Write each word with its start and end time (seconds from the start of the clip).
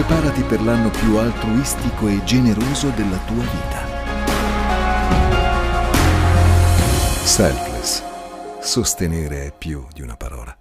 Preparati 0.00 0.42
per 0.44 0.62
l'anno 0.62 0.88
più 0.88 1.16
altruistico 1.16 2.08
e 2.08 2.24
generoso 2.24 2.88
della 2.88 3.18
tua 3.26 3.42
vita. 3.42 3.86
Selfless. 7.22 8.02
Sostenere 8.60 9.48
è 9.48 9.52
più 9.52 9.84
di 9.92 10.00
una 10.00 10.16
parola. 10.16 10.58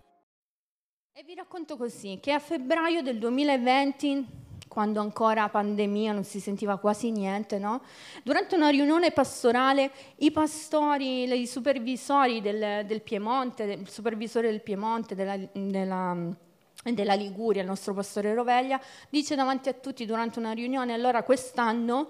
E 1.14 1.23
vi 1.23 1.36
racconto 1.36 1.78
così, 1.78 2.20
che 2.21 2.33
a 2.33 2.39
febbraio 2.39 3.02
del 3.02 3.18
2020, 3.18 4.25
quando 4.68 5.00
ancora 5.00 5.47
pandemia 5.47 6.11
non 6.11 6.25
si 6.25 6.42
sentiva 6.42 6.78
quasi 6.78 7.10
niente, 7.10 7.60
no? 7.60 7.82
durante 8.24 8.56
una 8.56 8.68
riunione 8.68 9.11
pastorale 9.11 9.89
i 10.18 10.32
pastori, 10.32 11.32
i 11.32 11.47
supervisori 11.47 12.42
del, 12.42 12.86
del 12.86 13.01
Piemonte, 13.01 13.64
il 13.64 13.89
supervisore 13.89 14.50
del 14.50 14.61
Piemonte, 14.61 15.15
della, 15.15 15.37
della 15.54 16.36
della 16.83 17.14
Liguria, 17.14 17.61
il 17.61 17.68
nostro 17.68 17.93
pastore 17.93 18.33
Roveglia, 18.33 18.79
dice 19.10 19.36
davanti 19.36 19.69
a 19.69 19.74
tutti 19.74 20.06
durante 20.06 20.39
una 20.39 20.51
riunione, 20.51 20.93
allora 20.93 21.24
quest'anno 21.24 22.10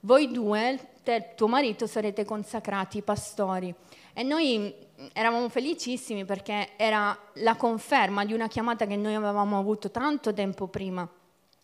voi 0.00 0.30
due, 0.30 0.78
te 1.02 1.14
e 1.14 1.34
tuo 1.34 1.48
marito, 1.48 1.86
sarete 1.86 2.24
consacrati 2.24 3.02
pastori. 3.02 3.74
E 4.12 4.22
noi 4.22 4.74
eravamo 5.12 5.48
felicissimi 5.48 6.24
perché 6.24 6.70
era 6.76 7.16
la 7.34 7.56
conferma 7.56 8.24
di 8.24 8.32
una 8.32 8.48
chiamata 8.48 8.86
che 8.86 8.96
noi 8.96 9.14
avevamo 9.14 9.58
avuto 9.58 9.90
tanto 9.90 10.32
tempo 10.32 10.66
prima. 10.66 11.08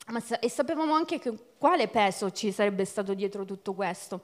Ma, 0.06 0.22
e 0.40 0.48
sapevamo 0.48 0.94
anche 0.94 1.18
che, 1.18 1.32
quale 1.58 1.88
peso 1.88 2.30
ci 2.30 2.52
sarebbe 2.52 2.84
stato 2.84 3.14
dietro 3.14 3.44
tutto 3.44 3.72
questo. 3.72 4.22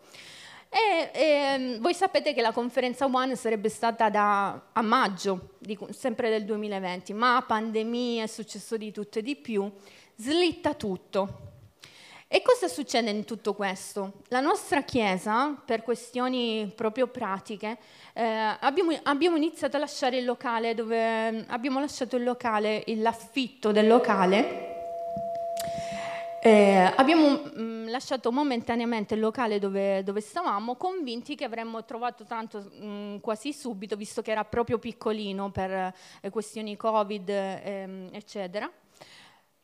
E, 0.73 1.11
e, 1.13 1.79
voi 1.81 1.95
sapete 1.95 2.33
che 2.33 2.41
la 2.41 2.53
conferenza 2.53 3.07
One 3.07 3.35
sarebbe 3.35 3.69
stata 3.69 4.09
da, 4.09 4.69
a 4.73 4.83
maggio, 4.83 5.57
di, 5.59 5.77
sempre 5.91 6.31
del 6.31 6.45
2020, 6.45 7.13
ma 7.13 7.43
pandemia, 7.45 8.23
è 8.23 8.27
successo 8.29 8.77
di 8.77 8.93
tutto 8.93 9.19
e 9.19 9.23
di 9.23 9.35
più, 9.35 9.69
slitta 10.15 10.75
tutto. 10.75 11.49
E 12.29 12.43
cosa 12.43 12.69
succede 12.69 13.11
in 13.11 13.25
tutto 13.25 13.55
questo? 13.55 14.23
La 14.29 14.39
nostra 14.39 14.83
Chiesa, 14.83 15.61
per 15.65 15.83
questioni 15.83 16.73
proprio 16.77 17.09
pratiche, 17.09 17.77
eh, 18.13 18.57
abbiamo, 18.61 18.97
abbiamo, 19.03 19.37
iniziato 19.37 19.77
a 19.77 19.81
lasciare 19.81 20.19
il 20.19 20.25
locale 20.25 20.75
dove 20.75 21.45
abbiamo 21.49 21.81
lasciato 21.81 22.15
il 22.15 22.23
locale, 22.23 22.85
l'affitto 22.87 23.73
del 23.73 23.89
locale. 23.89 24.70
Eh, 26.43 26.91
abbiamo 26.97 27.29
mh, 27.29 27.53
mm, 27.61 27.89
lasciato 27.89 28.33
momentaneamente 28.33 29.13
il 29.13 29.21
locale 29.21 29.59
dove, 29.59 30.03
dove, 30.03 30.23
stavamo, 30.23 30.75
convinti 30.77 31.35
che 31.35 31.45
avremmo 31.45 31.85
trovato 31.85 32.25
tanto 32.25 32.61
mh, 32.61 32.87
mm, 32.87 33.17
quasi 33.19 33.53
subito, 33.53 33.95
visto 33.95 34.23
che 34.23 34.31
era 34.31 34.43
proprio 34.45 34.79
piccolino 34.79 35.51
per 35.51 35.93
eh, 36.23 36.31
questioni 36.31 36.77
Covid, 36.77 37.29
ehm, 37.29 38.09
eccetera. 38.13 38.71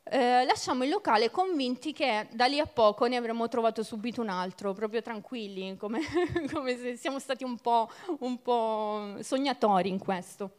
Eh, 0.03 0.45
lasciamo 0.45 0.83
il 0.83 0.91
locale 0.91 1.31
convinti 1.31 1.93
che 1.93 2.27
da 2.31 2.45
lì 2.45 2.59
a 2.59 2.67
poco 2.67 3.07
ne 3.07 3.15
avremmo 3.17 3.47
trovato 3.47 3.81
subito 3.81 4.21
un 4.21 4.29
altro, 4.29 4.73
proprio 4.73 5.01
tranquilli, 5.01 5.75
come, 5.77 6.01
come 6.53 6.77
se 6.77 6.95
siamo 6.95 7.17
stati 7.17 7.43
un 7.43 7.57
po', 7.57 7.89
un 8.19 8.39
po' 8.39 9.15
sognatori 9.21 9.89
in 9.89 9.97
questo. 9.97 10.51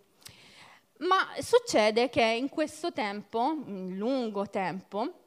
Ma 0.99 1.29
succede 1.39 2.09
che 2.09 2.25
in 2.25 2.49
questo 2.49 2.93
tempo, 2.93 3.57
in 3.67 3.97
lungo 3.97 4.49
tempo, 4.51 5.27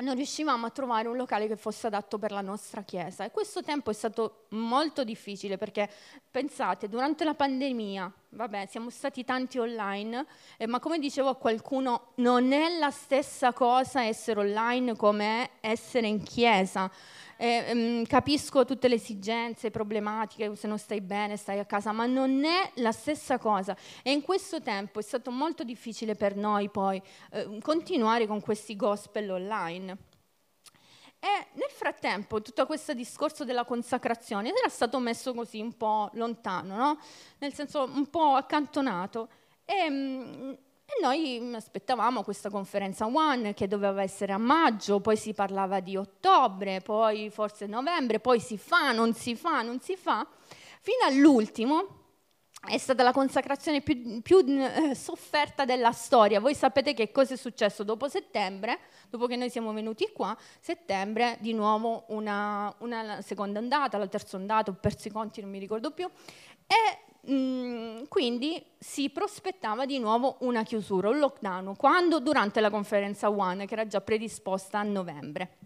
non 0.00 0.14
riuscivamo 0.14 0.66
a 0.66 0.70
trovare 0.70 1.08
un 1.08 1.16
locale 1.16 1.46
che 1.46 1.56
fosse 1.56 1.86
adatto 1.86 2.18
per 2.18 2.32
la 2.32 2.40
nostra 2.40 2.82
chiesa 2.82 3.24
e 3.24 3.30
questo 3.30 3.62
tempo 3.62 3.90
è 3.90 3.94
stato 3.94 4.46
molto 4.50 5.04
difficile 5.04 5.56
perché 5.56 5.88
pensate, 6.30 6.88
durante 6.88 7.24
la 7.24 7.34
pandemia, 7.34 8.12
vabbè, 8.30 8.66
siamo 8.66 8.90
stati 8.90 9.24
tanti 9.24 9.58
online, 9.58 10.26
eh, 10.56 10.66
ma 10.66 10.78
come 10.78 10.98
dicevo 10.98 11.28
a 11.28 11.36
qualcuno, 11.36 12.12
non 12.16 12.52
è 12.52 12.78
la 12.78 12.90
stessa 12.90 13.52
cosa 13.52 14.02
essere 14.02 14.40
online 14.40 14.96
come 14.96 15.50
essere 15.60 16.06
in 16.06 16.22
chiesa. 16.22 16.90
Eh, 17.42 17.72
mh, 17.74 18.04
capisco 18.04 18.66
tutte 18.66 18.86
le 18.86 18.96
esigenze, 18.96 19.70
problematiche, 19.70 20.54
se 20.56 20.66
non 20.68 20.78
stai 20.78 21.00
bene, 21.00 21.38
stai 21.38 21.58
a 21.58 21.64
casa, 21.64 21.90
ma 21.90 22.04
non 22.04 22.44
è 22.44 22.70
la 22.74 22.92
stessa 22.92 23.38
cosa. 23.38 23.74
E 24.02 24.12
in 24.12 24.20
questo 24.20 24.60
tempo 24.60 24.98
è 24.98 25.02
stato 25.02 25.30
molto 25.30 25.64
difficile 25.64 26.14
per 26.14 26.36
noi 26.36 26.68
poi 26.68 27.00
eh, 27.30 27.58
continuare 27.62 28.26
con 28.26 28.42
questi 28.42 28.76
gospel 28.76 29.30
online. 29.30 29.96
E 31.18 31.46
nel 31.54 31.70
frattempo 31.70 32.42
tutto 32.42 32.66
questo 32.66 32.92
discorso 32.92 33.46
della 33.46 33.64
consacrazione 33.64 34.50
era 34.50 34.68
stato 34.68 34.98
messo 34.98 35.32
così 35.32 35.62
un 35.62 35.74
po' 35.78 36.10
lontano, 36.12 36.76
no? 36.76 36.98
nel 37.38 37.54
senso 37.54 37.84
un 37.84 38.10
po' 38.10 38.34
accantonato. 38.34 39.30
E, 39.64 39.88
mh, 39.88 40.58
e 40.90 41.00
noi 41.02 41.54
aspettavamo 41.54 42.24
questa 42.24 42.50
conferenza 42.50 43.06
One 43.06 43.54
che 43.54 43.68
doveva 43.68 44.02
essere 44.02 44.32
a 44.32 44.38
maggio, 44.38 45.00
poi 45.00 45.16
si 45.16 45.32
parlava 45.32 45.78
di 45.78 45.96
ottobre, 45.96 46.80
poi 46.80 47.30
forse 47.30 47.66
novembre, 47.66 48.18
poi 48.18 48.40
si 48.40 48.58
fa, 48.58 48.90
non 48.90 49.14
si 49.14 49.36
fa, 49.36 49.62
non 49.62 49.80
si 49.80 49.94
fa, 49.96 50.26
fino 50.80 51.04
all'ultimo 51.06 51.98
è 52.68 52.76
stata 52.76 53.02
la 53.02 53.12
consacrazione 53.12 53.80
più, 53.80 54.20
più 54.20 54.44
eh, 54.46 54.94
sofferta 54.94 55.64
della 55.64 55.92
storia. 55.92 56.40
Voi 56.40 56.54
sapete 56.54 56.92
che 56.92 57.10
cosa 57.10 57.34
è 57.34 57.36
successo 57.36 57.84
dopo 57.84 58.08
settembre, 58.08 58.80
dopo 59.08 59.26
che 59.26 59.36
noi 59.36 59.48
siamo 59.48 59.72
venuti 59.72 60.10
qua, 60.12 60.36
settembre 60.60 61.38
di 61.40 61.54
nuovo 61.54 62.04
una, 62.08 62.74
una 62.80 63.22
seconda 63.22 63.60
ondata, 63.60 63.96
la 63.96 64.08
terza 64.08 64.36
ondata, 64.36 64.70
ho 64.70 64.74
perso 64.74 65.08
i 65.08 65.10
conti, 65.10 65.40
non 65.40 65.50
mi 65.50 65.58
ricordo 65.58 65.92
più, 65.92 66.10
e 66.66 67.09
Mm, 67.28 68.04
quindi 68.08 68.64
si 68.78 69.10
prospettava 69.10 69.84
di 69.84 69.98
nuovo 69.98 70.36
una 70.40 70.62
chiusura, 70.62 71.10
un 71.10 71.18
lockdown, 71.18 71.76
quando 71.76 72.18
durante 72.18 72.60
la 72.60 72.70
conferenza 72.70 73.28
One 73.28 73.66
che 73.66 73.74
era 73.74 73.86
già 73.86 74.00
predisposta 74.00 74.78
a 74.78 74.82
novembre. 74.82 75.56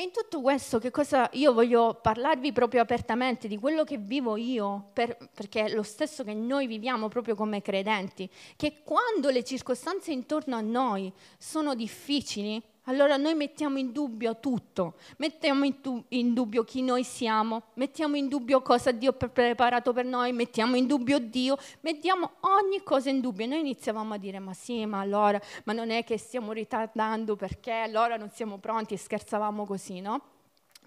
In 0.00 0.12
tutto 0.12 0.40
questo, 0.40 0.78
che 0.78 0.92
cosa 0.92 1.28
io 1.32 1.52
voglio 1.52 1.98
parlarvi 2.00 2.52
proprio 2.52 2.82
apertamente 2.82 3.48
di 3.48 3.58
quello 3.58 3.82
che 3.82 3.96
vivo 3.96 4.36
io, 4.36 4.90
per, 4.92 5.16
perché 5.34 5.64
è 5.64 5.74
lo 5.74 5.82
stesso 5.82 6.22
che 6.22 6.34
noi 6.34 6.68
viviamo 6.68 7.08
proprio 7.08 7.34
come 7.34 7.62
credenti, 7.62 8.30
che 8.54 8.82
quando 8.84 9.30
le 9.30 9.42
circostanze 9.42 10.12
intorno 10.12 10.54
a 10.54 10.60
noi 10.60 11.12
sono 11.36 11.74
difficili, 11.74 12.62
allora 12.88 13.18
noi 13.18 13.34
mettiamo 13.34 13.76
in 13.76 13.92
dubbio 13.92 14.40
tutto, 14.40 14.94
mettiamo 15.18 15.64
in, 15.64 15.80
tu- 15.82 16.02
in, 16.08 16.32
dubbio 16.32 16.64
chi 16.64 16.80
noi 16.82 17.04
siamo, 17.04 17.64
mettiamo 17.74 18.16
in 18.16 18.28
dubbio 18.28 18.62
cosa 18.62 18.92
Dio 18.92 19.10
ha 19.10 19.28
preparato 19.28 19.92
per 19.92 20.06
noi, 20.06 20.32
mettiamo 20.32 20.74
in 20.74 20.86
dubbio 20.86 21.18
Dio, 21.18 21.58
mettiamo 21.80 22.32
ogni 22.40 22.82
cosa 22.82 23.10
in 23.10 23.20
dubbio. 23.20 23.44
E 23.44 23.48
noi 23.48 23.60
iniziavamo 23.60 24.14
a 24.14 24.16
dire, 24.16 24.38
ma 24.38 24.54
sì, 24.54 24.86
ma 24.86 25.00
allora, 25.00 25.38
ma 25.64 25.74
non 25.74 25.90
è 25.90 26.02
che 26.02 26.16
stiamo 26.16 26.52
ritardando 26.52 27.36
perché 27.36 27.72
allora 27.72 28.16
non 28.16 28.30
siamo 28.30 28.56
pronti 28.56 28.94
e 28.94 28.96
scherzavamo 28.96 29.66
così, 29.66 30.00
no? 30.00 30.22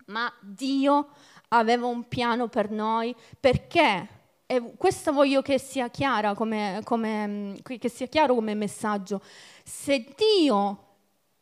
Ma 0.08 0.32
Dio 0.42 1.10
aveva 1.50 1.86
un 1.86 2.08
piano 2.08 2.48
per 2.48 2.72
noi 2.72 3.16
perché 3.40 4.20
e 4.48 4.74
questo 4.76 5.14
voglio 5.14 5.42
che 5.42 5.60
sia, 5.60 5.90
come, 6.36 6.82
come, 6.84 7.58
che 7.64 7.90
sia 7.90 8.08
chiaro 8.08 8.34
come 8.34 8.54
messaggio. 8.54 9.22
Se 9.64 10.14
Dio 10.18 10.90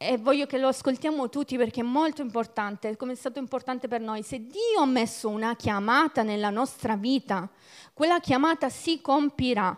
e 0.02 0.18
voglio 0.18 0.46
che 0.46 0.58
lo 0.58 0.70
ascoltiamo 0.70 1.28
tutti 1.28 1.58
perché 1.58 1.82
è 1.82 1.84
molto 1.84 2.22
importante, 2.22 2.96
come 2.96 3.12
è 3.12 3.16
stato 3.16 3.38
importante 3.38 3.90
per 3.90 4.00
noi. 4.00 4.24
Se 4.24 4.40
Dio 4.40 4.80
ha 4.80 4.86
messo 4.86 5.28
una 5.28 5.58
chiamata 5.58 6.24
nella 6.24 6.50
nostra 6.50 6.96
vita, 6.96 7.50
quella 7.94 8.22
chiamata 8.22 8.70
si 8.70 9.02
compirà. 9.02 9.76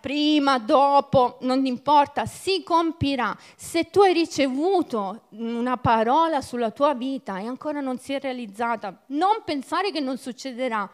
Prima, 0.00 0.60
dopo, 0.60 1.38
non 1.40 1.66
importa, 1.66 2.24
si 2.24 2.62
compirà. 2.62 3.36
Se 3.56 3.90
tu 3.90 4.02
hai 4.02 4.12
ricevuto 4.12 5.22
una 5.30 5.76
parola 5.76 6.40
sulla 6.40 6.70
tua 6.70 6.94
vita 6.94 7.40
e 7.40 7.46
ancora 7.46 7.80
non 7.80 7.98
si 7.98 8.12
è 8.12 8.20
realizzata, 8.20 8.96
non 9.06 9.42
pensare 9.44 9.90
che 9.90 9.98
non 9.98 10.18
succederà 10.18 10.88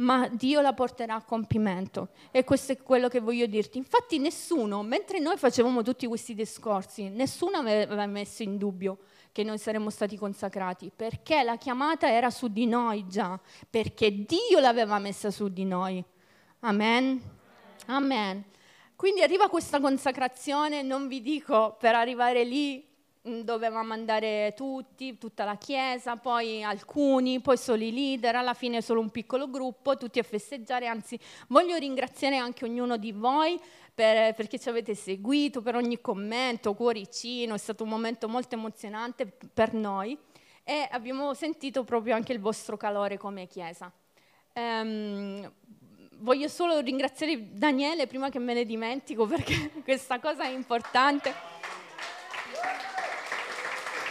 ma 0.00 0.28
Dio 0.28 0.60
la 0.60 0.72
porterà 0.72 1.14
a 1.14 1.22
compimento. 1.22 2.08
E 2.30 2.44
questo 2.44 2.72
è 2.72 2.76
quello 2.78 3.08
che 3.08 3.20
voglio 3.20 3.46
dirti. 3.46 3.78
Infatti 3.78 4.18
nessuno, 4.18 4.82
mentre 4.82 5.18
noi 5.18 5.36
facevamo 5.36 5.82
tutti 5.82 6.06
questi 6.06 6.34
discorsi, 6.34 7.08
nessuno 7.08 7.58
aveva 7.58 8.06
messo 8.06 8.42
in 8.42 8.56
dubbio 8.56 8.98
che 9.32 9.44
noi 9.44 9.58
saremmo 9.58 9.90
stati 9.90 10.16
consacrati, 10.16 10.90
perché 10.94 11.42
la 11.42 11.56
chiamata 11.56 12.10
era 12.10 12.30
su 12.30 12.48
di 12.48 12.66
noi 12.66 13.06
già, 13.06 13.38
perché 13.68 14.24
Dio 14.24 14.58
l'aveva 14.58 14.98
messa 14.98 15.30
su 15.30 15.48
di 15.48 15.64
noi. 15.64 16.02
Amen. 16.60 17.20
Amen. 17.86 18.44
Quindi 18.96 19.22
arriva 19.22 19.48
questa 19.48 19.80
consacrazione, 19.80 20.82
non 20.82 21.08
vi 21.08 21.22
dico 21.22 21.76
per 21.78 21.94
arrivare 21.94 22.44
lì 22.44 22.86
dovevamo 23.22 23.92
andare 23.92 24.54
tutti, 24.56 25.18
tutta 25.18 25.44
la 25.44 25.56
chiesa, 25.56 26.16
poi 26.16 26.62
alcuni, 26.62 27.40
poi 27.40 27.56
solo 27.58 27.82
i 27.82 27.92
leader, 27.92 28.36
alla 28.36 28.54
fine 28.54 28.80
solo 28.80 29.00
un 29.00 29.10
piccolo 29.10 29.50
gruppo, 29.50 29.96
tutti 29.96 30.18
a 30.18 30.22
festeggiare, 30.22 30.86
anzi 30.86 31.18
voglio 31.48 31.76
ringraziare 31.76 32.36
anche 32.36 32.64
ognuno 32.64 32.96
di 32.96 33.12
voi 33.12 33.60
per, 33.94 34.34
perché 34.34 34.58
ci 34.58 34.68
avete 34.68 34.94
seguito, 34.94 35.60
per 35.60 35.76
ogni 35.76 36.00
commento, 36.00 36.74
cuoricino, 36.74 37.54
è 37.54 37.58
stato 37.58 37.84
un 37.84 37.90
momento 37.90 38.28
molto 38.28 38.54
emozionante 38.54 39.26
per 39.26 39.74
noi 39.74 40.16
e 40.64 40.88
abbiamo 40.90 41.34
sentito 41.34 41.84
proprio 41.84 42.14
anche 42.14 42.32
il 42.32 42.40
vostro 42.40 42.76
calore 42.76 43.18
come 43.18 43.46
chiesa. 43.46 43.92
Um, 44.52 45.50
voglio 46.20 46.48
solo 46.48 46.80
ringraziare 46.80 47.52
Daniele 47.52 48.06
prima 48.06 48.30
che 48.30 48.38
me 48.38 48.54
ne 48.54 48.64
dimentico 48.64 49.26
perché 49.28 49.70
questa 49.84 50.18
cosa 50.18 50.44
è 50.44 50.50
importante. 50.50 51.49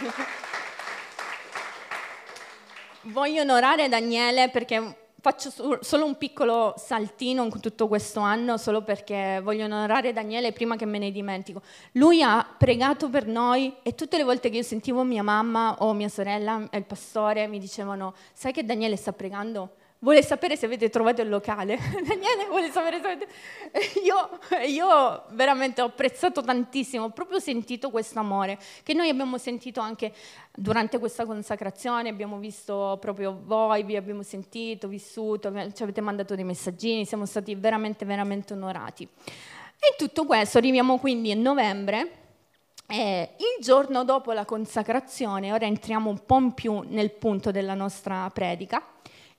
Voglio 3.02 3.42
onorare 3.42 3.88
Daniele 3.88 4.48
perché 4.50 4.96
faccio 5.20 5.50
solo 5.80 6.06
un 6.06 6.16
piccolo 6.16 6.74
saltino 6.76 7.44
in 7.44 7.60
tutto 7.60 7.88
questo 7.88 8.20
anno, 8.20 8.56
solo 8.56 8.82
perché 8.82 9.40
voglio 9.42 9.66
onorare 9.66 10.12
Daniele 10.12 10.52
prima 10.52 10.76
che 10.76 10.86
me 10.86 10.98
ne 10.98 11.10
dimentico. 11.10 11.60
Lui 11.92 12.22
ha 12.22 12.46
pregato 12.56 13.10
per 13.10 13.26
noi 13.26 13.74
e 13.82 13.94
tutte 13.94 14.16
le 14.16 14.24
volte 14.24 14.48
che 14.48 14.56
io 14.58 14.62
sentivo 14.62 15.02
mia 15.02 15.22
mamma 15.22 15.76
o 15.80 15.92
mia 15.92 16.08
sorella 16.08 16.66
e 16.70 16.78
il 16.78 16.84
pastore 16.84 17.46
mi 17.46 17.58
dicevano, 17.58 18.14
sai 18.32 18.52
che 18.52 18.64
Daniele 18.64 18.96
sta 18.96 19.12
pregando? 19.12 19.74
Vuole 20.00 20.22
sapere 20.22 20.56
se 20.56 20.66
avete 20.66 20.88
trovato 20.90 21.22
il 21.22 21.28
locale. 21.28 21.76
Daniele 22.06 22.46
vuole 22.48 22.70
sapere 22.70 23.00
se 23.00 23.06
avete... 23.06 23.28
Io, 24.02 24.38
io 24.66 25.24
veramente 25.30 25.80
ho 25.80 25.86
apprezzato 25.86 26.42
tantissimo, 26.42 27.04
ho 27.04 27.10
proprio 27.10 27.38
sentito 27.38 27.90
questo 27.90 28.18
amore 28.18 28.58
che 28.82 28.94
noi 28.94 29.08
abbiamo 29.08 29.38
sentito 29.38 29.80
anche 29.80 30.12
durante 30.52 30.98
questa 30.98 31.24
consacrazione, 31.24 32.08
abbiamo 32.08 32.38
visto 32.38 32.98
proprio 33.00 33.40
voi, 33.44 33.84
vi 33.84 33.96
abbiamo 33.96 34.22
sentito, 34.22 34.88
vissuto, 34.88 35.52
ci 35.72 35.82
avete 35.82 36.00
mandato 36.00 36.34
dei 36.34 36.44
messaggini, 36.44 37.04
siamo 37.04 37.26
stati 37.26 37.54
veramente, 37.54 38.04
veramente 38.04 38.52
onorati. 38.54 39.04
E 39.04 39.88
in 39.92 39.96
tutto 39.96 40.24
questo 40.24 40.58
arriviamo 40.58 40.98
quindi 40.98 41.30
a 41.30 41.36
novembre, 41.36 42.10
eh, 42.86 43.34
il 43.36 43.64
giorno 43.64 44.04
dopo 44.04 44.32
la 44.32 44.44
consacrazione, 44.44 45.52
ora 45.52 45.66
entriamo 45.66 46.10
un 46.10 46.24
po' 46.26 46.38
in 46.38 46.52
più 46.52 46.82
nel 46.88 47.12
punto 47.12 47.50
della 47.52 47.74
nostra 47.74 48.28
predica, 48.30 48.82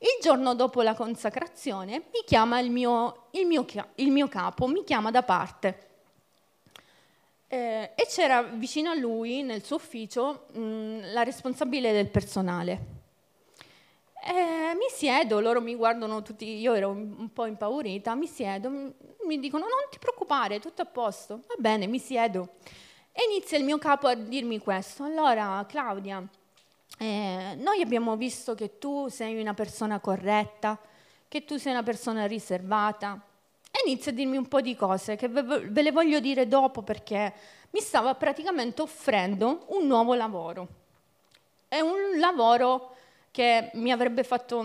il 0.02 0.18
giorno 0.20 0.56
dopo 0.56 0.82
la 0.82 0.96
consacrazione 0.96 2.06
mi 2.12 2.24
chiama 2.26 2.60
il 2.60 2.72
mio, 2.72 3.28
il 3.32 3.46
mio, 3.46 3.66
il 3.96 4.12
mio 4.12 4.28
capo, 4.28 4.66
mi 4.66 4.84
chiama 4.84 5.12
da 5.12 5.22
parte. 5.22 5.90
Eh, 7.48 7.92
e 7.96 8.08
c'era 8.08 8.42
vicino 8.42 8.90
a 8.90 8.96
lui, 8.96 9.44
nel 9.44 9.64
suo 9.64 9.76
ufficio, 9.76 10.46
mh, 10.54 11.12
la 11.12 11.24
responsabile 11.24 11.92
del 11.92 12.10
personale. 12.10 13.00
Eh, 14.24 14.74
mi 14.74 14.88
siedo, 14.90 15.40
loro 15.40 15.62
mi 15.62 15.76
guardano 15.76 16.22
tutti, 16.22 16.46
io 16.46 16.74
ero 16.74 16.90
un, 16.90 17.32
po' 17.34 17.46
impaurita, 17.46 18.16
mi 18.16 18.28
siedo, 18.28 18.70
mi 18.70 19.40
dicono 19.40 19.66
non 19.66 19.90
ti 19.90 20.00
preoccupare, 20.00 20.60
tutto 20.60 20.82
a 20.82 20.86
posto. 20.86 21.42
Va 21.48 21.56
bene, 21.58 21.88
mi 21.88 22.00
siedo. 22.00 22.54
E 23.12 23.24
inizia 23.30 23.58
il 23.58 23.66
mio 23.66 23.78
capo 23.78 24.08
a 24.08 24.16
dirmi 24.16 24.58
questo. 24.60 25.04
Allora, 25.04 25.64
Claudia, 25.68 26.26
eh, 26.98 27.56
noi 27.58 27.82
abbiamo 27.82 28.16
visto 28.16 28.56
che 28.56 28.78
tu 28.78 29.08
sei 29.08 29.40
una 29.40 29.54
persona 29.54 30.00
corretta, 30.00 30.80
che 31.28 31.46
tu 31.46 31.58
sei 31.58 31.72
una 31.72 31.84
persona 31.84 32.26
riservata. 32.26 33.20
E 33.72 33.88
inizia 33.88 34.12
a 34.12 34.16
dirmi 34.16 34.38
un 34.38 34.48
po' 34.48 34.62
di 34.62 34.76
cose 34.76 35.16
che 35.16 35.30
ve, 35.30 35.82
le 35.82 35.92
voglio 35.92 36.20
dire 36.20 36.48
dopo 36.48 36.82
perché 36.82 37.34
mi 37.70 37.80
stava 37.80 38.16
praticamente 38.16 38.82
offrendo 38.82 39.66
un 39.68 39.88
nuovo 39.88 40.14
lavoro. 40.14 40.68
È 41.68 41.80
un 41.80 42.20
lavoro 42.20 42.96
che 43.32 43.72
mi 43.76 43.92
avrebbe, 43.92 44.24
fatto, 44.24 44.62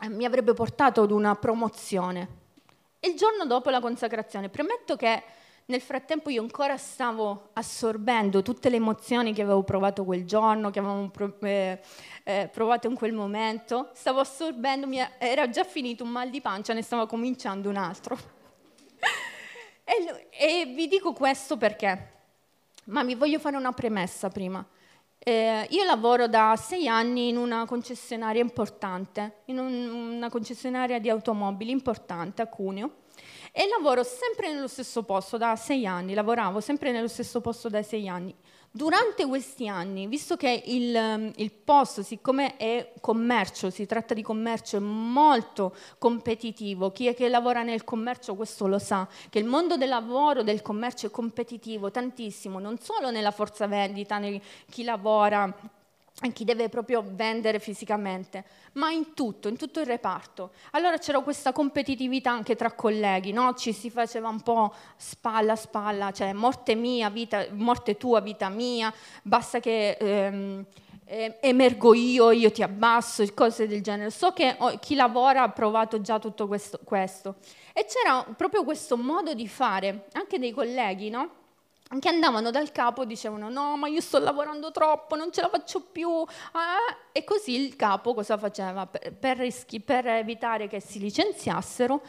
eh, 0.00 0.08
mi 0.08 0.24
avrebbe 0.24 0.52
portato 0.52 1.02
ad 1.02 1.12
una 1.12 1.36
promozione. 1.36 2.42
Il 3.00 3.14
giorno 3.14 3.46
dopo 3.46 3.70
la 3.70 3.80
consacrazione, 3.80 4.48
premetto 4.48 4.96
che 4.96 5.22
nel 5.66 5.80
frattempo 5.80 6.28
io 6.28 6.42
ancora 6.42 6.76
stavo 6.76 7.48
assorbendo 7.54 8.42
tutte 8.42 8.68
le 8.68 8.76
emozioni 8.76 9.32
che 9.32 9.40
avevo 9.40 9.62
provato 9.62 10.04
quel 10.04 10.26
giorno, 10.26 10.70
che 10.70 10.78
avevamo 10.78 11.10
eh, 11.40 11.80
eh, 12.24 12.50
provato 12.52 12.86
in 12.86 12.94
quel 12.94 13.14
momento, 13.14 13.88
stavo 13.94 14.20
assorbendo, 14.20 14.86
era 15.18 15.48
già 15.48 15.64
finito 15.64 16.04
un 16.04 16.10
mal 16.10 16.28
di 16.28 16.42
pancia, 16.42 16.74
ne 16.74 16.82
stava 16.82 17.06
cominciando 17.06 17.70
un 17.70 17.76
altro. 17.76 18.18
e, 19.84 20.28
e, 20.30 20.66
vi 20.66 20.86
dico 20.86 21.14
questo 21.14 21.56
perché, 21.56 22.12
ma 22.86 23.02
vi 23.02 23.14
voglio 23.14 23.38
fare 23.38 23.56
una 23.56 23.72
premessa 23.72 24.28
prima. 24.28 24.62
Eh, 25.18 25.66
io 25.70 25.84
lavoro 25.84 26.28
da 26.28 26.54
sei 26.60 26.86
anni 26.86 27.28
in 27.28 27.38
una 27.38 27.64
concessionaria 27.64 28.42
importante, 28.42 29.36
in 29.46 29.58
un, 29.58 29.72
una 30.16 30.28
concessionaria 30.28 30.98
di 30.98 31.08
automobili 31.08 31.70
importante 31.70 32.42
a 32.42 32.46
Cuneo 32.48 33.02
e 33.56 33.68
lavoro 33.68 34.02
sempre 34.02 34.52
nello 34.52 34.66
stesso 34.66 35.04
posto 35.04 35.36
da 35.36 35.54
sei 35.54 35.86
anni, 35.86 36.12
lavoravo 36.12 36.58
sempre 36.58 36.90
nello 36.90 37.06
stesso 37.06 37.40
posto 37.40 37.68
da 37.68 37.84
sei 37.84 38.08
anni. 38.08 38.34
Durante 38.68 39.24
questi 39.26 39.68
anni, 39.68 40.08
visto 40.08 40.34
che 40.34 40.64
il, 40.66 41.32
il 41.36 41.52
posto, 41.52 42.02
siccome 42.02 42.56
è 42.56 42.94
commercio, 43.00 43.70
si 43.70 43.86
tratta 43.86 44.12
di 44.12 44.22
commercio, 44.22 44.78
è 44.78 44.80
molto 44.80 45.72
competitivo, 45.98 46.90
chi 46.90 47.06
è 47.06 47.14
che 47.14 47.28
lavora 47.28 47.62
nel 47.62 47.84
commercio 47.84 48.34
questo 48.34 48.66
lo 48.66 48.80
sa, 48.80 49.06
che 49.30 49.38
il 49.38 49.44
mondo 49.44 49.76
del 49.76 49.88
lavoro, 49.88 50.42
del 50.42 50.60
commercio 50.60 51.06
è 51.06 51.10
competitivo 51.12 51.92
tantissimo, 51.92 52.58
non 52.58 52.80
solo 52.80 53.12
nella 53.12 53.30
forza 53.30 53.68
vendita, 53.68 54.20
chi 54.68 54.82
lavora 54.82 55.56
chi 56.32 56.44
deve 56.44 56.68
proprio 56.68 57.02
vendere 57.04 57.58
fisicamente, 57.58 58.44
ma 58.74 58.90
in 58.90 59.14
tutto, 59.14 59.48
in 59.48 59.56
tutto 59.56 59.80
il 59.80 59.86
reparto. 59.86 60.52
Allora 60.70 60.96
c'era 60.98 61.20
questa 61.20 61.52
competitività 61.52 62.30
anche 62.30 62.54
tra 62.54 62.72
colleghi, 62.72 63.32
no? 63.32 63.54
ci 63.54 63.72
si 63.72 63.90
faceva 63.90 64.28
un 64.28 64.40
po' 64.40 64.72
spalla 64.96 65.52
a 65.52 65.56
spalla, 65.56 66.12
cioè 66.12 66.32
morte 66.32 66.76
mia, 66.76 67.10
vita, 67.10 67.46
morte 67.50 67.96
tua, 67.96 68.20
vita 68.20 68.48
mia, 68.48 68.94
basta 69.22 69.58
che 69.58 69.96
ehm, 69.98 70.64
emergo 71.06 71.94
io, 71.94 72.30
io 72.30 72.50
ti 72.50 72.62
abbasso, 72.62 73.24
cose 73.34 73.66
del 73.66 73.82
genere. 73.82 74.10
So 74.10 74.32
che 74.32 74.56
chi 74.80 74.94
lavora 74.94 75.42
ha 75.42 75.50
provato 75.50 76.00
già 76.00 76.18
tutto 76.18 76.46
questo. 76.46 76.78
questo. 76.84 77.36
E 77.72 77.86
c'era 77.86 78.24
proprio 78.36 78.64
questo 78.64 78.96
modo 78.96 79.34
di 79.34 79.48
fare, 79.48 80.06
anche 80.12 80.38
dei 80.38 80.52
colleghi, 80.52 81.10
no? 81.10 81.42
Che 82.00 82.08
andavano 82.08 82.50
dal 82.50 82.72
capo 82.72 83.02
e 83.02 83.06
dicevano 83.06 83.48
no 83.48 83.76
ma 83.76 83.88
io 83.88 84.00
sto 84.00 84.18
lavorando 84.18 84.70
troppo, 84.70 85.16
non 85.16 85.32
ce 85.32 85.40
la 85.40 85.48
faccio 85.48 85.80
più 85.80 86.08
ah, 86.52 86.76
e 87.12 87.24
così 87.24 87.54
il 87.54 87.76
capo 87.76 88.14
cosa 88.14 88.36
faceva? 88.36 88.86
Per, 88.86 89.12
per, 89.14 89.38
rischi, 89.38 89.80
per 89.80 90.06
evitare 90.06 90.68
che 90.68 90.80
si 90.80 90.98
licenziassero 90.98 92.02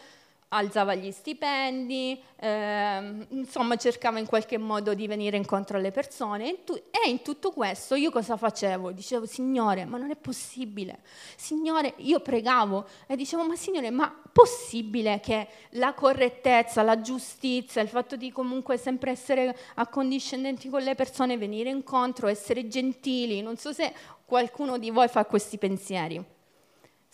alzava 0.55 0.95
gli 0.95 1.11
stipendi, 1.11 2.21
eh, 2.37 3.27
insomma 3.29 3.75
cercava 3.75 4.19
in 4.19 4.25
qualche 4.25 4.57
modo 4.57 4.93
di 4.93 5.07
venire 5.07 5.37
incontro 5.37 5.77
alle 5.77 5.91
persone 5.91 6.49
e, 6.49 6.63
tu, 6.63 6.73
e, 6.73 7.09
in 7.09 7.21
tutto 7.21 7.51
questo 7.51 7.95
io 7.95 8.11
cosa 8.11 8.37
facevo? 8.37 8.91
Dicevo, 8.91 9.25
Signore, 9.25 9.85
ma 9.85 9.97
non 9.97 10.11
è 10.11 10.15
possibile. 10.15 10.99
Signore, 11.35 11.93
io 11.97 12.19
pregavo 12.19 12.85
e 13.07 13.15
dicevo, 13.15 13.45
ma 13.45 13.55
Signore, 13.55 13.89
ma 13.89 14.13
possibile 14.31 15.19
che 15.19 15.47
la 15.71 15.93
correttezza, 15.93 16.81
la 16.81 17.01
giustizia, 17.01 17.81
il 17.81 17.89
fatto 17.89 18.15
di 18.15 18.31
comunque 18.31 18.77
sempre 18.77 19.11
essere 19.11 19.57
accondiscendenti 19.75 20.69
con 20.69 20.81
le 20.81 20.95
persone, 20.95 21.37
venire 21.37 21.69
incontro, 21.69 22.27
essere 22.27 22.67
gentili, 22.67 23.41
non 23.41 23.57
so 23.57 23.71
se 23.71 23.93
qualcuno 24.25 24.77
di 24.77 24.89
voi 24.89 25.07
fa 25.07 25.25
questi 25.25 25.57
pensieri. 25.57 26.34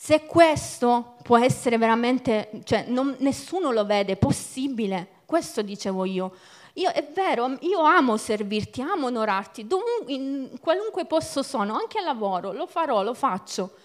Se 0.04 0.26
questo 0.26 1.18
può 1.22 1.38
essere 1.38 1.78
veramente, 1.78 2.50
cioè 2.64 2.86
non, 2.88 3.16
nessuno 3.20 3.70
lo 3.70 3.86
vede, 3.86 4.16
possibile, 4.18 5.20
questo 5.28 5.62
dicevo 5.62 6.06
io. 6.06 6.34
Io, 6.74 6.90
è 6.90 7.08
vero, 7.14 7.56
io 7.60 7.82
amo 7.82 8.18
servirti, 8.18 8.82
amo 8.82 9.06
onorarti, 9.06 9.68
dovun, 9.68 9.86
in 10.08 10.58
qualunque 10.60 11.06
posto 11.06 11.44
sono, 11.44 11.76
anche 11.76 12.00
al 12.00 12.06
lavoro, 12.06 12.52
lo 12.52 12.66
farò, 12.66 13.04
lo 13.04 13.14
faccio, 13.14 13.76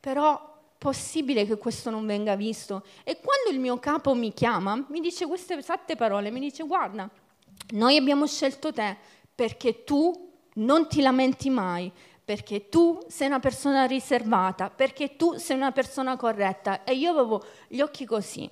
però 0.00 0.60
possibile 0.78 1.44
che 1.44 1.58
questo 1.58 1.90
non 1.90 2.06
venga 2.06 2.36
visto. 2.36 2.82
E 3.04 3.20
quando 3.20 3.50
il 3.50 3.60
mio 3.60 3.78
capo 3.78 4.14
mi 4.14 4.32
chiama, 4.32 4.82
mi 4.88 5.00
dice 5.00 5.26
queste 5.26 5.58
esatte 5.58 5.94
parole, 5.94 6.30
mi 6.30 6.40
dice 6.40 6.64
guarda, 6.64 7.06
noi 7.72 7.98
abbiamo 7.98 8.26
scelto 8.26 8.72
te 8.72 8.96
perché 9.34 9.84
tu 9.84 10.32
non 10.54 10.88
ti 10.88 11.02
lamenti 11.02 11.50
mai, 11.50 11.92
perché 12.26 12.68
tu 12.68 12.98
sei 13.06 13.28
una 13.28 13.38
persona 13.38 13.84
riservata, 13.84 14.68
perché 14.68 15.14
tu 15.14 15.36
sei 15.36 15.54
una 15.56 15.70
persona 15.70 16.16
corretta. 16.16 16.82
E 16.82 16.94
io 16.94 17.12
avevo 17.12 17.40
gli 17.68 17.80
occhi 17.80 18.04
così, 18.04 18.50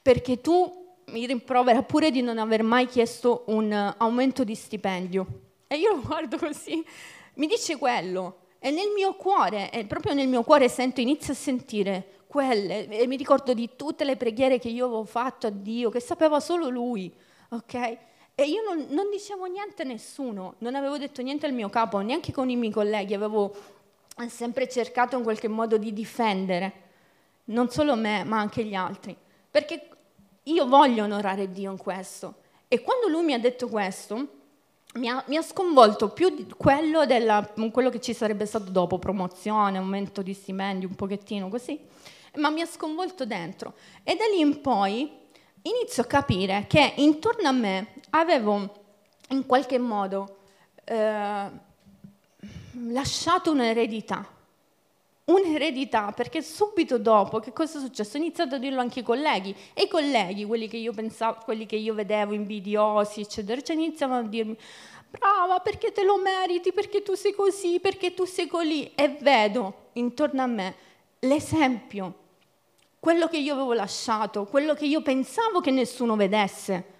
perché 0.00 0.40
tu 0.40 0.96
mi 1.08 1.26
rimprovera 1.26 1.82
pure 1.82 2.10
di 2.10 2.22
non 2.22 2.38
aver 2.38 2.62
mai 2.62 2.86
chiesto 2.86 3.44
un 3.48 3.94
aumento 3.98 4.42
di 4.42 4.54
stipendio. 4.54 5.26
E 5.66 5.76
io 5.76 5.96
lo 5.96 6.00
guardo 6.00 6.38
così, 6.40 6.82
mi 7.34 7.46
dice 7.46 7.76
quello, 7.76 8.38
e 8.58 8.70
nel 8.70 8.88
mio 8.94 9.12
cuore, 9.16 9.70
e 9.70 9.84
proprio 9.84 10.14
nel 10.14 10.26
mio 10.26 10.42
cuore 10.42 10.70
sento, 10.70 11.02
inizio 11.02 11.34
a 11.34 11.36
sentire 11.36 12.22
quelle, 12.26 12.88
e 12.88 13.06
mi 13.06 13.16
ricordo 13.16 13.52
di 13.52 13.68
tutte 13.76 14.04
le 14.04 14.16
preghiere 14.16 14.58
che 14.58 14.70
io 14.70 14.86
avevo 14.86 15.04
fatto 15.04 15.46
a 15.46 15.50
Dio, 15.50 15.90
che 15.90 16.00
sapeva 16.00 16.40
solo 16.40 16.70
Lui, 16.70 17.12
ok? 17.50 17.98
E 18.40 18.44
io 18.44 18.62
non, 18.62 18.86
non, 18.90 19.10
dicevo 19.10 19.46
niente 19.46 19.82
a 19.82 19.84
nessuno, 19.84 20.54
non 20.58 20.76
avevo 20.76 20.96
detto 20.96 21.22
niente 21.22 21.44
al 21.46 21.52
mio 21.52 21.68
capo, 21.68 21.98
neanche 21.98 22.30
con 22.30 22.48
i 22.48 22.54
miei 22.54 22.70
colleghi, 22.70 23.12
avevo 23.12 23.52
sempre 24.28 24.68
cercato 24.68 25.16
in 25.16 25.24
qualche 25.24 25.48
modo 25.48 25.76
di 25.76 25.92
difendere, 25.92 26.72
non 27.46 27.68
solo 27.68 27.96
me, 27.96 28.22
ma 28.22 28.38
anche 28.38 28.62
gli 28.62 28.76
altri, 28.76 29.16
perché 29.50 29.88
io 30.44 30.68
voglio 30.68 31.02
onorare 31.02 31.50
Dio 31.50 31.72
in 31.72 31.78
questo. 31.78 32.34
E 32.68 32.80
quando 32.80 33.08
lui 33.08 33.24
mi 33.24 33.32
ha 33.32 33.40
detto 33.40 33.66
questo, 33.66 34.28
mi 34.94 35.08
ha, 35.08 35.20
mi 35.26 35.36
ha 35.36 35.42
sconvolto 35.42 36.10
più 36.10 36.30
di 36.30 36.46
quello, 36.56 37.06
della, 37.06 37.44
quello 37.72 37.90
che 37.90 38.00
ci 38.00 38.14
sarebbe 38.14 38.46
stato 38.46 38.70
dopo, 38.70 39.00
promozione, 39.00 39.78
aumento 39.78 40.22
di 40.22 40.32
stipendio, 40.32 40.86
un 40.86 40.94
pochettino 40.94 41.48
così, 41.48 41.76
ma 42.36 42.50
mi 42.50 42.60
ha 42.60 42.66
sconvolto 42.66 43.26
dentro. 43.26 43.74
E 44.04 44.14
da 44.14 44.26
lì 44.26 44.38
in 44.38 44.60
poi 44.60 45.26
inizio 45.62 46.02
a 46.02 46.06
capire 46.06 46.64
che 46.68 46.94
intorno 46.96 47.48
a 47.48 47.52
me 47.52 47.94
avevo 48.10 48.84
in 49.30 49.44
qualche 49.46 49.78
modo 49.78 50.38
eh, 50.84 51.50
lasciato 52.90 53.50
un'eredità. 53.50 54.36
Un'eredità, 55.24 56.12
perché 56.12 56.40
subito 56.40 56.96
dopo, 56.96 57.38
che 57.38 57.52
cosa 57.52 57.78
è 57.78 57.82
successo? 57.82 58.16
Ho 58.16 58.20
iniziato 58.20 58.54
a 58.54 58.58
dirlo 58.58 58.80
anche 58.80 59.00
ai 59.00 59.04
colleghi, 59.04 59.54
e 59.74 59.82
i 59.82 59.88
colleghi, 59.88 60.46
quelli 60.46 60.68
che 60.68 60.78
io 60.78 60.94
pensavo, 60.94 61.40
quelli 61.44 61.66
che 61.66 61.76
io 61.76 61.92
vedevo 61.92 62.32
invidiosi, 62.32 63.20
eccetera, 63.20 63.60
cioè 63.60 63.76
iniziavano 63.76 64.26
a 64.26 64.28
dirmi, 64.28 64.56
brava, 65.10 65.60
perché 65.60 65.92
te 65.92 66.02
lo 66.02 66.18
meriti, 66.18 66.72
perché 66.72 67.02
tu 67.02 67.12
sei 67.12 67.34
così, 67.34 67.78
perché 67.78 68.14
tu 68.14 68.24
sei 68.24 68.46
così, 68.46 68.90
e 68.94 69.18
vedo 69.20 69.88
intorno 69.94 70.40
a 70.40 70.46
me 70.46 70.74
l'esempio, 71.18 72.14
quello 73.00 73.28
che 73.28 73.38
io 73.38 73.54
avevo 73.54 73.72
lasciato, 73.72 74.44
quello 74.46 74.74
che 74.74 74.86
io 74.86 75.02
pensavo 75.02 75.60
che 75.60 75.70
nessuno 75.70 76.16
vedesse 76.16 76.96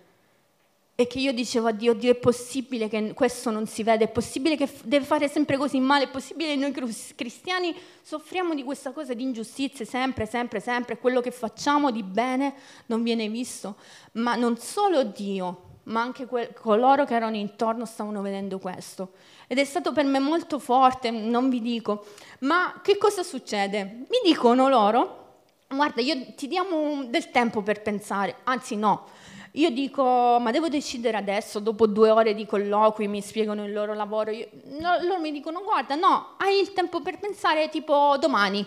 e 1.01 1.07
che 1.07 1.21
io 1.21 1.33
dicevo 1.33 1.69
a 1.69 1.71
Dio, 1.71 1.95
Dio 1.95 2.11
è 2.11 2.17
possibile 2.17 2.89
che 2.89 3.15
questo 3.15 3.51
non 3.51 3.69
si 3.69 3.85
vede, 3.85 4.07
è 4.07 4.09
possibile 4.09 4.57
che 4.57 4.69
deve 4.83 5.05
fare 5.05 5.29
sempre 5.29 5.57
così 5.57 5.79
male, 5.79 6.05
è 6.05 6.09
possibile 6.09 6.55
che 6.55 6.59
noi 6.59 6.73
cristiani 7.15 7.73
soffriamo 8.03 8.53
di 8.53 8.65
questa 8.65 8.91
cosa 8.91 9.15
di 9.15 9.23
ingiustizie 9.23 9.85
sempre, 9.85 10.27
sempre, 10.27 10.59
sempre, 10.59 10.99
quello 10.99 11.21
che 11.21 11.31
facciamo 11.31 11.93
di 11.93 12.03
bene 12.03 12.53
non 12.87 13.05
viene 13.05 13.29
visto, 13.29 13.77
ma 14.15 14.35
non 14.35 14.57
solo 14.57 15.05
Dio, 15.05 15.67
ma 15.85 16.01
anche 16.01 16.27
que- 16.27 16.53
coloro 16.53 17.05
che 17.05 17.15
erano 17.15 17.37
intorno 17.37 17.85
stavano 17.85 18.21
vedendo 18.21 18.59
questo. 18.59 19.13
Ed 19.47 19.59
è 19.59 19.65
stato 19.65 19.93
per 19.93 20.05
me 20.05 20.19
molto 20.19 20.59
forte, 20.59 21.13
non 21.13 21.49
vi 21.49 21.61
dico, 21.61 22.07
ma 22.41 22.81
che 22.83 22.99
cosa 22.99 23.23
succede? 23.23 23.85
Mi 23.85 24.19
dicono 24.25 24.69
loro, 24.69 25.27
guarda, 25.69 26.01
io 26.01 26.33
ti 26.35 26.49
diamo 26.49 27.05
del 27.05 27.31
tempo 27.31 27.63
per 27.63 27.83
pensare, 27.83 28.37
anzi 28.45 28.77
no, 28.77 29.07
io 29.53 29.71
dico, 29.71 30.39
ma 30.41 30.51
devo 30.51 30.69
decidere 30.69 31.17
adesso, 31.17 31.59
dopo 31.59 31.87
due 31.87 32.11
ore 32.11 32.35
di 32.35 32.47
colloqui, 32.47 33.09
mi 33.09 33.21
spiegano 33.21 33.65
il 33.65 33.73
loro 33.73 33.95
lavoro. 33.95 34.31
Io, 34.31 34.47
no, 34.79 34.99
loro 35.03 35.21
mi 35.21 35.33
dicono, 35.33 35.63
guarda, 35.63 35.95
no, 35.95 36.35
hai 36.37 36.61
il 36.61 36.73
tempo 36.73 37.01
per 37.01 37.19
pensare 37.19 37.69
tipo 37.69 38.17
domani. 38.21 38.65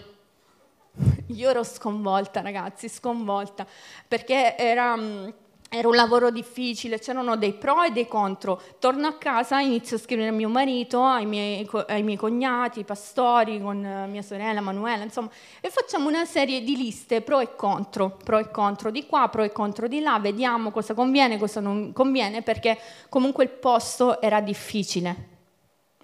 Io 1.28 1.50
ero 1.50 1.64
sconvolta, 1.64 2.42
ragazzi, 2.42 2.90
sconvolta, 2.90 3.66
perché 4.08 4.58
era 4.58 4.96
mm, 4.98 5.30
era 5.74 5.88
un 5.88 5.96
lavoro 5.96 6.32
difficile, 6.32 7.00
c'erano 7.00 7.38
dei 7.38 7.54
pro 7.54 7.84
e 7.84 7.92
dei 7.92 8.06
contro. 8.06 8.62
Torno 8.78 9.08
a 9.08 9.14
casa, 9.14 9.62
inizio 9.62 9.96
a 9.96 10.00
scrivere 10.02 10.28
a 10.28 10.34
mio 10.34 10.50
marito, 10.50 11.02
ai 11.02 11.26
miei, 11.26 11.66
ai 11.88 12.04
miei 12.04 12.18
cognati, 12.18 12.80
ai 12.80 12.86
pastori, 12.86 13.62
con 13.62 13.82
eh, 13.82 14.06
mia 14.08 14.22
sorella 14.22 14.60
Manuela, 14.60 15.06
insomma, 15.06 15.30
e 15.62 15.70
facciamo 15.70 16.10
una 16.10 16.26
serie 16.26 16.62
di 16.62 16.76
liste 16.76 17.22
pro 17.22 17.40
e 17.40 17.56
contro, 17.56 18.18
pro 18.22 18.38
e 18.40 18.52
contro 18.52 18.92
di 18.92 19.06
qua, 19.06 19.30
pro 19.30 19.44
e 19.44 19.54
contro 19.54 19.88
di 19.88 20.02
là, 20.02 20.20
vediamo 20.20 20.72
cosa 20.72 20.94
conviene, 20.94 21.38
cosa 21.38 21.62
non 21.62 21.94
conviene, 21.94 22.42
perché 22.42 22.78
comunque 23.08 23.46
il 23.46 23.52
posto 23.52 24.20
era 24.20 24.42
difficile. 24.42 25.30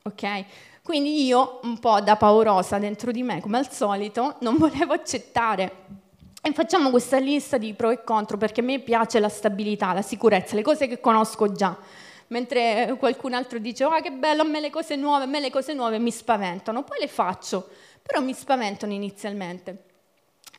Ok? 0.04 0.46
Quindi 0.82 1.26
io, 1.26 1.60
un 1.64 1.78
po' 1.80 2.00
da 2.00 2.16
paurosa 2.16 2.78
dentro 2.78 3.12
di 3.12 3.22
me, 3.22 3.42
come 3.42 3.58
al 3.58 3.70
solito, 3.70 4.38
non 4.40 4.56
volevo 4.56 4.94
accettare 4.94 6.06
e 6.48 6.54
facciamo 6.54 6.90
questa 6.92 7.18
lista 7.18 7.58
di 7.58 7.74
pro 7.74 7.90
e 7.90 8.06
contro 8.06 8.38
perché 8.38 8.62
a 8.62 8.64
me 8.64 8.80
piace 8.80 9.20
la 9.20 9.28
stabilità, 9.28 9.92
la 9.92 10.02
sicurezza, 10.02 10.56
le 10.56 10.62
cose 10.62 10.88
che 10.88 11.02
conosco 11.02 11.52
già. 11.52 11.78
Mentre 12.28 12.96
qualcun 12.98 13.34
altro 13.34 13.60
dice, 13.60 13.84
oh 13.84 14.00
che 14.00 14.12
bello, 14.12 14.44
a 14.44 14.46
me 14.46 14.62
le 14.62 14.70
cose 14.70 14.96
nuove, 14.96 15.26
a 15.26 15.28
me 15.28 15.42
le 15.42 15.50
cose 15.50 15.74
nuove 15.74 16.00
mi 16.00 16.10
spaventano, 16.10 16.84
poi 16.84 17.00
le 17.00 17.10
faccio, 17.10 17.68
però 18.02 18.22
mi 18.22 18.34
spaventano 18.34 18.94
inizialmente. 18.94 19.84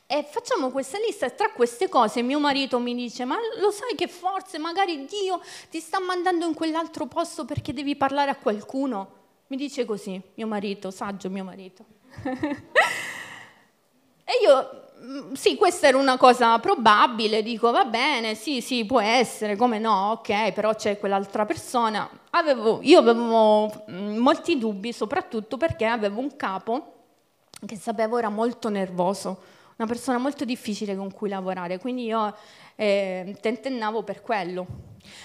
E 0.05 0.23
facciamo 0.29 0.69
questa 0.69 0.99
lista 0.99 1.25
e 1.25 1.33
tra 1.33 1.49
queste 1.51 1.89
cose 1.89 2.21
mio 2.21 2.39
marito 2.39 2.79
mi 2.79 2.93
dice, 2.93 3.25
ma 3.25 3.37
lo 3.59 3.71
sai 3.71 3.95
che 3.95 4.07
forse 4.07 4.59
magari 4.59 5.05
Dio 5.05 5.41
ti 5.71 5.79
sta 5.79 5.99
mandando 5.99 6.45
in 6.45 6.53
quell'altro 6.53 7.07
posto 7.07 7.45
perché 7.45 7.73
devi 7.73 7.95
parlare 7.95 8.29
a 8.29 8.35
qualcuno? 8.35 9.17
Mi 9.47 9.57
dice 9.57 9.85
così, 9.85 10.21
mio 10.35 10.45
marito, 10.45 10.91
saggio 10.91 11.31
mio 11.31 11.43
marito. 11.43 11.83
e 14.23 14.33
io 14.43 14.87
sì, 15.33 15.55
questa 15.55 15.87
era 15.87 15.97
una 15.97 16.17
cosa 16.17 16.59
probabile, 16.59 17.41
dico 17.41 17.71
va 17.71 17.85
bene, 17.85 18.35
sì, 18.35 18.61
sì, 18.61 18.85
può 18.85 19.01
essere, 19.01 19.55
come 19.55 19.79
no, 19.79 20.11
ok, 20.11 20.51
però 20.51 20.75
c'è 20.75 20.99
quell'altra 20.99 21.45
persona. 21.45 22.07
Avevo, 22.31 22.79
io 22.83 22.99
avevo 22.99 23.85
mm, 23.89 24.17
molti 24.17 24.57
dubbi, 24.57 24.93
soprattutto 24.93 25.57
perché 25.57 25.85
avevo 25.85 26.19
un 26.19 26.35
capo 26.35 26.93
che 27.65 27.75
sapevo 27.75 28.17
era 28.17 28.29
molto 28.29 28.69
nervoso, 28.69 29.41
una 29.77 29.87
persona 29.87 30.17
molto 30.17 30.45
difficile 30.45 30.95
con 30.95 31.11
cui 31.11 31.29
lavorare, 31.29 31.79
quindi 31.79 32.05
io 32.05 32.35
eh, 32.75 33.35
tentennavo 33.41 34.03
per 34.03 34.21
quello. 34.21 34.67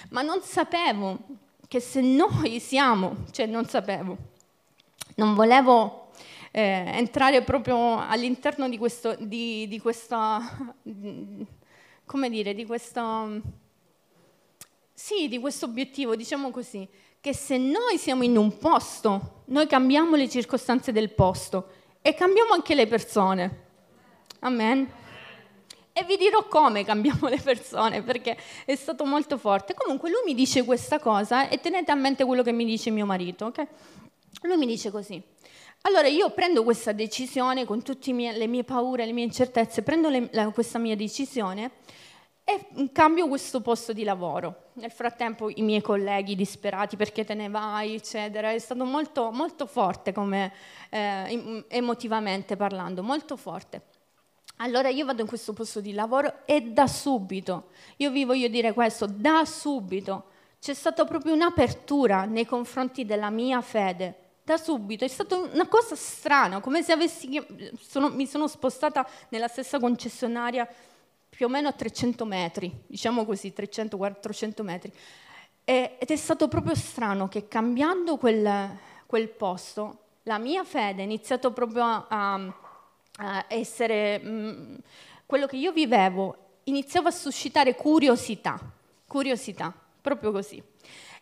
Ma 0.09 0.21
non 0.21 0.41
sapevo 0.41 1.17
che 1.67 1.79
se 1.79 2.01
noi 2.01 2.59
siamo, 2.59 3.25
cioè 3.31 3.45
non 3.45 3.67
sapevo, 3.67 4.17
non 5.15 5.35
volevo 5.35 6.04
eh, 6.57 6.89
entrare 6.95 7.41
proprio 7.41 7.99
all'interno 7.99 8.69
di 8.69 8.77
questo, 8.77 9.13
di, 9.19 9.67
di 9.67 9.77
questa, 9.81 10.39
come 12.05 12.29
dire, 12.29 12.53
di 12.53 12.65
questo, 12.65 13.41
sì, 14.93 15.27
di 15.27 15.37
questo 15.37 15.65
obiettivo, 15.65 16.15
diciamo 16.15 16.51
così, 16.51 16.87
che 17.19 17.33
se 17.33 17.57
noi 17.57 17.97
siamo 17.97 18.23
in 18.23 18.37
un 18.37 18.57
posto, 18.57 19.41
noi 19.47 19.67
cambiamo 19.67 20.15
le 20.15 20.29
circostanze 20.29 20.93
del 20.93 21.09
posto 21.09 21.71
e 22.01 22.13
cambiamo 22.13 22.53
anche 22.53 22.73
le 22.73 22.87
persone. 22.87 23.63
Amen. 24.39 24.89
E 25.91 26.03
vi 26.05 26.15
dirò 26.15 26.47
come 26.47 26.85
cambiamo 26.85 27.27
le 27.27 27.41
persone, 27.43 28.01
perché 28.01 28.37
è 28.63 28.75
stato 28.75 29.03
molto 29.03 29.37
forte. 29.37 29.73
Comunque 29.73 30.09
lui 30.09 30.21
mi 30.23 30.33
dice 30.33 30.63
questa 30.63 30.99
cosa 30.99 31.49
e 31.49 31.59
tenete 31.59 31.91
a 31.91 31.95
mente 31.95 32.23
quello 32.23 32.43
che 32.43 32.53
mi 32.53 32.63
dice 32.63 32.91
mio 32.91 33.05
marito, 33.05 33.47
ok? 33.47 33.67
Lui 34.43 34.55
mi 34.55 34.65
dice 34.65 34.89
così, 34.89 35.21
allora 35.85 36.07
io 36.07 36.31
prendo 36.31 36.63
questa 36.63 36.91
decisione 36.91 37.63
con 37.63 37.83
tutte 37.83 38.11
le 38.11 38.47
mie 38.47 38.63
paure, 38.63 39.05
le 39.05 39.13
mie 39.13 39.23
incertezze, 39.23 39.83
prendo 39.83 40.09
le, 40.09 40.29
la, 40.31 40.49
questa 40.49 40.79
mia 40.79 40.95
decisione 40.95 41.71
e 42.43 42.89
cambio 42.91 43.27
questo 43.27 43.61
posto 43.61 43.93
di 43.93 44.03
lavoro. 44.03 44.69
Nel 44.73 44.89
frattempo 44.89 45.47
i 45.49 45.61
miei 45.61 45.81
colleghi 45.81 46.35
disperati 46.35 46.95
perché 46.95 47.23
te 47.23 47.35
ne 47.35 47.49
vai, 47.49 47.93
eccetera, 47.93 48.51
è 48.51 48.57
stato 48.57 48.83
molto, 48.83 49.31
molto 49.31 49.67
forte 49.67 50.11
come 50.11 50.51
eh, 50.89 51.63
emotivamente 51.67 52.55
parlando, 52.55 53.03
molto 53.03 53.37
forte. 53.37 53.81
Allora 54.57 54.89
io 54.89 55.05
vado 55.05 55.21
in 55.21 55.27
questo 55.27 55.53
posto 55.53 55.81
di 55.81 55.93
lavoro 55.93 56.45
e 56.45 56.61
da 56.61 56.87
subito, 56.87 57.69
io 57.97 58.09
vi 58.09 58.25
voglio 58.25 58.47
dire 58.47 58.73
questo, 58.73 59.05
da 59.05 59.45
subito 59.45 60.31
c'è 60.59 60.73
stata 60.73 61.05
proprio 61.05 61.33
un'apertura 61.33 62.25
nei 62.25 62.45
confronti 62.45 63.05
della 63.05 63.29
mia 63.29 63.61
fede 63.61 64.24
da 64.45 64.57
subito. 64.57 65.03
È 65.03 65.07
stata 65.07 65.35
una 65.35 65.67
cosa 65.67 65.95
strana, 65.95 66.59
come 66.61 66.83
se 66.83 66.91
avessi, 66.91 67.43
sono, 67.81 68.09
mi 68.09 68.27
sono 68.27 68.47
spostata 68.47 69.05
nella 69.29 69.47
stessa 69.47 69.79
concessionaria 69.79 70.67
più 71.27 71.47
o 71.47 71.49
meno 71.49 71.67
a 71.67 71.73
300 71.73 72.23
metri, 72.25 72.71
diciamo 72.85 73.25
così, 73.25 73.51
300-400 73.55 74.61
metri. 74.61 74.93
E, 75.65 75.97
ed 75.97 76.09
è 76.11 76.15
stato 76.15 76.47
proprio 76.47 76.75
strano 76.75 77.27
che 77.27 77.47
cambiando 77.47 78.17
quel, 78.17 78.77
quel 79.07 79.29
posto, 79.29 79.97
la 80.23 80.37
mia 80.37 80.63
fede 80.63 81.01
è 81.01 81.05
iniziato 81.05 81.51
proprio 81.51 82.05
a, 82.07 82.33
a 83.17 83.45
essere, 83.47 84.19
mh, 84.19 84.29
mm, 84.29 84.75
quello 85.25 85.47
che 85.47 85.57
io 85.57 85.71
vivevo, 85.71 86.37
iniziava 86.65 87.09
a 87.09 87.11
suscitare 87.11 87.75
curiosità, 87.75 88.59
curiosità, 89.07 89.73
proprio 90.01 90.31
così. 90.31 90.61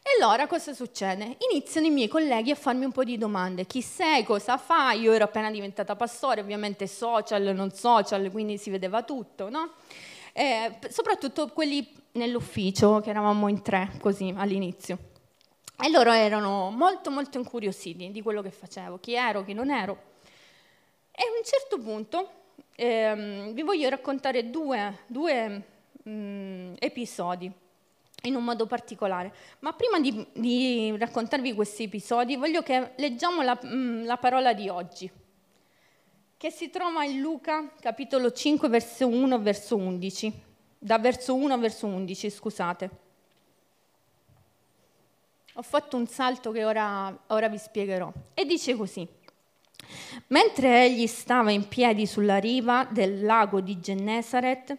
E 0.06 0.22
allora 0.22 0.48
cosa 0.48 0.74
succede? 0.74 1.38
Iniziano 1.50 1.88
i 1.88 1.90
miei 1.90 2.10
colleghi 2.10 2.52
a 2.52 2.56
farmi 2.56 2.84
un 2.84 2.92
po' 2.92 3.06
di 3.06 3.18
domande. 3.18 3.66
Chi 3.66 3.82
sei? 3.82 4.26
Cosa 4.26 4.58
fai? 4.58 5.00
Io 5.00 5.14
ero 5.14 5.24
appena 5.24 5.50
diventata 5.50 5.96
pastore, 5.96 6.42
ovviamente 6.42 6.88
social, 6.88 7.42
non 7.56 7.72
social, 7.72 8.30
quindi 8.30 8.58
si 8.58 8.70
vedeva 8.70 9.04
tutto, 9.04 9.50
no? 9.50 9.76
Eh, 10.34 10.78
soprattutto 10.90 11.48
quelli 11.48 11.90
nell'ufficio, 12.14 13.00
che 13.00 13.12
eravamo 13.12 13.48
in 13.48 13.62
tre, 13.62 13.92
così, 14.02 14.34
all'inizio. 14.36 14.98
E 15.82 15.90
loro 15.90 16.12
erano 16.12 16.70
molto, 16.70 17.10
molto 17.10 17.38
incuriositi 17.38 18.12
di 18.12 18.22
quello 18.22 18.42
che 18.42 18.52
facevo, 18.52 19.00
chi 19.00 19.14
ero, 19.14 19.46
chi 19.46 19.54
non 19.54 19.72
ero. 19.72 19.98
E 21.14 21.24
a 21.24 21.38
un 21.38 21.46
certo 21.46 21.80
punto 21.80 22.30
ehm, 22.76 23.54
vi 23.54 23.62
voglio 23.62 23.88
raccontare 23.88 24.50
due, 24.50 25.00
due 25.08 25.64
mh, 26.04 26.74
episodi 26.80 27.50
in 28.26 28.36
un 28.36 28.44
modo 28.44 28.66
particolare. 28.68 29.34
Ma 29.60 29.74
prima 29.74 30.00
di, 30.00 30.26
di 30.34 30.96
raccontarvi 30.98 31.54
questi 31.54 31.84
episodi, 31.84 32.38
voglio 32.38 32.62
che 32.62 32.92
leggiamo 32.96 33.42
la, 33.42 33.60
mm, 33.66 34.06
la, 34.06 34.18
parola 34.18 34.54
di 34.54 34.70
oggi, 34.70 35.12
che 36.38 36.50
si 36.50 36.70
trova 36.70 37.04
in 37.04 37.20
Luca, 37.20 37.70
capitolo 37.82 38.32
5, 38.32 38.70
verso 38.70 39.08
1, 39.08 39.40
verso 39.40 39.76
11. 39.76 40.42
Da 40.80 41.00
verso 41.00 41.36
1 41.36 41.54
a 41.54 41.58
verso 41.58 41.86
11, 41.86 42.30
scusate. 42.30 42.90
Ho 45.56 45.62
fatto 45.62 45.98
un 45.98 46.08
salto 46.08 46.52
che 46.52 46.64
ora, 46.64 47.18
ora 47.28 47.48
vi 47.50 47.58
spiegherò. 47.58 48.12
E 48.34 48.46
dice 48.46 48.76
così. 48.76 49.06
Mentre 50.28 50.86
egli 50.86 51.08
stava 51.08 51.52
in 51.52 51.68
piedi 51.68 52.06
sulla 52.06 52.38
riva 52.38 52.88
del 52.90 53.24
lago 53.24 53.60
di 53.60 53.80
Gennesaret, 53.80 54.78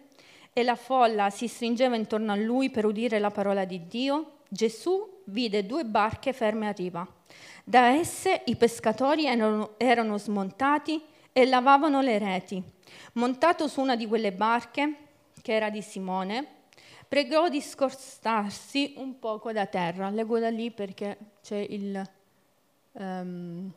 e 0.56 0.62
la 0.62 0.76
folla 0.76 1.30
si 1.30 1.48
stringeva 1.48 1.96
intorno 1.96 2.32
a 2.32 2.36
lui 2.36 2.70
per 2.70 2.86
udire 2.86 3.18
la 3.18 3.30
parola 3.30 3.64
di 3.64 3.86
Dio, 3.88 4.38
Gesù 4.48 5.22
vide 5.24 5.66
due 5.66 5.84
barche 5.84 6.32
ferme 6.32 6.68
a 6.68 6.70
riva. 6.70 7.06
Da 7.64 7.88
esse 7.88 8.42
i 8.46 8.54
pescatori 8.54 9.26
erano, 9.26 10.16
smontati 10.16 11.02
e 11.32 11.44
lavavano 11.44 12.00
le 12.00 12.18
reti. 12.18 12.62
Montato 13.14 13.66
su 13.66 13.80
una 13.80 13.96
di 13.96 14.06
quelle 14.06 14.32
barche, 14.32 14.96
che 15.42 15.52
era 15.52 15.70
di 15.70 15.82
Simone, 15.82 16.46
pregò 17.08 17.48
di 17.48 17.60
scostarsi 17.60 18.94
un 18.98 19.18
poco 19.18 19.50
da 19.50 19.66
terra. 19.66 20.08
Leggo 20.08 20.38
da 20.38 20.50
lì 20.50 20.70
perché 20.70 21.18
c'è 21.42 21.66
il... 21.68 22.00
Um, 22.92 23.72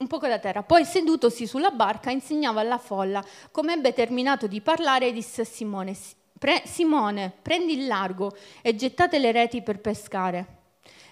un 0.00 0.06
poco 0.06 0.28
da 0.28 0.38
terra. 0.38 0.62
Poi 0.62 0.84
sedutosi 0.84 1.46
sulla 1.46 1.70
barca 1.70 2.10
insegnava 2.10 2.60
alla 2.60 2.78
folla. 2.78 3.24
Come 3.50 3.72
ebbe 3.72 3.92
terminato 3.92 4.46
di 4.46 4.60
parlare, 4.60 5.12
disse 5.12 5.42
a 5.42 5.44
Simone, 5.44 5.96
Pre- 6.38 6.62
Simone, 6.66 7.32
prendi 7.42 7.72
il 7.72 7.88
largo 7.88 8.36
e 8.62 8.76
gettate 8.76 9.18
le 9.18 9.32
reti 9.32 9.60
per 9.60 9.80
pescare. 9.80 10.56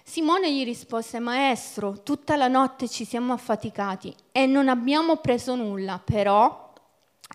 Simone 0.03 0.53
gli 0.53 0.63
rispose, 0.63 1.19
Maestro, 1.19 2.01
tutta 2.01 2.37
la 2.37 2.47
notte 2.47 2.87
ci 2.87 3.03
siamo 3.03 3.33
affaticati 3.33 4.15
e 4.31 4.45
non 4.45 4.69
abbiamo 4.69 5.17
preso 5.17 5.55
nulla, 5.55 6.01
però 6.01 6.66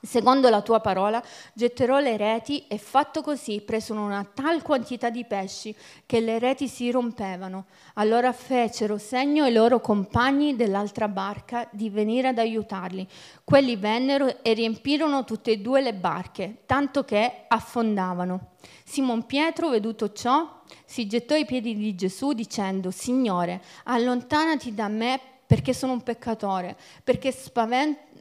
Secondo 0.00 0.48
la 0.48 0.62
tua 0.62 0.80
parola, 0.80 1.22
getterò 1.52 1.98
le 1.98 2.16
reti 2.16 2.66
e 2.66 2.78
fatto 2.78 3.20
così 3.20 3.60
presero 3.60 4.00
una 4.00 4.24
tal 4.24 4.62
quantità 4.62 5.10
di 5.10 5.24
pesci 5.24 5.74
che 6.06 6.18
le 6.18 6.38
reti 6.40 6.66
si 6.66 6.90
rompevano. 6.90 7.66
Allora 7.94 8.32
fecero 8.32 8.98
segno 8.98 9.44
ai 9.44 9.52
loro 9.52 9.80
compagni 9.80 10.56
dell'altra 10.56 11.06
barca 11.06 11.68
di 11.70 11.88
venire 11.88 12.28
ad 12.28 12.38
aiutarli. 12.38 13.06
Quelli 13.44 13.76
vennero 13.76 14.42
e 14.42 14.54
riempirono 14.54 15.24
tutte 15.24 15.52
e 15.52 15.58
due 15.58 15.80
le 15.80 15.94
barche, 15.94 16.62
tanto 16.66 17.04
che 17.04 17.44
affondavano. 17.46 18.54
Simon 18.84 19.24
Pietro, 19.24 19.68
veduto 19.68 20.12
ciò, 20.12 20.62
si 20.84 21.06
gettò 21.06 21.34
ai 21.34 21.44
piedi 21.44 21.76
di 21.76 21.94
Gesù 21.94 22.32
dicendo, 22.32 22.90
Signore, 22.90 23.62
allontanati 23.84 24.74
da 24.74 24.88
me 24.88 25.20
perché 25.46 25.74
sono 25.74 25.92
un 25.92 26.02
peccatore, 26.02 26.76
perché 27.04 27.30
spavento 27.30 28.11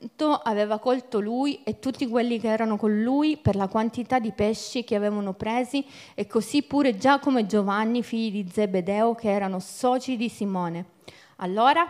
aveva 0.43 0.79
colto 0.79 1.19
lui 1.19 1.61
e 1.63 1.79
tutti 1.79 2.07
quelli 2.07 2.39
che 2.39 2.47
erano 2.47 2.77
con 2.77 3.01
lui 3.01 3.37
per 3.37 3.55
la 3.55 3.67
quantità 3.67 4.19
di 4.19 4.31
pesci 4.31 4.83
che 4.83 4.95
avevano 4.95 5.33
presi 5.33 5.85
e 6.15 6.27
così 6.27 6.63
pure 6.63 6.97
Giacomo 6.97 7.39
e 7.39 7.45
Giovanni, 7.45 8.03
figli 8.03 8.43
di 8.43 8.49
Zebedeo, 8.51 9.13
che 9.15 9.29
erano 9.29 9.59
soci 9.59 10.17
di 10.17 10.29
Simone. 10.29 10.85
Allora 11.37 11.87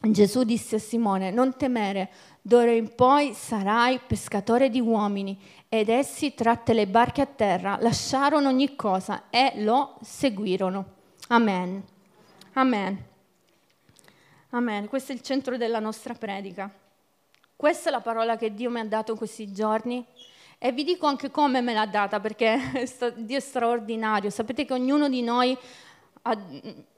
Gesù 0.00 0.44
disse 0.44 0.76
a 0.76 0.78
Simone, 0.78 1.30
non 1.30 1.56
temere, 1.56 2.10
d'ora 2.42 2.70
in 2.70 2.94
poi 2.94 3.32
sarai 3.32 3.98
pescatore 4.06 4.68
di 4.68 4.80
uomini. 4.80 5.38
Ed 5.68 5.88
essi, 5.88 6.34
tratte 6.34 6.72
le 6.72 6.86
barche 6.86 7.22
a 7.22 7.26
terra, 7.26 7.78
lasciarono 7.80 8.48
ogni 8.48 8.76
cosa 8.76 9.24
e 9.30 9.54
lo 9.62 9.98
seguirono. 10.00 10.94
Amen. 11.28 11.82
Amen. 12.52 13.04
Amen. 14.50 14.88
Questo 14.88 15.12
è 15.12 15.14
il 15.14 15.22
centro 15.22 15.56
della 15.56 15.80
nostra 15.80 16.14
predica. 16.14 16.72
Questa 17.56 17.88
è 17.88 17.92
la 17.92 18.02
parola 18.02 18.36
che 18.36 18.52
Dio 18.52 18.68
mi 18.68 18.80
ha 18.80 18.84
dato 18.84 19.12
in 19.12 19.16
questi 19.16 19.50
giorni 19.50 20.04
e 20.58 20.72
vi 20.72 20.84
dico 20.84 21.06
anche 21.06 21.30
come 21.30 21.62
me 21.62 21.72
l'ha 21.72 21.86
data 21.86 22.20
perché 22.20 22.60
Dio 23.16 23.38
è 23.38 23.40
straordinario. 23.40 24.28
Sapete 24.28 24.66
che 24.66 24.74
ognuno 24.74 25.08
di 25.08 25.22
noi, 25.22 25.56
ha, 26.22 26.38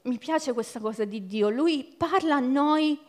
mi 0.01 0.17
piace 0.17 0.51
questa 0.51 0.81
cosa 0.81 1.05
di 1.05 1.25
Dio, 1.25 1.49
Lui 1.49 1.95
parla 1.97 2.35
a 2.35 2.39
noi 2.39 2.99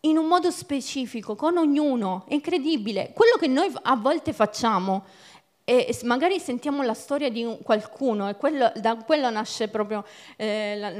in 0.00 0.16
un 0.16 0.26
modo 0.26 0.50
specifico, 0.50 1.36
con 1.36 1.56
ognuno, 1.56 2.24
è 2.26 2.34
incredibile. 2.34 3.12
Quello 3.14 3.36
che 3.36 3.46
noi 3.46 3.72
a 3.82 3.94
volte 3.94 4.32
facciamo, 4.32 5.04
e 5.62 5.96
magari 6.02 6.40
sentiamo 6.40 6.82
la 6.82 6.94
storia 6.94 7.30
di 7.30 7.46
qualcuno 7.62 8.28
e 8.28 8.34
quello, 8.34 8.72
da 8.74 8.96
quello 8.96 9.30
nasce 9.30 9.68
proprio 9.68 10.04
eh, 10.36 10.76
la, 10.76 10.90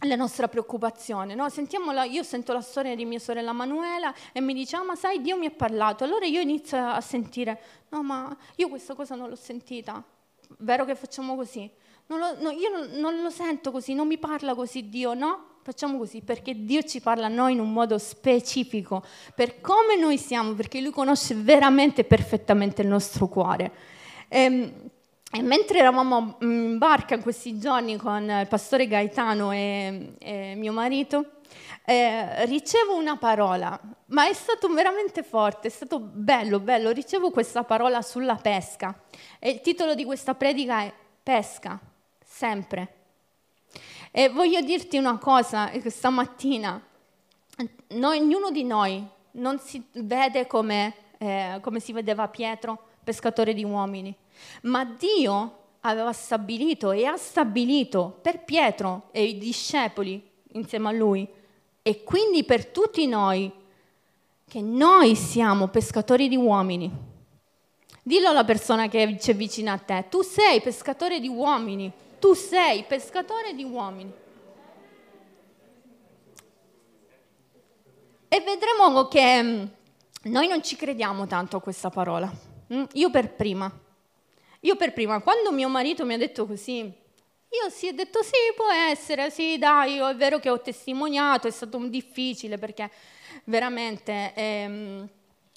la 0.00 0.16
nostra 0.16 0.48
preoccupazione. 0.48 1.34
No? 1.34 1.46
La, 1.92 2.04
io 2.04 2.22
sento 2.22 2.52
la 2.52 2.60
storia 2.60 2.94
di 2.94 3.04
mia 3.04 3.18
sorella 3.18 3.52
Manuela 3.52 4.14
e 4.32 4.40
mi 4.40 4.52
dice, 4.52 4.76
ah, 4.76 4.84
ma 4.84 4.94
sai, 4.94 5.20
Dio 5.20 5.36
mi 5.36 5.46
ha 5.46 5.50
parlato. 5.50 6.04
Allora 6.04 6.26
io 6.26 6.40
inizio 6.40 6.78
a 6.78 7.00
sentire, 7.00 7.60
no, 7.88 8.02
ma 8.02 8.36
io 8.56 8.68
questa 8.68 8.94
cosa 8.94 9.14
non 9.14 9.28
l'ho 9.28 9.36
sentita. 9.36 10.02
Vero 10.58 10.84
che 10.84 10.94
facciamo 10.94 11.34
così? 11.34 11.68
Non 12.08 12.18
lo, 12.18 12.40
no, 12.40 12.50
io 12.50 12.70
non, 12.70 12.90
non, 13.00 13.22
lo 13.22 13.30
sento 13.30 13.72
così, 13.72 13.94
non 13.94 14.06
mi 14.06 14.18
parla 14.18 14.54
così 14.54 14.88
Dio, 14.88 15.14
no? 15.14 15.54
Facciamo 15.62 15.98
così 15.98 16.20
perché 16.20 16.64
Dio 16.64 16.82
ci 16.84 17.00
parla 17.00 17.26
a 17.26 17.28
noi 17.28 17.54
in 17.54 17.58
un 17.58 17.72
modo 17.72 17.98
specifico, 17.98 19.02
per 19.34 19.60
come 19.60 19.96
noi 19.98 20.16
siamo, 20.16 20.52
perché 20.52 20.80
Lui 20.80 20.92
conosce 20.92 21.34
veramente 21.34 22.04
perfettamente 22.04 22.82
il 22.82 22.88
nostro 22.88 23.26
cuore. 23.26 23.72
Ehm, 24.28 24.90
e 25.32 25.42
mentre 25.42 25.78
eravamo 25.78 26.36
in 26.40 26.78
barca 26.78 27.14
in 27.14 27.22
questi 27.22 27.58
giorni 27.58 27.96
con 27.96 28.22
il 28.22 28.46
pastore 28.46 28.86
Gaetano 28.86 29.52
e, 29.52 30.14
e 30.18 30.54
mio 30.54 30.72
marito, 30.72 31.32
eh, 31.84 32.46
ricevo 32.46 32.94
una 32.94 33.16
parola, 33.16 33.78
ma 34.06 34.28
è 34.28 34.32
stato 34.32 34.68
veramente 34.68 35.22
forte, 35.24 35.66
è 35.66 35.70
stato 35.70 35.98
bello, 35.98 36.60
bello. 36.60 36.90
Ricevo 36.90 37.30
questa 37.30 37.64
parola 37.64 38.02
sulla 38.02 38.36
pesca. 38.36 38.98
E 39.38 39.50
il 39.50 39.60
titolo 39.60 39.94
di 39.94 40.04
questa 40.04 40.34
predica 40.34 40.82
è 40.82 40.92
Pesca, 41.22 41.78
sempre. 42.24 42.94
E 44.12 44.28
voglio 44.28 44.60
dirti 44.60 44.96
una 44.96 45.18
cosa, 45.18 45.70
questa 45.80 46.08
mattina, 46.08 46.80
noi, 47.88 48.18
ognuno 48.18 48.50
di 48.50 48.62
noi 48.62 49.04
non 49.32 49.58
si 49.58 49.84
vede 49.92 50.46
come, 50.46 50.94
eh, 51.18 51.58
come 51.60 51.80
si 51.80 51.92
vedeva 51.92 52.28
Pietro, 52.28 52.78
pescatore 53.02 53.54
di 53.54 53.64
uomini 53.64 54.16
ma 54.62 54.84
Dio 54.84 55.58
aveva 55.80 56.12
stabilito 56.12 56.90
e 56.90 57.04
ha 57.04 57.16
stabilito 57.16 58.18
per 58.20 58.42
Pietro 58.44 59.08
e 59.12 59.24
i 59.24 59.38
discepoli 59.38 60.22
insieme 60.52 60.88
a 60.88 60.92
lui 60.92 61.28
e 61.82 62.02
quindi 62.02 62.44
per 62.44 62.66
tutti 62.66 63.06
noi 63.06 63.50
che 64.48 64.60
noi 64.60 65.14
siamo 65.14 65.68
pescatori 65.68 66.28
di 66.28 66.36
uomini. 66.36 66.90
Dillo 68.02 68.28
alla 68.28 68.44
persona 68.44 68.88
che 68.88 69.16
c'è 69.18 69.34
vicino 69.34 69.72
a 69.72 69.78
te, 69.78 70.06
tu 70.08 70.22
sei 70.22 70.60
pescatore 70.60 71.18
di 71.18 71.28
uomini, 71.28 71.92
tu 72.18 72.34
sei 72.34 72.84
pescatore 72.84 73.54
di 73.54 73.64
uomini. 73.64 74.12
E 78.28 78.40
vedremo 78.40 79.08
che 79.08 79.42
mm, 79.42 79.64
noi 80.24 80.48
non 80.48 80.62
ci 80.62 80.76
crediamo 80.76 81.26
tanto 81.26 81.56
a 81.56 81.60
questa 81.60 81.90
parola. 81.90 82.30
Mm, 82.72 82.84
io 82.92 83.10
per 83.10 83.32
prima. 83.32 83.72
Io 84.66 84.74
per 84.74 84.92
prima, 84.92 85.20
quando 85.20 85.52
mio 85.52 85.68
marito 85.68 86.04
mi 86.04 86.14
ha 86.14 86.18
detto 86.18 86.44
così, 86.44 86.80
io 86.80 87.70
sì, 87.70 87.86
ho 87.86 87.92
detto 87.92 88.20
sì, 88.24 88.32
può 88.56 88.68
essere, 88.72 89.30
sì, 89.30 89.58
dai, 89.58 89.98
è 89.98 90.16
vero 90.16 90.40
che 90.40 90.50
ho 90.50 90.60
testimoniato, 90.60 91.46
è 91.46 91.52
stato 91.52 91.78
difficile 91.86 92.58
perché 92.58 92.90
veramente 93.44 94.32
ehm, 94.34 95.08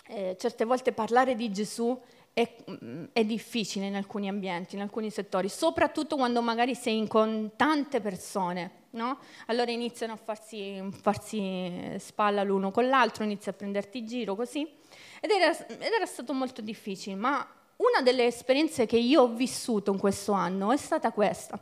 eh, 0.09 0.37
certe 0.39 0.63
volte 0.63 0.91
parlare 0.91 1.33
di 1.33 1.51
Gesù 1.51 1.99
è, 2.33 2.55
mm, 2.69 3.05
è, 3.11 3.25
difficile 3.25 3.87
in 3.87 3.95
alcuni 3.95 4.27
ambienti, 4.29 4.75
in 4.75 4.81
alcuni 4.81 5.09
settori, 5.09 5.49
soprattutto 5.49 6.15
quando 6.15 6.43
magari 6.43 6.75
sei 6.75 7.07
con 7.07 7.53
tante 7.55 8.01
persone, 8.01 8.83
no? 8.91 9.17
Allora 9.47 9.71
iniziano 9.71 10.13
a 10.13 10.17
farsi, 10.17 10.87
farsi 11.01 11.95
spalla 11.97 12.43
l'uno 12.43 12.69
con 12.69 12.87
l'altro, 12.87 13.23
inizi 13.23 13.49
a 13.49 13.53
prenderti 13.53 14.05
giro 14.05 14.35
così. 14.35 14.71
Ed 15.19 15.31
era, 15.31 15.49
ed 15.67 15.81
era 15.81 16.05
stato 16.05 16.31
molto 16.33 16.61
difficile, 16.61 17.15
ma 17.15 17.57
una 17.79 18.01
delle 18.01 18.25
esperienze 18.25 18.85
che 18.85 18.97
io 18.97 19.21
ho 19.21 19.27
vissuto 19.27 19.91
in 19.91 19.97
questo 19.97 20.33
anno 20.33 20.71
è 20.71 20.77
stata 20.77 21.11
questa. 21.11 21.57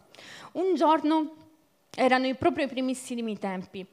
Un 0.53 0.73
giorno 0.73 1.35
erano 1.95 2.25
i 2.25 2.35
primissimi 2.35 3.37
tempi. 3.37 3.85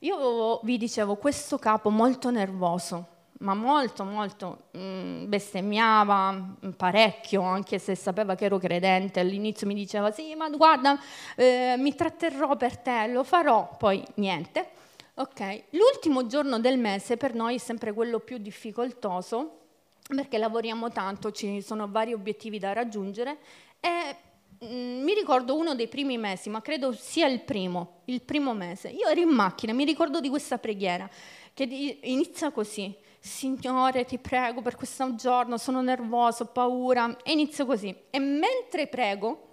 Io 0.00 0.60
vi 0.62 0.76
dicevo, 0.76 1.16
questo 1.16 1.58
capo 1.58 1.90
molto 1.90 2.30
nervoso, 2.30 3.06
ma 3.38 3.54
molto, 3.54 4.04
molto, 4.04 4.66
mh, 4.72 4.78
mm, 4.78 5.28
bestemmiava 5.28 6.32
mm, 6.32 6.70
parecchio, 6.76 7.42
anche 7.42 7.78
se 7.78 7.96
sapeva 7.96 8.36
che 8.36 8.44
ero 8.44 8.58
credente. 8.58 9.18
All'inizio 9.18 9.66
mi 9.66 9.74
diceva, 9.74 10.12
sì, 10.12 10.34
ma 10.36 10.48
guarda, 10.50 11.00
eh, 11.34 11.74
mi 11.78 11.94
tratterrò 11.94 12.54
per 12.56 12.76
te, 12.78 13.08
lo 13.08 13.24
farò, 13.24 13.74
poi 13.76 14.04
niente. 14.16 14.68
Ok, 15.14 15.64
l'ultimo 15.70 16.26
giorno 16.26 16.60
del 16.60 16.78
mese 16.78 17.16
per 17.16 17.34
noi 17.34 17.56
è 17.56 17.58
sempre 17.58 17.92
quello 17.92 18.20
più 18.20 18.38
difficoltoso 18.38 19.62
perché 20.08 20.36
lavoriamo 20.38 20.90
tanto, 20.90 21.30
ci 21.32 21.62
sono 21.62 21.88
vari 21.88 22.12
obiettivi 22.12 22.58
da 22.58 22.72
raggiungere 22.72 23.38
e 23.80 24.16
mm, 24.64 25.02
mi 25.02 25.14
ricordo 25.14 25.56
uno 25.56 25.74
dei 25.74 25.88
primi 25.88 26.18
mesi, 26.18 26.50
ma 26.50 26.60
credo 26.60 26.92
sia 26.92 27.26
il 27.26 27.40
primo, 27.40 28.00
il 28.06 28.20
primo 28.20 28.52
mese. 28.52 28.88
Io 28.88 29.08
ero 29.08 29.20
in 29.20 29.30
macchina, 29.30 29.72
mi 29.72 29.84
ricordo 29.84 30.20
di 30.20 30.28
questa 30.28 30.58
preghiera 30.58 31.08
che 31.54 31.98
inizia 32.02 32.50
così. 32.50 32.94
Signore, 33.18 34.04
ti 34.04 34.18
prego 34.18 34.60
per 34.60 34.74
questo 34.74 35.14
giorno, 35.14 35.56
sono 35.56 35.80
nervoso, 35.80 36.42
ho 36.42 36.46
paura. 36.46 37.16
E 37.22 37.32
inizio 37.32 37.64
così. 37.64 37.94
E 38.10 38.18
mentre 38.18 38.86
prego, 38.86 39.48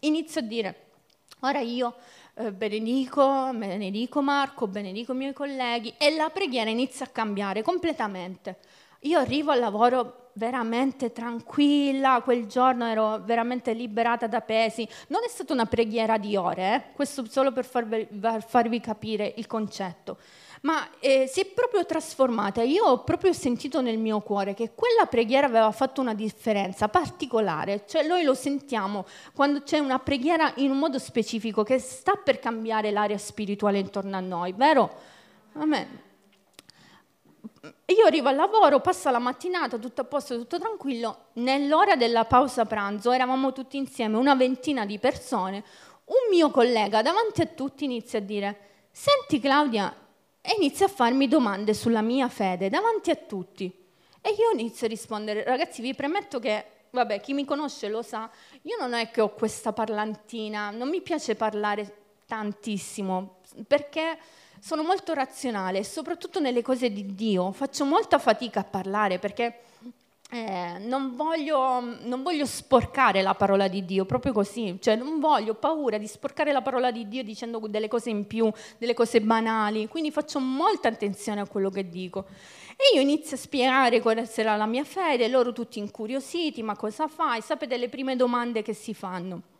inizio 0.00 0.40
a 0.40 0.44
dire, 0.44 0.86
ora 1.40 1.60
io 1.60 1.94
eh, 2.34 2.50
benedico, 2.50 3.50
benedico 3.54 4.22
Marco, 4.22 4.66
benedico 4.66 5.12
i 5.12 5.16
miei 5.16 5.32
colleghi. 5.32 5.94
E 5.98 6.16
la 6.16 6.30
preghiera 6.30 6.70
inizia 6.70 7.06
a 7.06 7.10
cambiare 7.10 7.62
completamente. 7.62 8.58
Io 9.02 9.18
arrivo 9.18 9.50
al 9.50 9.58
lavoro 9.58 10.30
veramente 10.34 11.12
tranquilla, 11.12 12.22
quel 12.22 12.46
giorno 12.46 12.86
ero 12.86 13.20
veramente 13.24 13.72
liberata 13.72 14.26
da 14.26 14.40
pesi. 14.40 14.88
Non 15.08 15.22
è 15.24 15.28
stata 15.28 15.52
una 15.52 15.66
preghiera 15.66 16.18
di 16.18 16.36
ore, 16.36 16.74
eh? 16.74 16.82
questo 16.94 17.24
solo 17.28 17.52
per 17.52 17.64
farvi, 17.64 18.06
per 18.06 18.44
farvi, 18.46 18.80
capire 18.80 19.34
il 19.36 19.46
concetto, 19.46 20.18
ma 20.62 20.88
eh, 21.00 21.26
si 21.26 21.40
è 21.40 21.46
proprio 21.46 21.84
trasformata. 21.84 22.62
Io 22.62 22.84
ho 22.84 23.02
proprio 23.02 23.32
sentito 23.32 23.80
nel 23.80 23.98
mio 23.98 24.20
cuore 24.20 24.54
che 24.54 24.70
quella 24.74 25.06
preghiera 25.06 25.46
aveva 25.46 25.72
fatto 25.72 26.00
una 26.00 26.14
differenza 26.14 26.88
particolare, 26.88 27.84
cioè 27.86 28.06
noi 28.06 28.22
lo 28.22 28.34
sentiamo 28.34 29.04
quando 29.34 29.62
c'è 29.62 29.78
una 29.78 29.98
preghiera 29.98 30.52
in 30.56 30.70
un 30.70 30.78
modo 30.78 30.98
specifico 30.98 31.64
che 31.64 31.78
sta 31.78 32.12
per 32.14 32.38
cambiare 32.38 32.90
l'area 32.90 33.18
spirituale 33.18 33.78
intorno 33.78 34.16
a 34.16 34.20
noi, 34.20 34.52
vero? 34.52 34.90
Amen 35.54 36.10
io 37.86 38.06
arrivo 38.06 38.28
al 38.28 38.34
lavoro, 38.34 38.80
passa 38.80 39.12
la 39.12 39.20
mattinata, 39.20 39.78
tutto 39.78 40.00
a 40.00 40.04
posto, 40.04 40.36
tutto 40.36 40.58
tranquillo. 40.58 41.26
Nell'ora 41.34 41.94
della 41.94 42.24
pausa 42.24 42.64
pranzo 42.64 43.12
eravamo 43.12 43.52
tutti 43.52 43.76
insieme, 43.76 44.16
una 44.16 44.34
ventina 44.34 44.84
di 44.84 44.98
persone. 44.98 45.62
Un 46.06 46.28
mio 46.30 46.50
collega 46.50 47.02
davanti 47.02 47.40
a 47.40 47.46
tutti 47.46 47.84
inizia 47.84 48.18
a 48.18 48.22
dire: 48.22 48.86
Senti 48.90 49.38
Claudia, 49.38 49.94
e 50.40 50.54
inizia 50.58 50.86
a 50.86 50.88
farmi 50.88 51.28
domande 51.28 51.72
sulla 51.72 52.02
mia 52.02 52.28
fede 52.28 52.68
davanti 52.68 53.10
a 53.10 53.16
tutti. 53.16 53.72
E 54.20 54.30
io 54.30 54.50
inizio 54.52 54.86
a 54.86 54.90
rispondere: 54.90 55.44
Ragazzi, 55.44 55.82
vi 55.82 55.94
premetto 55.94 56.40
che 56.40 56.66
vabbè, 56.90 57.20
chi 57.20 57.32
mi 57.32 57.44
conosce 57.44 57.88
lo 57.88 58.02
sa, 58.02 58.28
io 58.62 58.76
non 58.78 58.92
è 58.92 59.10
che 59.10 59.20
ho 59.20 59.32
questa 59.32 59.72
parlantina, 59.72 60.70
non 60.70 60.88
mi 60.88 61.00
piace 61.00 61.36
parlare 61.36 62.00
tantissimo, 62.26 63.36
perché 63.66 64.18
sono 64.62 64.84
molto 64.84 65.12
razionale, 65.12 65.82
soprattutto 65.82 66.38
nelle 66.38 66.62
cose 66.62 66.92
di 66.92 67.16
Dio. 67.16 67.50
Faccio 67.50 67.84
molta 67.84 68.20
fatica 68.20 68.60
a 68.60 68.64
parlare 68.64 69.18
perché 69.18 69.62
eh, 70.30 70.78
non, 70.78 71.16
voglio, 71.16 71.80
non, 72.04 72.22
voglio, 72.22 72.46
sporcare 72.46 73.22
la 73.22 73.34
parola 73.34 73.66
di 73.66 73.84
Dio, 73.84 74.04
proprio 74.04 74.32
così, 74.32 74.78
cioè 74.80 74.94
non 74.94 75.18
voglio, 75.18 75.54
paura 75.54 75.98
di 75.98 76.06
sporcare 76.06 76.52
la 76.52 76.62
parola 76.62 76.92
di 76.92 77.08
Dio 77.08 77.24
dicendo 77.24 77.58
delle 77.66 77.88
cose 77.88 78.10
in 78.10 78.24
più, 78.28 78.48
delle 78.78 78.94
cose 78.94 79.20
banali, 79.20 79.88
quindi 79.88 80.12
faccio 80.12 80.38
molta 80.38 80.86
attenzione 80.86 81.40
a 81.40 81.48
quello 81.48 81.68
che 81.68 81.88
dico. 81.88 82.26
E 82.76 82.94
io 82.94 83.00
inizio 83.00 83.36
a 83.36 83.40
spiegare 83.40 84.00
qual 84.00 84.28
sarà 84.28 84.54
la 84.54 84.66
mia 84.66 84.84
fede, 84.84 85.26
loro 85.26 85.52
tutti 85.52 85.80
incuriositi, 85.80 86.62
ma 86.62 86.76
cosa 86.76 87.08
fai? 87.08 87.40
Sapete 87.42 87.76
le 87.76 87.88
prime 87.88 88.14
domande 88.14 88.62
che 88.62 88.74
si 88.74 88.94
fanno. 88.94 89.51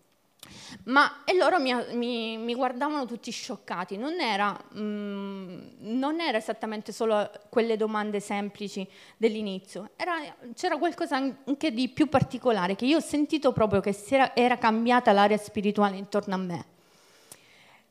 Ma, 0.85 1.23
e 1.25 1.35
loro 1.37 1.61
mi, 1.61 1.73
mi, 1.93 2.37
mi, 2.37 2.55
guardavano 2.55 3.07
tutti 3.07 3.31
scioccati, 3.31 3.97
non 3.97 4.21
era, 4.21 4.59
mm, 4.77 5.61
non 5.79 6.21
era, 6.21 6.39
esattamente 6.39 6.93
solo 6.93 7.31
quelle 7.49 7.77
domande 7.77 8.19
semplici 8.19 8.87
dell'inizio, 9.17 9.91
era, 9.97 10.15
c'era 10.55 10.79
qualcosa 10.79 11.17
anche 11.17 11.73
di 11.73 11.89
più 11.89 12.09
particolare, 12.09 12.75
che 12.75 12.87
io 12.87 12.97
ho 12.97 13.03
sentito 13.03 13.53
proprio 13.53 13.81
che 13.81 13.97
era, 14.09 14.35
era 14.35 14.59
cambiata 14.59 15.13
l'area 15.13 15.37
spirituale 15.37 15.97
intorno 15.97 16.35
a 16.35 16.39
me. 16.39 16.67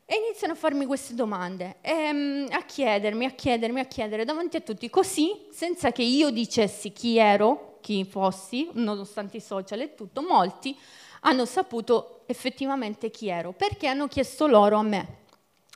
E 0.05 0.15
iniziano 0.25 0.53
a 0.53 0.57
farmi 0.57 0.85
queste 0.85 1.13
domande, 1.13 1.77
e, 1.79 2.47
a 2.49 2.63
chiedermi, 2.63 3.25
a 3.25 3.31
chiedermi, 3.31 3.79
a 3.79 3.85
chiedere 3.85 4.25
davanti 4.25 4.57
a 4.57 4.61
tutti, 4.61 4.89
così, 4.89 5.47
senza 5.51 5.93
che 5.93 6.03
io 6.03 6.29
dicessi 6.31 6.91
chi 6.91 7.17
ero, 7.17 7.77
chi 7.79 8.03
fossi, 8.03 8.69
nonostante 8.73 9.37
i 9.37 9.41
social 9.41 9.79
e 9.79 9.95
tutto, 9.95 10.21
molti 10.21 10.77
hanno 11.21 11.45
saputo 11.45 12.23
effettivamente 12.27 13.09
chi 13.09 13.29
ero, 13.29 13.51
perché 13.51 13.87
hanno 13.87 14.07
chiesto 14.07 14.47
loro 14.47 14.77
a 14.77 14.83
me. 14.83 15.19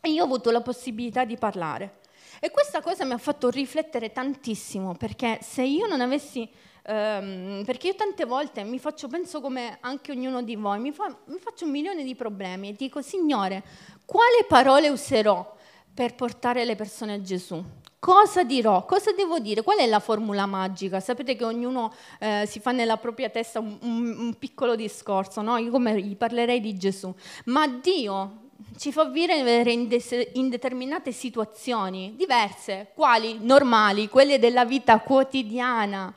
E 0.01 0.09
io 0.09 0.21
ho 0.21 0.25
avuto 0.25 0.51
la 0.51 0.61
possibilità 0.61 1.25
di 1.25 1.37
parlare. 1.37 1.99
E 2.39 2.51
questa 2.51 2.81
cosa 2.81 3.05
mi 3.05 3.13
ha 3.13 3.17
fatto 3.17 3.49
riflettere 3.49 4.11
tantissimo, 4.11 4.95
perché 4.95 5.39
se 5.41 5.63
io 5.63 5.87
non 5.87 6.01
avessi... 6.01 6.49
Um, 6.87 7.63
perché 7.65 7.87
io 7.87 7.95
tante 7.95 8.25
volte 8.25 8.63
mi 8.63 8.77
faccio, 8.77 9.07
penso 9.07 9.41
come 9.41 9.79
anche 9.81 10.11
ognuno 10.11 10.43
di 10.43 10.55
voi, 10.55 10.77
mi, 10.77 10.91
fa, 10.91 11.07
mi 11.25 11.39
faccio 11.39 11.65
un 11.65 11.71
milione 11.71 12.03
di 12.03 12.13
problemi 12.13 12.69
e 12.69 12.73
dico, 12.73 13.01
Signore, 13.01 13.63
quale 14.05 14.45
parole 14.47 14.89
userò 14.89 15.55
per 15.91 16.13
portare 16.13 16.63
le 16.63 16.75
persone 16.75 17.13
a 17.13 17.21
Gesù? 17.23 17.63
Cosa 18.05 18.43
dirò? 18.43 18.85
Cosa 18.85 19.13
devo 19.13 19.39
dire? 19.39 19.63
Qual 19.63 19.79
è 19.79 19.87
la 19.87 19.99
formula 19.99 20.45
magica? 20.45 20.99
Sapete 20.99 21.35
che 21.35 21.43
ognuno 21.43 21.91
eh, 22.19 22.45
si 22.45 22.59
fa 22.59 22.71
nella 22.71 22.97
propria 22.97 23.29
testa 23.29 23.59
un, 23.59 23.79
un, 23.81 24.15
un 24.19 24.35
piccolo 24.37 24.75
discorso, 24.75 25.41
no? 25.41 25.57
Io 25.57 25.71
come 25.71 25.99
gli 25.99 26.15
parlerei 26.15 26.61
di 26.61 26.77
Gesù. 26.77 27.11
Ma 27.45 27.67
Dio 27.67 28.49
ci 28.77 28.91
fa 28.91 29.05
vivere 29.05 29.71
in, 29.71 29.87
de- 29.87 30.29
in, 30.35 30.49
determinate 30.49 31.11
situazioni 31.11 32.13
diverse, 32.15 32.91
quali? 32.93 33.39
Normali, 33.41 34.07
quelle 34.07 34.37
della 34.37 34.65
vita 34.65 34.99
quotidiana. 34.99 36.13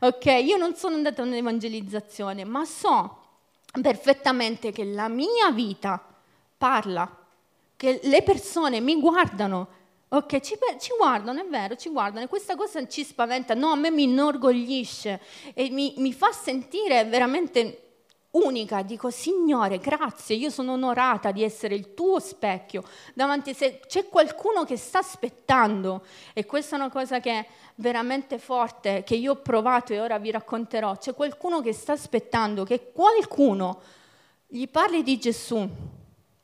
Ok? 0.00 0.24
Io 0.42 0.56
non 0.56 0.74
sono 0.74 0.96
andata 0.96 1.22
in 1.22 1.34
evangelizzazione, 1.34 2.42
ma 2.42 2.64
so 2.64 3.16
perfettamente 3.80 4.72
che 4.72 4.82
la 4.82 5.06
mia 5.06 5.52
vita 5.52 6.04
parla, 6.58 7.08
che 7.76 8.00
le 8.02 8.22
persone 8.22 8.80
mi 8.80 8.98
guardano 8.98 9.76
Ok, 10.10 10.40
ci, 10.40 10.56
ci, 10.78 10.92
guardano, 10.96 11.40
è 11.40 11.46
vero, 11.46 11.76
ci 11.76 11.90
guardano 11.90 12.24
e 12.24 12.28
questa 12.28 12.56
cosa 12.56 12.86
ci 12.86 13.04
spaventa, 13.04 13.52
no, 13.52 13.72
a 13.72 13.76
me 13.76 13.90
mi 13.90 14.04
inorgoglisce 14.04 15.20
e 15.52 15.68
mi, 15.68 15.92
mi 15.98 16.14
fa 16.14 16.32
sentire 16.32 17.04
veramente 17.04 17.88
unica. 18.30 18.80
Dico, 18.80 19.10
Signore, 19.10 19.76
grazie, 19.76 20.36
io 20.36 20.48
sono 20.48 20.72
onorata 20.72 21.30
di 21.30 21.42
essere 21.42 21.74
il 21.74 21.92
tuo 21.92 22.20
specchio 22.20 22.84
davanti 23.12 23.50
a 23.50 23.54
te. 23.54 23.80
C'è 23.86 24.08
qualcuno 24.08 24.64
che 24.64 24.78
sta 24.78 25.00
aspettando 25.00 26.02
e 26.32 26.46
questa 26.46 26.76
è 26.76 26.78
una 26.78 26.90
cosa 26.90 27.20
che 27.20 27.30
è 27.30 27.46
veramente 27.74 28.38
forte, 28.38 29.02
che 29.04 29.14
io 29.14 29.32
ho 29.32 29.42
provato 29.42 29.92
e 29.92 30.00
ora 30.00 30.18
vi 30.18 30.30
racconterò. 30.30 30.96
C'è 30.96 31.12
qualcuno 31.12 31.60
che 31.60 31.74
sta 31.74 31.92
aspettando 31.92 32.64
che 32.64 32.92
qualcuno 32.92 33.82
gli 34.46 34.66
parli 34.68 35.02
di 35.02 35.18
Gesù 35.18 35.68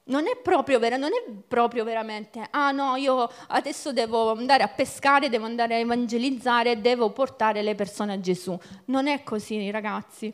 non 0.06 0.26
è, 0.26 0.36
proprio, 0.36 0.78
non 0.78 1.12
è 1.12 1.30
proprio 1.48 1.82
veramente, 1.82 2.46
ah 2.50 2.72
no, 2.72 2.96
io 2.96 3.30
adesso 3.48 3.92
devo 3.92 4.32
andare 4.32 4.62
a 4.62 4.68
pescare, 4.68 5.30
devo 5.30 5.46
andare 5.46 5.76
a 5.76 5.78
evangelizzare, 5.78 6.80
devo 6.80 7.10
portare 7.10 7.62
le 7.62 7.74
persone 7.74 8.12
a 8.12 8.20
Gesù. 8.20 8.58
Non 8.86 9.06
è 9.06 9.22
così, 9.22 9.70
ragazzi. 9.70 10.32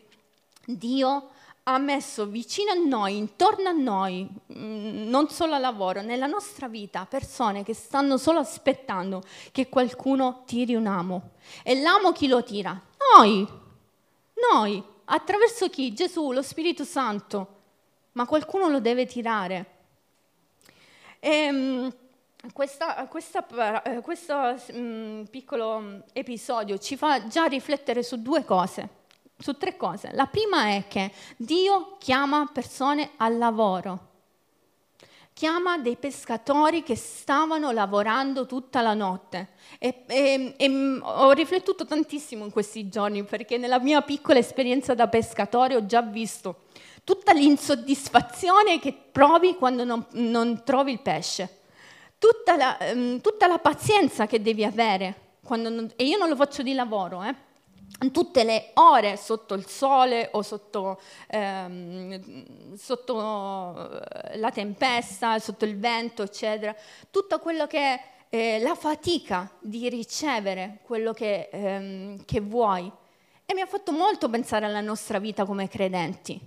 Dio 0.64 1.30
ha 1.64 1.78
messo 1.78 2.26
vicino 2.26 2.72
a 2.72 2.74
noi, 2.74 3.16
intorno 3.16 3.68
a 3.68 3.72
noi, 3.72 4.28
mm, 4.52 5.08
non 5.08 5.28
solo 5.28 5.54
al 5.54 5.60
lavoro, 5.60 6.02
nella 6.02 6.26
nostra 6.26 6.66
vita, 6.66 7.06
persone 7.08 7.62
che 7.62 7.74
stanno 7.74 8.16
solo 8.16 8.40
aspettando 8.40 9.22
che 9.52 9.68
qualcuno 9.68 10.42
tiri 10.46 10.74
un 10.74 10.86
amo. 10.86 11.30
E 11.62 11.80
l'amo 11.80 12.10
chi 12.10 12.26
lo 12.26 12.42
tira? 12.42 12.80
Noi, 13.16 13.46
noi, 14.52 14.82
attraverso 15.04 15.68
chi? 15.68 15.92
Gesù, 15.92 16.32
lo 16.32 16.42
Spirito 16.42 16.82
Santo 16.82 17.58
ma 18.12 18.26
qualcuno 18.26 18.68
lo 18.68 18.80
deve 18.80 19.06
tirare. 19.06 19.78
E, 21.18 21.30
ehm, 21.30 21.92
questa, 22.54 23.06
questa, 23.06 23.82
eh, 23.82 24.00
questo 24.00 24.56
um, 24.72 25.26
piccolo 25.30 26.04
episodio 26.12 26.78
ci 26.78 26.96
fa 26.96 27.26
già 27.26 27.44
riflettere 27.44 28.02
su 28.02 28.22
due 28.22 28.44
cose, 28.44 28.88
su 29.36 29.56
tre 29.58 29.76
cose. 29.76 30.10
La 30.12 30.26
prima 30.26 30.68
è 30.68 30.84
che 30.88 31.12
Dio 31.36 31.96
chiama 31.98 32.48
persone 32.50 33.10
al 33.18 33.36
lavoro, 33.36 34.08
chiama 35.34 35.76
dei 35.76 35.96
pescatori 35.96 36.82
che 36.82 36.96
stavano 36.96 37.72
lavorando 37.72 38.46
tutta 38.46 38.80
la 38.80 38.94
notte. 38.94 39.50
E, 39.78 40.04
e, 40.06 40.54
e, 40.56 40.68
mm, 40.68 41.00
ho 41.02 41.30
riflettuto 41.32 41.84
tantissimo 41.84 42.44
in 42.44 42.50
questi 42.50 42.88
giorni 42.88 43.22
perché 43.22 43.58
nella 43.58 43.78
mia 43.78 44.00
piccola 44.00 44.38
esperienza 44.38 44.94
da 44.94 45.08
pescatore 45.08 45.76
ho 45.76 45.84
già 45.84 46.00
visto 46.00 46.68
tutta 47.04 47.32
l'insoddisfazione 47.32 48.78
che 48.78 48.92
provi 48.92 49.54
quando 49.54 49.84
non, 49.84 50.04
non 50.12 50.62
trovi 50.64 50.92
il 50.92 51.00
pesce, 51.00 51.58
tutta 52.18 52.56
la, 52.56 52.76
um, 52.92 53.20
tutta 53.20 53.46
la, 53.46 53.58
pazienza 53.58 54.26
che 54.26 54.42
devi 54.42 54.64
avere, 54.64 55.38
non, 55.48 55.90
e 55.96 56.04
io 56.04 56.18
non 56.18 56.28
lo 56.28 56.36
faccio 56.36 56.62
di 56.62 56.74
lavoro, 56.74 57.22
eh, 57.22 57.34
tutte 58.12 58.44
le 58.44 58.70
ore 58.74 59.16
sotto 59.16 59.54
il 59.54 59.66
sole 59.66 60.28
o 60.32 60.42
sotto, 60.42 61.00
ehm, 61.28 62.74
sotto, 62.76 64.00
eh, 64.00 64.38
la 64.38 64.50
tempesta, 64.50 65.38
sotto 65.38 65.64
il 65.64 65.78
vento, 65.78 66.22
eccetera, 66.22 66.74
tutto 67.10 67.38
quello 67.38 67.66
che 67.66 67.78
è 67.78 68.02
eh, 68.30 68.60
la 68.60 68.74
fatica 68.74 69.50
di 69.58 69.88
ricevere 69.88 70.78
quello 70.82 71.12
che, 71.12 71.48
ehm, 71.52 72.24
che 72.24 72.40
vuoi. 72.40 72.90
E 73.44 73.54
mi 73.54 73.60
ha 73.60 73.66
fatto 73.66 73.90
molto 73.92 74.30
pensare 74.30 74.64
alla 74.64 74.80
nostra 74.80 75.18
vita 75.18 75.44
come 75.44 75.68
credenti. 75.68 76.40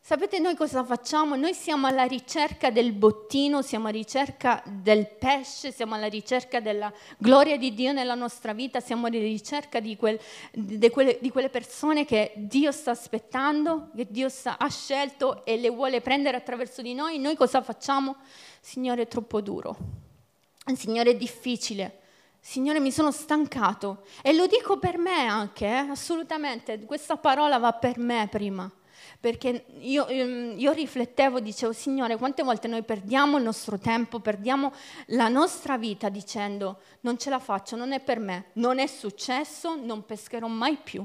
Sapete 0.00 0.38
noi 0.38 0.56
cosa 0.56 0.82
facciamo? 0.84 1.36
Noi 1.36 1.52
siamo 1.52 1.86
alla 1.86 2.04
ricerca 2.04 2.70
del 2.70 2.92
bottino, 2.92 3.60
siamo 3.60 3.88
alla 3.88 3.96
ricerca 3.98 4.62
del 4.64 5.06
pesce, 5.06 5.70
siamo 5.70 5.94
alla 5.94 6.06
ricerca 6.06 6.60
della 6.60 6.90
gloria 7.18 7.58
di 7.58 7.74
Dio 7.74 7.92
nella 7.92 8.14
nostra 8.14 8.54
vita, 8.54 8.80
siamo 8.80 9.06
alla 9.06 9.18
ricerca 9.18 9.80
di, 9.80 9.96
quel, 9.96 10.18
di, 10.52 10.88
quelle, 10.88 11.18
di 11.20 11.30
quelle, 11.30 11.50
persone 11.50 12.06
che 12.06 12.32
Dio 12.36 12.72
sta 12.72 12.92
aspettando, 12.92 13.90
che 13.94 14.06
Dio 14.08 14.30
sta, 14.30 14.56
ha 14.56 14.70
scelto 14.70 15.44
e 15.44 15.58
le 15.58 15.68
vuole 15.68 16.00
prendere 16.00 16.38
attraverso 16.38 16.80
di 16.80 16.94
noi. 16.94 17.18
Noi 17.18 17.36
cosa 17.36 17.60
facciamo? 17.60 18.16
Signore 18.60 19.02
è 19.02 19.08
troppo 19.08 19.42
duro, 19.42 19.76
Signore 20.74 21.10
è 21.10 21.16
difficile, 21.16 22.00
Signore, 22.40 22.80
mi 22.80 22.90
sono 22.90 23.10
stancato. 23.10 24.04
E 24.22 24.32
lo 24.32 24.46
dico 24.46 24.78
per 24.78 24.96
me 24.96 25.26
anche, 25.26 25.66
eh? 25.66 25.90
assolutamente. 25.90 26.78
Questa 26.86 27.18
parola 27.18 27.58
va 27.58 27.72
per 27.72 27.98
me 27.98 28.26
prima. 28.30 28.70
Perché 29.20 29.64
io, 29.80 30.06
ehm, 30.06 30.54
io 30.56 30.72
riflettevo, 30.72 31.40
dicevo, 31.40 31.72
Signore, 31.72 32.16
quante 32.16 32.44
volte 32.44 32.68
noi 32.68 32.82
perdiamo 32.82 33.36
il 33.36 33.42
nostro 33.42 33.78
tempo, 33.78 34.20
perdiamo 34.20 34.72
la 35.06 35.28
nostra 35.28 35.76
vita 35.76 36.08
dicendo, 36.08 36.78
non 37.00 37.18
ce 37.18 37.28
la 37.28 37.40
faccio, 37.40 37.74
non 37.74 37.92
è 37.92 38.00
per 38.00 38.20
me, 38.20 38.46
non 38.54 38.78
è 38.78 38.86
successo, 38.86 39.74
non 39.74 40.06
pescherò 40.06 40.46
mai 40.46 40.76
più. 40.76 41.04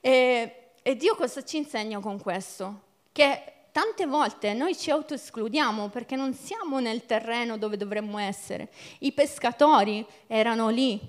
E, 0.00 0.72
e 0.82 0.96
Dio 0.96 1.14
cosa 1.14 1.42
ci 1.42 1.56
insegna 1.56 2.00
con 2.00 2.20
questo? 2.20 2.80
Che 3.12 3.52
tante 3.72 4.04
volte 4.04 4.52
noi 4.52 4.76
ci 4.76 4.90
autoescludiamo 4.90 5.88
perché 5.88 6.16
non 6.16 6.34
siamo 6.34 6.80
nel 6.80 7.06
terreno 7.06 7.56
dove 7.56 7.78
dovremmo 7.78 8.18
essere. 8.18 8.70
I 8.98 9.12
pescatori 9.12 10.04
erano 10.26 10.68
lì 10.68 11.00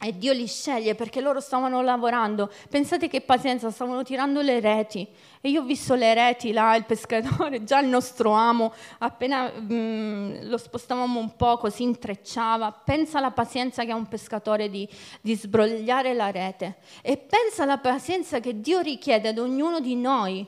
e 0.00 0.18
Dio 0.18 0.32
li 0.32 0.46
sceglie 0.46 0.94
perché 0.94 1.20
loro 1.20 1.40
stavano 1.40 1.80
lavorando. 1.80 2.50
Pensate 2.68 3.08
che 3.08 3.20
pazienza, 3.22 3.70
stavano 3.70 4.02
tirando 4.02 4.42
le 4.42 4.60
reti. 4.60 5.06
E 5.40 5.48
io 5.48 5.62
ho 5.62 5.64
visto 5.64 5.94
le 5.94 6.12
reti 6.12 6.52
là, 6.52 6.74
il 6.74 6.84
pescatore, 6.84 7.64
già 7.64 7.78
il 7.80 7.86
nostro 7.86 8.32
amo, 8.32 8.72
appena 8.98 9.50
mm, 9.50 10.48
lo 10.48 10.58
spostavamo 10.58 11.18
un 11.18 11.36
po' 11.36 11.58
si 11.70 11.84
intrecciava. 11.84 12.70
Pensa 12.72 13.18
alla 13.18 13.30
pazienza 13.30 13.84
che 13.84 13.92
ha 13.92 13.96
un 13.96 14.06
pescatore 14.06 14.68
di, 14.68 14.86
di 15.20 15.34
sbrogliare 15.34 16.12
la 16.12 16.30
rete. 16.30 16.76
E 17.00 17.16
pensa 17.16 17.62
alla 17.62 17.78
pazienza 17.78 18.40
che 18.40 18.60
Dio 18.60 18.80
richiede 18.80 19.28
ad 19.28 19.38
ognuno 19.38 19.80
di 19.80 19.96
noi 19.96 20.46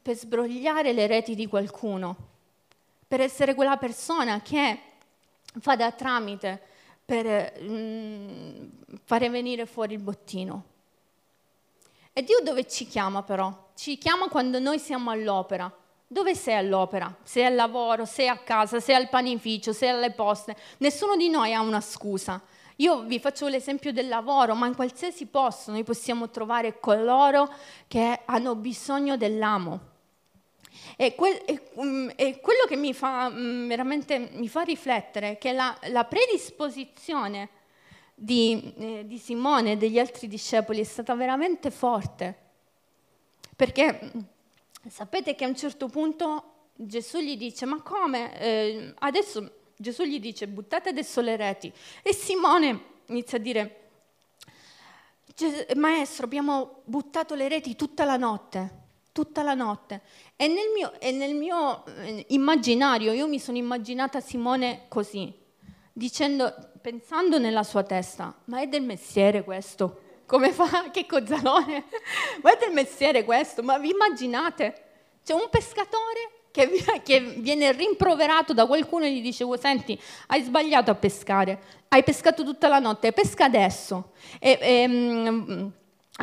per 0.00 0.16
sbrogliare 0.16 0.92
le 0.92 1.06
reti 1.06 1.36
di 1.36 1.46
qualcuno, 1.46 2.16
per 3.06 3.20
essere 3.20 3.54
quella 3.54 3.76
persona 3.76 4.40
che 4.40 4.78
fa 5.60 5.76
da 5.76 5.92
tramite 5.92 6.70
per 7.12 7.52
mm, 7.60 8.64
fare 9.04 9.28
venire 9.28 9.66
fuori 9.66 9.92
il 9.92 10.00
bottino. 10.00 10.64
E 12.10 12.22
Dio 12.22 12.40
dove 12.42 12.66
ci 12.66 12.86
chiama 12.86 13.22
però? 13.22 13.68
Ci 13.76 13.98
chiama 13.98 14.28
quando 14.28 14.58
noi 14.58 14.78
siamo 14.78 15.10
all'opera. 15.10 15.70
Dove 16.06 16.34
sei 16.34 16.54
all'opera? 16.54 17.14
Sei 17.22 17.44
al 17.44 17.54
lavoro, 17.54 18.06
sei 18.06 18.28
a 18.28 18.38
casa, 18.38 18.80
sei 18.80 18.94
al 18.94 19.10
panificio, 19.10 19.74
sei 19.74 19.90
alle 19.90 20.12
poste. 20.12 20.56
Nessuno 20.78 21.14
di 21.14 21.28
noi 21.28 21.52
ha 21.52 21.60
una 21.60 21.82
scusa. 21.82 22.40
Io 22.76 23.02
vi 23.02 23.20
faccio 23.20 23.46
l'esempio 23.46 23.92
del 23.92 24.08
lavoro, 24.08 24.54
ma 24.54 24.66
in 24.66 24.74
qualsiasi 24.74 25.26
posto 25.26 25.70
noi 25.70 25.84
possiamo 25.84 26.30
trovare 26.30 26.80
coloro 26.80 27.52
che 27.88 28.20
hanno 28.24 28.54
bisogno 28.54 29.18
dell'amo. 29.18 29.91
E, 30.96 31.14
quel, 31.14 31.42
e, 31.44 31.60
um, 31.74 32.12
e 32.16 32.40
quello 32.40 32.64
che 32.66 32.76
mi 32.76 32.92
fa 32.92 33.26
um, 33.26 33.66
veramente 33.66 34.30
mi 34.32 34.48
fa 34.48 34.62
riflettere 34.62 35.32
è 35.32 35.38
che 35.38 35.52
la, 35.52 35.76
la 35.88 36.04
predisposizione 36.04 37.48
di, 38.14 38.74
eh, 38.76 39.06
di 39.06 39.18
Simone 39.18 39.72
e 39.72 39.76
degli 39.76 39.98
altri 39.98 40.28
discepoli 40.28 40.80
è 40.80 40.84
stata 40.84 41.14
veramente 41.14 41.70
forte. 41.70 42.36
Perché 43.56 44.12
mm, 44.16 44.20
sapete 44.88 45.34
che 45.34 45.44
a 45.44 45.48
un 45.48 45.56
certo 45.56 45.88
punto 45.88 46.44
Gesù 46.74 47.18
gli 47.18 47.36
dice, 47.36 47.66
ma 47.66 47.80
come? 47.82 48.38
Eh, 48.38 48.94
adesso 48.98 49.50
Gesù 49.76 50.04
gli 50.04 50.20
dice, 50.20 50.46
buttate 50.46 50.90
adesso 50.90 51.20
le 51.20 51.36
reti. 51.36 51.72
E 52.02 52.12
Simone 52.12 52.90
inizia 53.06 53.38
a 53.38 53.40
dire, 53.40 53.76
maestro, 55.76 56.24
abbiamo 56.24 56.82
buttato 56.84 57.34
le 57.34 57.48
reti 57.48 57.74
tutta 57.74 58.04
la 58.04 58.16
notte 58.16 58.80
tutta 59.12 59.42
la 59.42 59.54
notte. 59.54 60.02
E 60.36 60.48
nel 60.48 60.70
mio, 60.74 60.98
e 60.98 61.12
nel 61.12 61.34
mio 61.34 61.84
eh, 61.86 62.24
immaginario, 62.28 63.12
io 63.12 63.28
mi 63.28 63.38
sono 63.38 63.58
immaginata 63.58 64.20
Simone 64.20 64.86
così, 64.88 65.32
dicendo, 65.92 66.52
pensando 66.80 67.38
nella 67.38 67.62
sua 67.62 67.82
testa, 67.84 68.34
ma 68.46 68.60
è 68.60 68.66
del 68.66 68.82
mestiere 68.82 69.44
questo? 69.44 70.00
Come 70.26 70.50
fa? 70.50 70.88
Che 70.90 71.06
cozzalone? 71.06 71.84
ma 72.42 72.52
è 72.52 72.56
del 72.58 72.72
mestiere 72.72 73.24
questo? 73.24 73.62
Ma 73.62 73.78
vi 73.78 73.90
immaginate? 73.90 74.74
C'è 75.22 75.34
un 75.34 75.48
pescatore 75.50 76.42
che, 76.50 76.68
che, 77.04 77.20
viene 77.20 77.72
rimproverato 77.72 78.52
da 78.52 78.66
qualcuno 78.66 79.04
e 79.04 79.12
gli 79.12 79.22
dice, 79.22 79.44
oh, 79.44 79.56
senti, 79.56 79.98
hai 80.28 80.42
sbagliato 80.42 80.90
a 80.90 80.94
pescare, 80.94 81.60
hai 81.88 82.02
pescato 82.02 82.44
tutta 82.44 82.68
la 82.68 82.78
notte, 82.78 83.12
pesca 83.12 83.44
adesso. 83.44 84.12
E, 84.40 84.58
e, 84.60 84.88
mm, 84.88 85.68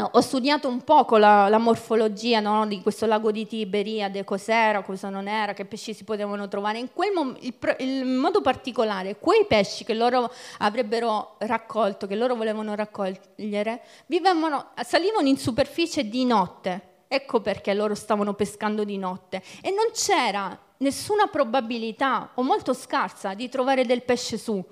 ho 0.02 0.22
studiato 0.22 0.68
un 0.68 0.84
poco 0.84 1.18
la, 1.18 1.50
la 1.50 1.58
morfologia 1.58 2.40
no, 2.40 2.68
di 2.68 2.82
questo 2.82 3.06
lago 3.06 3.32
di 3.32 3.48
Tiberiade, 3.48 4.24
cos'era, 4.24 4.82
cosa 4.82 5.10
non 5.10 5.28
era, 5.28 5.54
che 5.54 5.66
pesci 5.66 5.94
si 5.94 6.04
potevano 6.04 6.48
trovare. 6.48 6.80
In 6.80 6.90
quel 6.94 7.12
mom- 7.12 7.38
il, 7.40 7.56
il 7.80 8.06
modo 8.06 8.42
particolare, 8.42 9.18
quei 9.18 9.46
pesci 9.46 9.84
che 9.84 9.94
loro 9.94 10.32
avrebbero 10.60 11.36
raccolto, 11.40 12.08
che 12.08 12.16
loro 12.16 12.36
volevano 12.36 12.76
raccogliere, 12.76 13.82
vivevano, 14.06 14.68
salivano 14.84 15.28
in 15.28 15.38
superficie 15.38 16.08
di 16.08 16.26
notte. 16.26 16.88
Ecco 17.08 17.42
perché 17.42 17.74
loro 17.74 17.96
stavano 17.96 18.34
pescando 18.34 18.84
di 18.84 18.98
notte. 18.98 19.42
E 19.62 19.72
non 19.72 19.88
c'era 19.94 20.58
nessuna 20.78 21.28
probabilità, 21.28 22.32
o 22.36 22.44
molto 22.44 22.74
scarsa, 22.74 23.34
di 23.34 23.50
trovare 23.50 23.86
del 23.86 24.04
pesce 24.04 24.38
su 24.38 24.64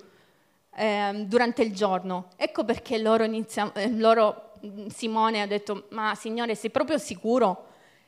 eh, 0.76 1.24
durante 1.26 1.62
il 1.62 1.74
giorno. 1.74 2.28
Ecco 2.36 2.64
perché 2.64 2.98
loro, 2.98 3.24
iniziano, 3.24 3.72
eh, 3.74 3.90
loro 3.90 4.47
Simone 4.88 5.42
ha 5.42 5.46
detto, 5.46 5.86
ma 5.90 6.14
signore 6.14 6.54
sei 6.54 6.70
proprio 6.70 6.98
sicuro? 6.98 7.66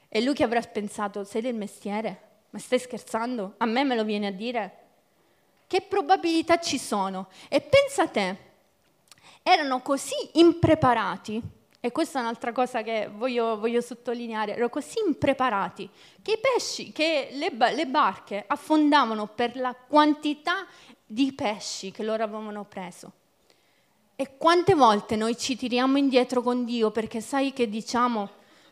E 0.09 0.21
lui 0.23 0.35
che 0.35 0.45
avrà 0.45 0.61
pensato, 0.61 1.25
sei 1.25 1.43
del 1.43 1.55
mestiere? 1.55 2.29
Ma 2.51 2.59
stai 2.59 2.79
scherzando? 2.79 3.55
A 3.59 3.67
me 3.67 3.85
me 3.85 3.95
lo 3.95 4.05
viene 4.05 4.29
a 4.29 4.33
dire? 4.33 4.77
Che 5.67 5.81
probabilità 5.83 6.59
ci 6.59 6.79
sono? 6.79 7.29
E 7.49 7.61
pensa 7.61 8.03
a 8.03 8.09
te, 8.09 8.37
erano 9.43 9.81
così 9.83 10.17
impreparati, 10.33 11.41
e 11.83 11.93
questa 11.93 12.19
è 12.19 12.23
un'altra 12.23 12.53
cosa 12.53 12.83
che 12.83 13.09
voglio, 13.11 13.59
voglio 13.59 13.81
sottolineare, 13.81 14.53
erano 14.53 14.69
così 14.69 14.99
impreparati 15.07 15.89
che 16.21 16.33
i 16.33 16.39
pesci, 16.39 16.93
che 16.93 17.29
le, 17.33 17.51
le 17.73 17.87
barche 17.87 18.45
affondavano 18.47 19.29
per 19.29 19.57
la 19.57 19.75
quantità 19.75 20.67
di 21.07 21.33
pesci 21.33 21.91
che 21.91 22.03
loro 22.03 22.23
avevano 22.23 22.65
preso. 22.65 23.13
E 24.21 24.37
quante 24.37 24.75
volte 24.75 25.17
noi 25.17 25.35
ci 25.35 25.57
tiriamo 25.57 25.97
indietro 25.97 26.43
con 26.43 26.67
Dio 26.67 26.91
perché 26.91 27.23
sai 27.23 27.55
che 27.55 27.71
diciamo 27.71 28.29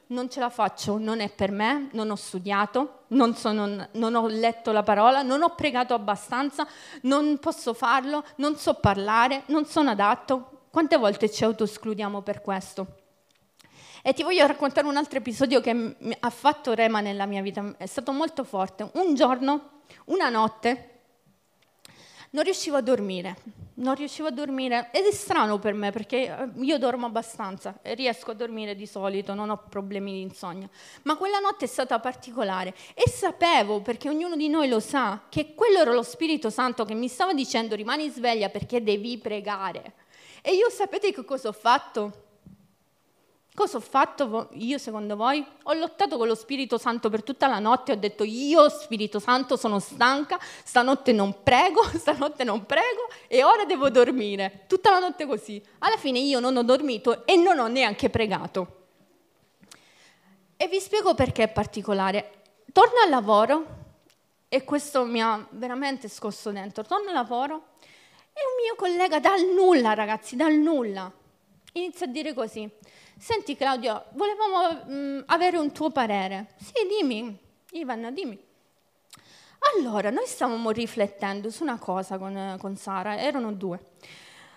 non 0.09 0.29
ce 0.29 0.41
la 0.41 0.51
faccio, 0.51 0.99
non 0.99 1.21
è 1.21 1.31
per 1.31 1.53
me, 1.53 1.89
non 1.93 2.11
ho 2.11 2.17
studiato, 2.17 3.05
non, 3.09 3.35
sono, 3.35 3.89
non 3.93 4.15
ho 4.15 4.27
letto 4.27 4.73
la 4.73 4.83
parola, 4.83 5.23
non 5.23 5.43
ho 5.43 5.55
pregato 5.55 5.95
abbastanza, 5.95 6.69
non 7.05 7.39
posso 7.39 7.73
farlo, 7.73 8.23
non 8.37 8.57
so 8.57 8.75
parlare, 8.75 9.45
non 9.47 9.65
sono 9.65 9.89
adatto. 9.89 10.67
Quante 10.69 10.99
volte 10.99 11.31
ci 11.31 11.45
autoescludiamo 11.45 12.21
per 12.21 12.43
questo? 12.43 12.87
E 14.03 14.13
ti 14.13 14.23
voglio 14.23 14.47
raccontare 14.47 14.87
un 14.87 14.99
altro 14.99 15.17
episodio 15.17 15.63
che 15.63 15.97
ha 16.21 16.31
fatto 16.31 16.75
rema 16.75 17.01
nella 17.01 17.25
mia 17.25 17.41
vita, 17.41 17.75
è 17.79 17.87
stato 17.87 18.13
molto 18.13 18.45
forte. 18.45 18.91
Un 18.97 19.15
giorno, 19.15 19.81
una 20.09 20.29
notte, 20.29 20.99
non 22.33 22.45
riuscivo 22.45 22.77
a 22.77 22.83
dormire, 22.83 23.68
non 23.79 23.95
riuscivo 23.95 24.29
a 24.29 24.31
dormire 24.31 24.91
ed 24.93 25.05
è 25.05 25.13
strano 25.13 25.59
per 25.59 25.75
me 25.75 25.91
perché 25.91 26.27
eh, 26.27 26.49
io 26.63 26.79
dormo 26.79 27.07
abbastanza 27.07 27.79
e 27.83 27.95
riesco 27.95 28.31
a 28.31 28.35
dormire 28.35 28.75
di 28.75 28.87
solito, 28.87 29.35
non 29.35 29.51
ho 29.51 29.63
problemi 29.69 30.13
di 30.13 30.21
insonnia, 30.21 30.69
ma 31.03 31.17
quella 31.17 31.39
notte 31.39 31.65
è 31.65 31.69
stata 31.69 31.99
particolare 31.99 32.75
e 32.95 33.09
sapevo, 33.09 33.81
perché 33.81 34.09
ognuno 34.09 34.37
di 34.37 34.49
noi 34.49 34.69
lo 34.69 34.81
sa, 34.81 35.23
che 35.29 35.55
quello 35.55 35.81
era 35.81 35.93
lo 35.93 36.03
Spirito 36.03 36.51
Santo 36.51 36.85
che 36.85 36.95
mi 36.95 37.09
stava 37.09 37.35
dicendo 37.35 37.75
rimani 37.75 38.09
sveglia 38.09 38.49
perché 38.49 38.83
devi 38.83 39.19
pregare. 39.19 39.95
E 40.43 40.55
io 40.55 40.71
sapete 40.71 41.13
che 41.13 41.25
cosa 41.25 41.49
ho 41.49 41.53
fatto? 41.53 42.28
Cosa 43.59 43.79
ho 43.79 43.81
fatto 43.81 44.51
io 44.53 44.79
secondo 44.79 45.17
voi? 45.17 45.45
Ho 45.65 45.73
lottato 45.73 46.17
con 46.17 46.29
lo 46.29 46.37
Spirito 46.37 46.79
Santo 46.79 47.11
per 47.11 47.25
tutta 47.25 47.49
la 47.49 47.59
notte, 47.59 47.91
ho 47.91 47.97
detto 47.97 48.23
io 48.23 48.69
Spirito 48.69 49.19
Santo 49.19 49.57
sono 49.57 49.81
stanca, 49.81 50.39
stanotte 50.63 51.11
non 51.11 51.43
prego, 51.43 51.83
stanotte 51.99 52.45
non 52.45 52.67
prego 52.67 53.09
e 53.27 53.43
ora 53.43 53.65
devo 53.65 53.91
dormire. 53.91 54.63
Tutta 54.69 54.91
la 54.91 55.01
notte 55.01 55.27
così. 55.27 55.61
Alla 55.79 55.97
fine 55.97 56.21
io 56.21 56.39
non 56.39 56.57
ho 56.57 56.63
dormito 56.63 57.27
e 57.27 57.35
non 57.35 57.59
ho 57.59 57.67
neanche 57.67 58.11
pregato. 58.11 58.87
E 60.57 60.69
vi 60.69 60.79
spiego 60.79 61.15
perché 61.15 61.43
è 61.43 61.49
particolare. 61.49 62.43
Torno 62.73 63.01
al 63.03 63.11
lavoro 63.11 63.67
e 64.49 64.63
questo 64.63 65.05
mi 65.05 65.21
ha 65.21 65.45
veramente 65.51 66.07
scosso 66.07 66.53
dentro. 66.53 66.85
Torno 66.85 67.09
al 67.09 67.15
lavoro 67.15 67.71
e 68.33 68.39
un 68.39 68.63
mio 68.63 68.77
collega 68.77 69.19
dal 69.19 69.45
nulla, 69.47 69.95
ragazzi, 69.95 70.37
dal 70.37 70.55
nulla, 70.55 71.11
inizia 71.73 72.07
a 72.07 72.09
dire 72.09 72.33
così 72.35 72.71
Senti 73.19 73.57
Claudio, 73.57 74.05
volevamo 74.13 74.85
mh, 74.85 74.93
mm, 74.93 75.21
avere 75.27 75.59
un 75.59 75.73
tuo 75.73 75.91
parere. 75.91 76.55
Sì, 76.57 76.87
dimmi, 76.89 77.37
Ivan, 77.73 78.15
dimmi. 78.15 78.39
Allora, 79.75 80.11
noi 80.11 80.25
stavamo 80.25 80.71
riflettendo 80.71 81.51
su 81.51 81.65
una 81.65 81.79
cosa 81.79 82.17
con, 82.17 82.57
con 82.61 82.77
Sara, 82.77 83.19
erano 83.19 83.53
due. 83.53 83.81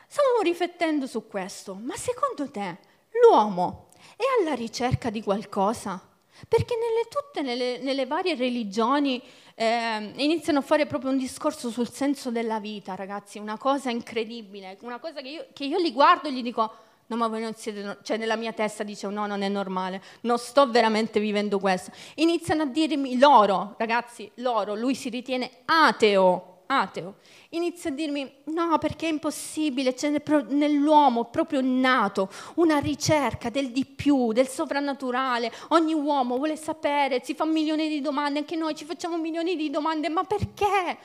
Stavamo 0.08 0.42
riflettendo 0.44 1.08
su 1.08 1.28
questo, 1.28 1.74
ma 1.74 1.96
secondo 1.96 2.52
te 2.52 2.78
l'uomo 3.24 3.90
è 4.16 4.24
alla 4.40 4.54
ricerca 4.54 5.10
di 5.10 5.24
qualcosa? 5.24 6.00
Perché 6.48 6.76
nelle, 6.76 7.08
tutte 7.10 7.42
nelle, 7.42 7.80
nelle 7.80 8.06
varie 8.06 8.36
religioni 8.36 9.22
eh, 9.56 10.14
iniziano 10.18 10.60
a 10.60 10.64
fare 10.64 10.86
proprio 10.86 11.10
un 11.10 11.18
discorso 11.18 11.72
sul 11.72 11.90
senso 11.90 12.30
della 12.30 12.60
vita, 12.60 12.94
ragazzi, 12.94 13.40
una 13.40 13.58
cosa 13.58 13.90
incredibile, 13.90 14.78
una 14.82 15.00
cosa 15.00 15.22
che 15.22 15.30
io, 15.30 15.48
che 15.52 15.66
io 15.66 15.80
li 15.80 15.92
guardo 15.92 16.28
e 16.28 16.34
gli 16.34 16.44
dico, 16.44 16.90
no 17.12 17.18
ma 17.18 17.28
voi 17.28 17.42
non 17.42 17.54
siete, 17.56 17.98
cioè 18.04 18.16
nella 18.16 18.38
mia 18.38 18.54
testa 18.54 18.84
dicevo 18.84 19.14
no, 19.14 19.28
non 19.28 19.42
è 19.42 19.50
normale, 19.50 20.02
non 20.22 20.38
sto 20.38 20.70
veramente 20.70 21.20
vivendo 21.20 21.60
questo. 21.60 21.92
Iniziano 22.16 22.64
a 22.64 22.66
dirmi 22.66 23.20
loro, 23.20 23.76
ragazzi, 23.78 24.32
loro, 24.36 24.76
lui 24.76 24.96
si 24.96 25.10
ritiene 25.10 25.50
ateo, 25.66 26.62
ateo, 26.68 27.16
inizia 27.50 27.90
a 27.90 27.94
dirmi 27.94 28.34
no 28.46 28.78
perché 28.78 29.08
è 29.08 29.10
impossibile, 29.10 29.94
c'è 29.94 30.10
nell'uomo 30.48 31.26
proprio 31.26 31.60
nato 31.62 32.30
una 32.56 32.78
ricerca 32.78 33.50
del 33.50 33.72
di 33.72 33.84
più, 33.84 34.32
del 34.32 34.48
sovrannaturale, 34.48 35.52
ogni 35.70 35.94
uomo 35.94 36.38
vuole 36.38 36.56
sapere, 36.56 37.22
si 37.26 37.36
fa 37.36 37.44
milioni 37.44 37.90
di 37.90 38.00
domande, 38.00 38.40
anche 38.40 38.56
noi 38.56 38.74
ci 38.74 38.86
facciamo 38.86 39.18
milioni 39.18 39.58
di 39.58 39.70
domande, 39.70 40.08
ma 40.08 40.24
perché? 40.24 40.98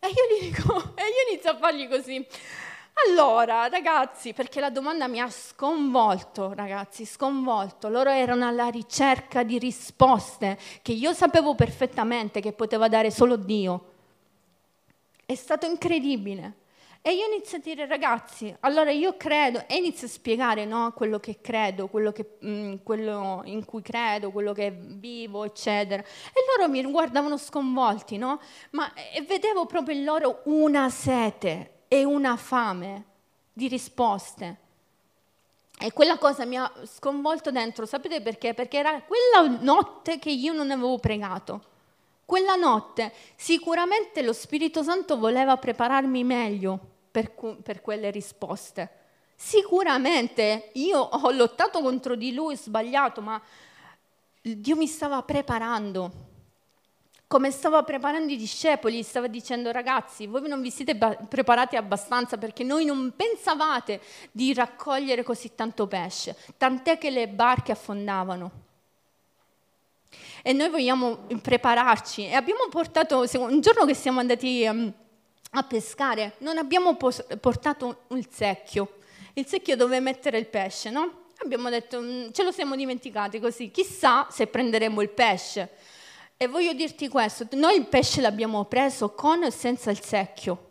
E 0.00 0.08
io 0.08 0.36
gli 0.36 0.50
dico, 0.50 0.74
e 0.98 1.02
io 1.02 1.30
inizio 1.30 1.52
a 1.52 1.56
fargli 1.58 1.88
così. 1.88 2.26
Allora, 2.94 3.68
ragazzi, 3.68 4.32
perché 4.32 4.60
la 4.60 4.70
domanda 4.70 5.08
mi 5.08 5.18
ha 5.20 5.28
sconvolto, 5.30 6.52
ragazzi, 6.52 7.04
sconvolto. 7.06 7.88
Loro 7.88 8.10
erano 8.10 8.46
alla 8.46 8.68
ricerca 8.68 9.42
di 9.42 9.58
risposte 9.58 10.58
che 10.82 10.92
io 10.92 11.12
sapevo 11.12 11.54
perfettamente 11.54 12.40
che 12.40 12.52
poteva 12.52 12.88
dare 12.88 13.10
solo 13.10 13.36
Dio. 13.36 13.90
È 15.24 15.34
stato 15.34 15.66
incredibile. 15.66 16.60
E 17.04 17.14
io 17.14 17.26
inizio 17.26 17.58
a 17.58 17.60
dire, 17.60 17.86
ragazzi, 17.86 18.54
allora 18.60 18.92
io 18.92 19.16
credo, 19.16 19.64
e 19.66 19.74
inizio 19.76 20.06
a 20.06 20.10
spiegare 20.10 20.64
no, 20.64 20.92
quello 20.92 21.18
che 21.18 21.40
credo, 21.40 21.88
quello, 21.88 22.12
che, 22.12 22.36
mh, 22.38 22.48
mm, 22.48 22.74
quello, 22.84 23.42
in 23.46 23.64
cui 23.64 23.82
credo, 23.82 24.30
quello 24.30 24.52
che 24.52 24.70
vivo, 24.70 25.44
eccetera. 25.44 26.00
E 26.00 26.56
loro 26.56 26.70
mi 26.70 26.80
guardavano 26.84 27.36
sconvolti, 27.36 28.18
no? 28.18 28.40
Ma 28.70 28.92
e 28.94 29.22
vedevo 29.22 29.66
proprio 29.66 29.96
in 29.96 30.04
loro 30.04 30.42
una 30.44 30.88
sete 30.90 31.71
e 31.92 32.04
una 32.04 32.38
fame 32.38 33.04
di 33.52 33.68
risposte. 33.68 34.56
E 35.78 35.92
quella 35.92 36.16
cosa 36.16 36.46
mi 36.46 36.56
ha 36.56 36.72
sconvolto 36.84 37.50
dentro, 37.50 37.84
sapete 37.84 38.22
perché? 38.22 38.54
Perché 38.54 38.78
era 38.78 39.02
quella 39.02 39.58
notte 39.60 40.18
che 40.18 40.30
io 40.30 40.54
non 40.54 40.70
avevo 40.70 40.98
pregato. 40.98 41.62
Quella 42.24 42.54
notte 42.54 43.12
sicuramente 43.36 44.22
lo 44.22 44.32
Spirito 44.32 44.82
Santo 44.82 45.18
voleva 45.18 45.58
prepararmi 45.58 46.24
meglio 46.24 46.80
per, 47.10 47.30
per 47.62 47.82
quelle 47.82 48.10
risposte. 48.10 49.00
Sicuramente 49.36 50.70
io 50.74 50.98
ho 50.98 51.30
lottato 51.30 51.82
contro 51.82 52.14
di 52.14 52.32
lui, 52.32 52.56
sbagliato, 52.56 53.20
ma 53.20 53.38
Dio 54.40 54.76
mi 54.76 54.86
stava 54.86 55.22
preparando. 55.24 56.30
Come 57.32 57.50
stava 57.50 57.82
preparando 57.82 58.30
i 58.30 58.36
discepoli, 58.36 59.02
stava 59.02 59.26
dicendo 59.26 59.72
ragazzi, 59.72 60.26
voi 60.26 60.46
non 60.48 60.60
vi 60.60 60.70
siete 60.70 60.94
preparati 60.94 61.76
abbastanza 61.76 62.36
perché 62.36 62.62
noi 62.62 62.84
non 62.84 63.14
pensavate 63.16 64.02
di 64.30 64.52
raccogliere 64.52 65.22
così 65.22 65.54
tanto 65.54 65.86
pesce, 65.86 66.36
tant'è 66.58 66.98
che 66.98 67.08
le 67.08 67.28
barche 67.28 67.72
affondavano 67.72 68.50
e 70.42 70.52
noi 70.52 70.68
vogliamo 70.68 71.20
prepararci. 71.40 72.26
E 72.26 72.34
abbiamo 72.34 72.66
portato, 72.68 73.24
un 73.38 73.60
giorno 73.62 73.86
che 73.86 73.94
siamo 73.94 74.20
andati 74.20 74.66
um, 74.68 74.92
a 75.52 75.62
pescare, 75.62 76.34
non 76.40 76.58
abbiamo 76.58 76.96
portato 76.96 78.02
il 78.08 78.28
secchio, 78.30 78.96
il 79.32 79.46
secchio 79.46 79.74
dove 79.74 80.00
mettere 80.00 80.36
il 80.36 80.48
pesce, 80.48 80.90
no? 80.90 81.28
Abbiamo 81.38 81.70
detto, 81.70 81.98
mm, 81.98 82.28
ce 82.32 82.42
lo 82.42 82.52
siamo 82.52 82.76
dimenticati 82.76 83.40
così, 83.40 83.70
chissà 83.70 84.26
se 84.30 84.48
prenderemo 84.48 85.00
il 85.00 85.08
pesce. 85.08 85.70
E 86.42 86.48
voglio 86.48 86.72
dirti 86.72 87.06
questo, 87.06 87.46
noi 87.52 87.76
il 87.76 87.86
pesce 87.86 88.20
l'abbiamo 88.20 88.64
preso 88.64 89.10
con 89.10 89.44
o 89.44 89.50
senza 89.50 89.92
il 89.92 90.00
secchio. 90.00 90.70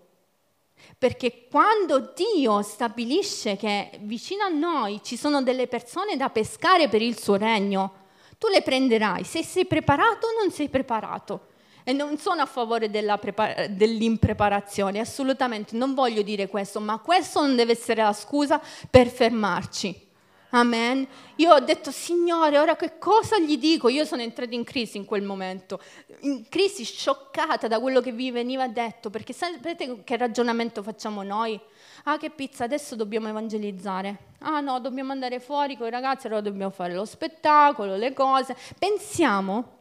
Perché 0.97 1.47
quando 1.49 2.12
Dio 2.13 2.62
stabilisce 2.62 3.55
che 3.55 3.91
vicino 4.01 4.43
a 4.43 4.49
noi 4.49 4.99
ci 5.01 5.15
sono 5.15 5.41
delle 5.41 5.67
persone 5.67 6.17
da 6.17 6.27
pescare 6.27 6.89
per 6.89 7.01
il 7.01 7.17
suo 7.17 7.36
regno, 7.36 7.93
tu 8.38 8.49
le 8.49 8.62
prenderai. 8.62 9.23
Se 9.23 9.45
sei 9.45 9.65
preparato 9.65 10.27
o 10.27 10.41
non 10.41 10.51
sei 10.51 10.67
preparato. 10.67 11.47
E 11.86 11.93
non 11.93 12.17
sono 12.17 12.41
a 12.41 12.45
favore 12.45 12.89
prepar- 12.89 13.67
dell'impreparazione, 13.67 14.99
assolutamente, 14.99 15.77
non 15.77 15.93
voglio 15.93 16.21
dire 16.21 16.49
questo, 16.49 16.81
ma 16.81 16.99
questo 16.99 17.39
non 17.39 17.55
deve 17.55 17.71
essere 17.71 18.03
la 18.03 18.12
scusa 18.12 18.62
per 18.89 19.07
fermarci. 19.07 20.10
Amen. 20.52 21.08
Io 21.38 21.54
ho 21.54 21.60
detto, 21.60 21.92
Signore, 21.92 22.58
ora 22.60 22.76
che 22.76 22.98
cosa 22.98 23.40
gli 23.40 23.58
dico? 23.58 23.88
Io 23.88 24.04
sono 24.04 24.22
entrata 24.22 24.54
in 24.54 24.64
crisi 24.66 24.98
in 24.98 25.06
quel 25.06 25.24
momento, 25.24 25.80
in 26.22 26.48
crisi 26.50 26.84
scioccata 26.84 27.68
da 27.68 27.80
quello 27.80 28.02
che 28.02 28.12
vi 28.12 28.32
veniva 28.32 28.68
detto, 28.68 29.10
perché 29.10 29.32
sapete 29.32 30.04
che 30.04 30.18
ragionamento 30.18 30.84
facciamo 30.84 31.24
noi? 31.24 31.60
Ah, 32.04 32.18
che 32.18 32.32
pizza, 32.32 32.66
adesso 32.66 32.96
dobbiamo 32.96 33.30
evangelizzare. 33.30 34.18
Ah 34.40 34.60
no, 34.60 34.80
dobbiamo 34.80 35.14
andare 35.14 35.40
fuori 35.40 35.78
con 35.78 35.88
i 35.88 35.92
ragazzi, 35.92 36.28
allora 36.28 36.42
dobbiamo 36.42 36.72
fare 36.72 36.94
lo 36.94 37.06
spettacolo, 37.06 37.96
le 37.96 38.12
cose. 38.14 38.56
Pensiamo 38.78 39.80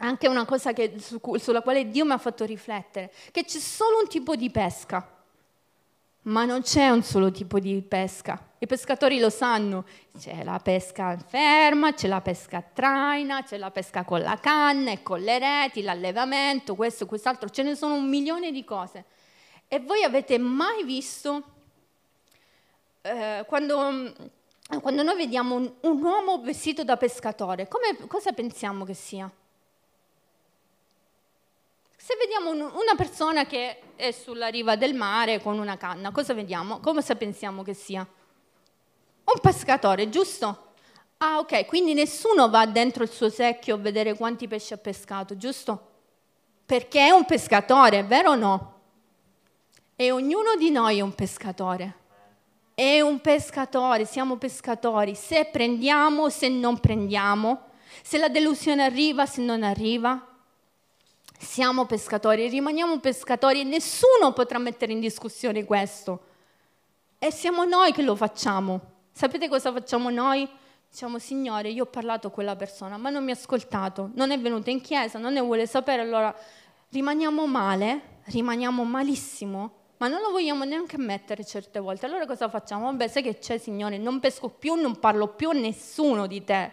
anche 0.00 0.28
una 0.28 0.44
cosa 0.44 0.72
che, 0.74 0.96
su, 0.98 1.18
sulla 1.36 1.62
quale 1.62 1.88
Dio 1.90 2.04
mi 2.04 2.12
ha 2.12 2.18
fatto 2.18 2.44
riflettere, 2.44 3.10
che 3.30 3.44
c'è 3.44 3.58
solo 3.58 4.00
un 4.00 4.08
tipo 4.08 4.36
di 4.36 4.50
pesca, 4.50 5.19
ma 6.22 6.44
non 6.44 6.62
c'è 6.62 6.90
un 6.90 7.02
solo 7.02 7.30
tipo 7.30 7.58
di 7.58 7.80
pesca. 7.82 8.48
I 8.58 8.66
pescatori 8.66 9.18
lo 9.18 9.30
sanno, 9.30 9.86
c'è 10.18 10.44
la 10.44 10.58
pesca 10.58 11.16
ferma, 11.16 11.94
c'è 11.94 12.08
la 12.08 12.20
pesca 12.20 12.58
a 12.58 12.62
traina, 12.62 13.42
c'è 13.42 13.56
la 13.56 13.70
pesca 13.70 14.04
con 14.04 14.20
la 14.20 14.38
canna 14.38 14.90
e 14.90 15.02
con 15.02 15.20
le 15.20 15.38
reti, 15.38 15.80
l'allevamento, 15.80 16.74
questo 16.74 17.04
e 17.04 17.06
quest'altro, 17.06 17.48
ce 17.48 17.62
ne 17.62 17.74
sono 17.74 17.94
un 17.94 18.06
milione 18.06 18.52
di 18.52 18.62
cose. 18.64 19.04
E 19.66 19.80
voi 19.80 20.02
avete 20.02 20.36
mai 20.36 20.84
visto 20.84 21.42
eh, 23.00 23.44
quando, 23.46 24.12
quando, 24.82 25.02
noi 25.02 25.16
vediamo 25.16 25.54
un, 25.54 25.72
un, 25.80 26.02
uomo 26.02 26.42
vestito 26.42 26.84
da 26.84 26.98
pescatore, 26.98 27.66
come, 27.66 28.06
cosa 28.08 28.32
pensiamo 28.32 28.84
che 28.84 28.94
sia? 28.94 29.30
Se 32.10 32.16
vediamo 32.16 32.50
un, 32.50 32.60
una 32.60 32.96
persona 32.96 33.46
che 33.46 33.94
è 33.94 34.10
sulla 34.10 34.48
riva 34.48 34.74
del 34.74 34.94
mare 34.94 35.40
con 35.40 35.60
una 35.60 35.76
canna, 35.76 36.10
cosa 36.10 36.34
vediamo? 36.34 36.80
Come 36.80 37.02
pensiamo 37.02 37.62
che 37.62 37.72
sia? 37.72 38.00
Un 38.00 39.40
pescatore, 39.40 40.08
giusto? 40.08 40.72
Ah, 41.18 41.38
ok, 41.38 41.66
quindi 41.66 41.94
nessuno 41.94 42.50
va 42.50 42.66
dentro 42.66 43.04
il 43.04 43.10
suo 43.10 43.28
secchio 43.28 43.76
a 43.76 43.78
vedere 43.78 44.16
quanti 44.16 44.48
pesci 44.48 44.72
ha 44.72 44.76
pescato, 44.76 45.36
giusto? 45.36 45.90
Perché 46.66 47.06
è 47.06 47.10
un 47.10 47.24
pescatore, 47.26 48.02
vero 48.02 48.32
o 48.32 48.34
no? 48.34 48.80
E 49.94 50.10
ognuno 50.10 50.56
di 50.56 50.72
noi 50.72 50.98
è 50.98 51.02
un 51.02 51.14
pescatore 51.14 51.94
è 52.74 53.00
un 53.02 53.20
pescatore, 53.20 54.04
siamo 54.04 54.36
pescatori, 54.36 55.14
se 55.14 55.44
prendiamo, 55.44 56.28
se 56.30 56.48
non 56.48 56.80
prendiamo, 56.80 57.66
se 58.02 58.16
la 58.16 58.28
delusione 58.28 58.82
arriva, 58.82 59.26
se 59.26 59.42
non 59.42 59.62
arriva, 59.62 60.29
siamo 61.40 61.86
pescatori, 61.86 62.48
rimaniamo 62.48 63.00
pescatori 63.00 63.60
e 63.60 63.64
nessuno 63.64 64.32
potrà 64.34 64.58
mettere 64.58 64.92
in 64.92 65.00
discussione 65.00 65.64
questo. 65.64 66.26
E 67.18 67.32
siamo 67.32 67.64
noi 67.64 67.92
che 67.92 68.02
lo 68.02 68.14
facciamo. 68.14 68.80
Sapete 69.10 69.48
cosa 69.48 69.72
facciamo 69.72 70.10
noi? 70.10 70.48
Diciamo, 70.88 71.18
Signore, 71.18 71.70
io 71.70 71.84
ho 71.84 71.86
parlato 71.86 72.28
a 72.28 72.30
quella 72.30 72.56
persona, 72.56 72.96
ma 72.98 73.10
non 73.10 73.24
mi 73.24 73.30
ha 73.30 73.34
ascoltato, 73.34 74.10
non 74.14 74.30
è 74.30 74.38
venuta 74.38 74.70
in 74.70 74.80
chiesa, 74.80 75.18
non 75.18 75.32
ne 75.32 75.40
vuole 75.40 75.66
sapere, 75.66 76.02
allora 76.02 76.34
rimaniamo 76.90 77.46
male, 77.46 78.18
rimaniamo 78.24 78.84
malissimo 78.84 79.78
ma 80.00 80.08
non 80.08 80.22
lo 80.22 80.30
vogliamo 80.30 80.64
neanche 80.64 80.96
ammettere 80.96 81.44
certe 81.44 81.78
volte. 81.78 82.06
Allora 82.06 82.24
cosa 82.24 82.48
facciamo? 82.48 82.84
Vabbè, 82.86 83.06
sai 83.06 83.22
che 83.22 83.38
c'è, 83.38 83.58
Signore, 83.58 83.98
non 83.98 84.18
pesco 84.18 84.48
più, 84.48 84.74
non 84.74 84.98
parlo 84.98 85.28
più 85.28 85.50
a 85.50 85.52
nessuno 85.52 86.26
di 86.26 86.42
te, 86.42 86.72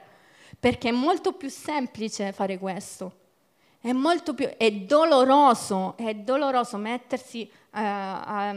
perché 0.57 0.87
è 0.89 0.93
molto 0.93 1.33
più 1.33 1.49
semplice 1.49 2.31
fare 2.31 2.57
questo. 2.57 3.26
È 3.79 3.91
molto 3.91 4.33
più, 4.33 4.47
è 4.57 4.71
doloroso, 4.71 5.95
è 5.97 6.13
doloroso 6.15 6.77
mettersi 6.77 7.49
uh, 7.51 7.57
a 7.71 8.55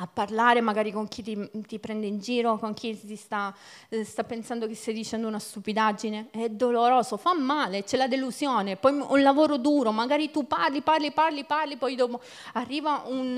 a 0.00 0.06
parlare 0.06 0.60
magari 0.60 0.92
con 0.92 1.08
chi 1.08 1.22
ti, 1.22 1.50
ti, 1.66 1.78
prende 1.78 2.06
in 2.06 2.18
giro, 2.18 2.58
con 2.58 2.74
chi 2.74 2.94
sta, 3.16 3.54
eh, 3.88 4.04
sta, 4.04 4.24
pensando 4.24 4.66
che 4.66 4.74
stai 4.74 4.94
dicendo 4.94 5.26
una 5.26 5.38
stupidaggine. 5.38 6.28
È 6.30 6.48
doloroso, 6.48 7.16
fa 7.16 7.34
male, 7.34 7.84
c'è 7.84 7.96
la 7.96 8.06
delusione, 8.06 8.76
poi 8.76 8.92
un 8.92 9.22
lavoro 9.22 9.56
duro, 9.56 9.90
magari 9.92 10.30
tu 10.30 10.46
parli, 10.46 10.82
parli, 10.82 11.10
parli, 11.12 11.44
parli, 11.44 11.76
poi 11.76 11.94
dopo 11.96 12.20
arriva 12.54 13.02
un, 13.06 13.36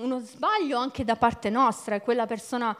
uno 0.00 0.18
sbaglio 0.20 0.78
anche 0.78 1.04
da 1.04 1.16
parte 1.16 1.50
nostra 1.50 1.94
e 1.94 2.00
quella 2.00 2.26
persona 2.26 2.76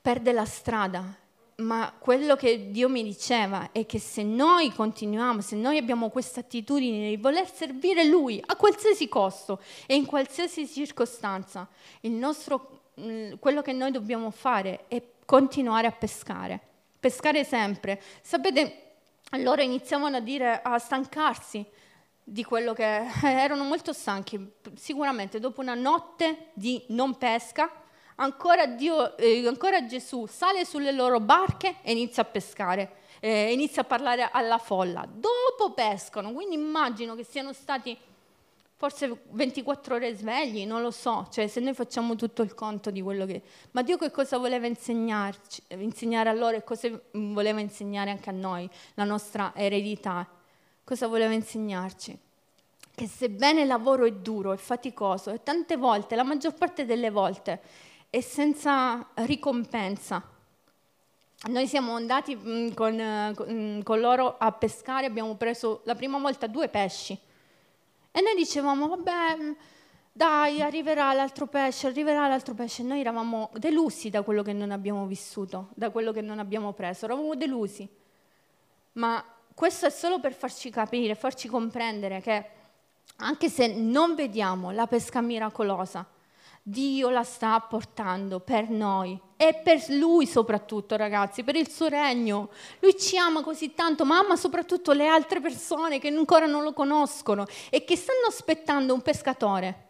perde 0.00 0.32
la 0.32 0.44
strada 0.44 1.22
ma 1.56 1.92
quello 1.98 2.34
che 2.34 2.70
Dio 2.70 2.88
mi 2.88 3.04
diceva 3.04 3.70
è 3.70 3.86
che 3.86 3.98
se 4.00 4.22
noi 4.22 4.72
continuiamo, 4.72 5.40
se 5.40 5.54
noi 5.56 5.76
abbiamo 5.76 6.08
questa 6.10 6.40
attitudine 6.40 7.08
di 7.10 7.16
voler 7.16 7.48
servire 7.48 8.04
Lui 8.04 8.42
a 8.44 8.56
qualsiasi 8.56 9.08
costo 9.08 9.60
e 9.86 9.94
in 9.94 10.04
qualsiasi 10.04 10.66
circostanza, 10.66 11.68
nostro, 12.02 12.80
quello 13.38 13.62
che 13.62 13.72
noi 13.72 13.92
dobbiamo 13.92 14.30
fare 14.30 14.84
è 14.88 15.00
continuare 15.24 15.86
a 15.86 15.92
pescare. 15.92 16.60
pescare 16.98 17.44
sempre. 17.44 18.00
Sapete, 18.22 18.94
loro 19.38 19.62
iniziavano 19.62 20.16
a 20.16 20.20
dire, 20.20 20.60
a 20.60 20.78
stancarsi 20.78 21.64
di 22.24 22.42
quello 22.42 22.72
che 22.72 23.06
erano 23.22 23.64
molto 23.64 23.92
stanchi, 23.92 24.52
sicuramente 24.74 25.38
dopo 25.38 25.60
una 25.60 25.74
notte 25.74 26.48
di 26.54 26.82
non 26.88 27.16
pesca, 27.16 27.70
ancora, 28.16 28.66
Dio, 28.66 29.16
eh, 29.16 29.46
ancora 29.46 29.86
Gesù 29.86 30.26
sale 30.26 30.64
sulle 30.64 30.92
loro 30.92 31.20
barche 31.20 31.76
e 31.82 31.92
inizia 31.92 32.22
a 32.22 32.26
pescare, 32.26 32.96
eh, 33.20 33.52
inizia 33.52 33.82
a 33.82 33.84
parlare 33.84 34.28
alla 34.30 34.58
folla. 34.58 35.06
Dopo 35.10 35.72
pescano, 35.74 36.32
quindi 36.32 36.54
immagino 36.54 37.14
che 37.14 37.24
siano 37.24 37.52
stati 37.52 37.96
forse 38.76 39.22
24 39.30 39.94
ore 39.94 40.14
svegli, 40.14 40.66
non 40.66 40.82
lo 40.82 40.90
so, 40.90 41.26
cioè 41.30 41.46
se 41.46 41.60
noi 41.60 41.72
facciamo 41.74 42.16
tutto 42.16 42.42
il 42.42 42.54
conto 42.54 42.90
di 42.90 43.00
quello 43.00 43.24
che... 43.24 43.40
Ma 43.70 43.82
Dio 43.82 43.96
che 43.96 44.10
cosa 44.10 44.36
voleva 44.36 44.66
insegnarci, 44.66 45.62
insegnare 45.78 46.28
a 46.28 46.32
loro 46.32 46.56
e 46.56 46.64
cosa 46.64 46.90
voleva 47.12 47.60
insegnare 47.60 48.10
anche 48.10 48.28
a 48.28 48.32
noi, 48.32 48.68
la 48.94 49.04
nostra 49.04 49.52
eredità? 49.54 50.28
Cosa 50.82 51.06
voleva 51.06 51.32
insegnarci? 51.32 52.18
Che 52.94 53.06
sebbene 53.06 53.62
il 53.62 53.68
lavoro 53.68 54.04
è 54.04 54.12
duro, 54.12 54.52
è 54.52 54.56
faticoso 54.56 55.30
e 55.30 55.42
tante 55.42 55.76
volte, 55.76 56.14
la 56.14 56.22
maggior 56.22 56.52
parte 56.52 56.84
delle 56.84 57.10
volte, 57.10 57.62
è 58.14 58.20
senza 58.20 59.04
ricompensa. 59.14 60.22
Noi 61.48 61.66
siamo 61.66 61.96
andati 61.96 62.36
mm, 62.36 62.68
con, 62.70 63.32
con, 63.34 63.80
con 63.82 63.98
loro 63.98 64.36
a 64.38 64.52
pescare, 64.52 65.06
abbiamo 65.06 65.34
preso 65.34 65.80
la 65.82 65.96
prima 65.96 66.16
volta 66.18 66.46
due 66.46 66.68
pesci 66.68 67.18
e 68.12 68.20
noi 68.20 68.36
dicevamo, 68.36 68.86
vabbè, 68.86 69.36
mm, 69.36 69.52
dai, 70.12 70.62
arriverà 70.62 71.12
l'altro 71.12 71.48
pesce, 71.48 71.88
arriverà 71.88 72.28
l'altro 72.28 72.54
pesce. 72.54 72.84
Noi 72.84 73.00
eravamo 73.00 73.50
delusi 73.54 74.10
da 74.10 74.22
quello 74.22 74.44
che 74.44 74.52
non 74.52 74.70
abbiamo 74.70 75.06
vissuto, 75.06 75.70
da 75.74 75.90
quello 75.90 76.12
che 76.12 76.20
non 76.20 76.38
abbiamo 76.38 76.72
preso, 76.72 77.06
eravamo 77.06 77.34
delusi. 77.34 77.88
Ma 78.92 79.24
questo 79.52 79.86
è 79.86 79.90
solo 79.90 80.20
per 80.20 80.34
farci 80.34 80.70
capire, 80.70 81.16
farci 81.16 81.48
comprendere 81.48 82.20
che 82.20 82.46
anche 83.16 83.48
se 83.48 83.74
non 83.74 84.14
vediamo 84.14 84.70
la 84.70 84.86
pesca 84.86 85.20
miracolosa, 85.20 86.13
Dio 86.66 87.10
la 87.10 87.24
sta 87.24 87.60
portando 87.60 88.40
per 88.40 88.70
noi 88.70 89.20
e 89.36 89.60
per 89.62 89.84
Lui 89.90 90.26
soprattutto, 90.26 90.96
ragazzi, 90.96 91.44
per 91.44 91.56
il 91.56 91.68
suo 91.68 91.88
regno. 91.88 92.48
Lui 92.80 92.96
ci 92.98 93.18
ama 93.18 93.42
così 93.42 93.74
tanto, 93.74 94.06
ma 94.06 94.20
ama 94.20 94.34
soprattutto 94.34 94.92
le 94.92 95.06
altre 95.06 95.42
persone 95.42 95.98
che 95.98 96.08
ancora 96.08 96.46
non 96.46 96.62
lo 96.62 96.72
conoscono 96.72 97.44
e 97.68 97.84
che 97.84 97.96
stanno 97.96 98.28
aspettando 98.28 98.94
un 98.94 99.02
pescatore 99.02 99.88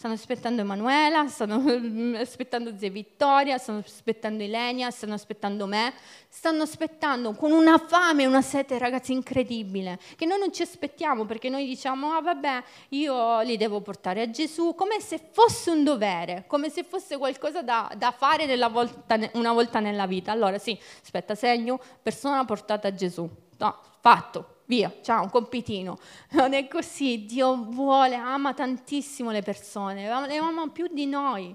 Stanno 0.00 0.14
aspettando 0.14 0.62
Emanuela, 0.62 1.28
stanno 1.28 1.60
aspettando 2.16 2.72
zia 2.78 2.88
Vittoria, 2.88 3.58
stanno 3.58 3.82
aspettando 3.84 4.42
Ilenia, 4.42 4.90
stanno 4.90 5.12
aspettando 5.12 5.66
me, 5.66 5.92
stanno 6.26 6.62
aspettando 6.62 7.34
con 7.34 7.52
una 7.52 7.76
fame 7.76 8.22
e 8.22 8.26
una 8.26 8.40
sete, 8.40 8.78
ragazzi, 8.78 9.12
incredibile, 9.12 9.98
che 10.16 10.24
noi 10.24 10.38
non 10.38 10.54
ci 10.54 10.62
aspettiamo 10.62 11.26
perché 11.26 11.50
noi 11.50 11.66
diciamo, 11.66 12.12
ah 12.12 12.22
vabbè, 12.22 12.62
io 12.88 13.42
li 13.42 13.58
devo 13.58 13.82
portare 13.82 14.22
a 14.22 14.30
Gesù, 14.30 14.74
come 14.74 15.00
se 15.00 15.20
fosse 15.32 15.70
un 15.70 15.84
dovere, 15.84 16.44
come 16.46 16.70
se 16.70 16.82
fosse 16.82 17.18
qualcosa 17.18 17.60
da, 17.60 17.92
da 17.94 18.10
fare 18.10 18.46
volta, 18.70 19.18
una 19.34 19.52
volta 19.52 19.80
nella 19.80 20.06
vita. 20.06 20.32
Allora 20.32 20.56
sì, 20.56 20.78
aspetta, 21.02 21.34
segno, 21.34 21.78
persona 22.02 22.42
portata 22.46 22.88
a 22.88 22.94
Gesù. 22.94 23.28
No, 23.58 23.78
fatto, 24.00 24.59
via, 24.70 24.94
ciao, 25.02 25.24
un 25.24 25.30
compitino. 25.30 25.98
Non 26.30 26.54
è 26.54 26.68
così, 26.68 27.24
Dio 27.24 27.56
vuole, 27.56 28.14
ama 28.14 28.54
tantissimo 28.54 29.32
le 29.32 29.42
persone, 29.42 30.04
le 30.04 30.36
ama 30.36 30.68
più 30.68 30.86
di 30.86 31.06
noi 31.06 31.54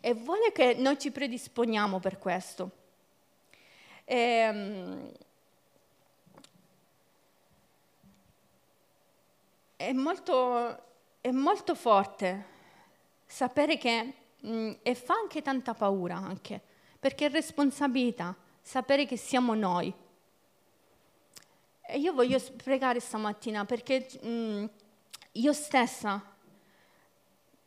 e 0.00 0.12
vuole 0.14 0.50
che 0.50 0.74
noi 0.74 0.98
ci 0.98 1.12
predisponiamo 1.12 2.00
per 2.00 2.18
questo. 2.18 2.70
E, 4.04 4.16
ehm, 4.16 5.12
è, 9.76 9.92
molto, 9.92 10.82
è 11.20 11.30
molto 11.30 11.76
forte 11.76 12.44
sapere 13.24 13.78
che, 13.78 14.14
mh, 14.40 14.72
e 14.82 14.94
fa 14.96 15.14
anche 15.14 15.42
tanta 15.42 15.74
paura 15.74 16.16
anche, 16.16 16.60
perché 16.98 17.26
è 17.26 17.30
responsabilità 17.30 18.34
sapere 18.60 19.06
che 19.06 19.16
siamo 19.16 19.54
noi 19.54 19.94
e 21.86 21.98
io 21.98 22.12
voglio 22.12 22.40
pregare 22.62 23.00
stamattina 23.00 23.64
perché 23.64 24.08
mh, 24.20 24.28
mm, 24.28 24.64
io 25.32 25.52
stessa 25.52 26.22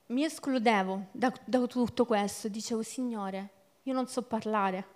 mi 0.08 0.24
escludevo 0.24 1.08
da, 1.12 1.34
da 1.44 1.66
tutto 1.68 2.06
questo, 2.06 2.48
dicevo 2.48 2.82
Signore, 2.82 3.50
io 3.84 3.94
non 3.94 4.08
so 4.08 4.22
parlare, 4.22 4.96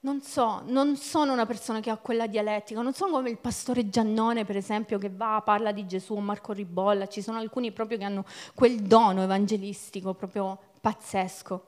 non 0.00 0.20
so, 0.22 0.62
non 0.66 0.96
sono 0.96 1.32
una 1.32 1.46
persona 1.46 1.78
che 1.78 1.90
ha 1.90 1.96
quella 1.96 2.26
dialettica, 2.26 2.82
non 2.82 2.92
sono 2.92 3.12
come 3.12 3.30
il 3.30 3.38
pastore 3.38 3.88
Giannone, 3.88 4.44
per 4.44 4.56
esempio, 4.56 4.98
che 4.98 5.08
va, 5.08 5.40
parla 5.44 5.70
di 5.70 5.86
Gesù, 5.86 6.16
Marco 6.16 6.52
Ribolla, 6.52 7.06
ci 7.06 7.22
sono 7.22 7.38
alcuni 7.38 7.70
proprio 7.70 7.98
che 7.98 8.04
hanno 8.04 8.24
quel 8.54 8.80
dono 8.82 9.22
evangelistico 9.22 10.14
proprio 10.14 10.58
pazzesco. 10.80 11.66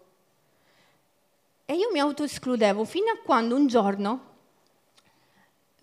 E 1.66 1.74
io 1.74 1.88
mi 1.92 2.00
autoescludevo 2.00 2.84
fino 2.84 3.10
a 3.12 3.18
quando 3.24 3.54
un 3.54 3.68
giorno 3.68 4.32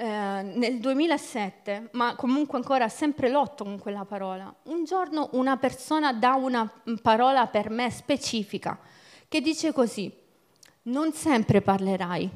eh, 0.02 0.42
nel 0.42 0.80
2007, 0.80 1.90
ma 1.92 2.16
comunque 2.16 2.58
ancora 2.58 2.90
sempre 2.90 3.30
lotto 3.30 3.64
con 3.64 3.78
quella 3.78 4.04
parola, 4.04 4.52
un 4.64 4.84
giorno 4.84 5.30
una 5.34 5.58
persona 5.58 6.12
dà 6.12 6.34
una 6.34 6.68
parola 7.04 7.46
per 7.46 7.70
me 7.70 7.92
specifica 7.92 8.80
che 9.28 9.42
dice 9.42 9.72
così, 9.72 10.12
non 10.84 11.14
sempre 11.14 11.62
parlerai, 11.62 12.28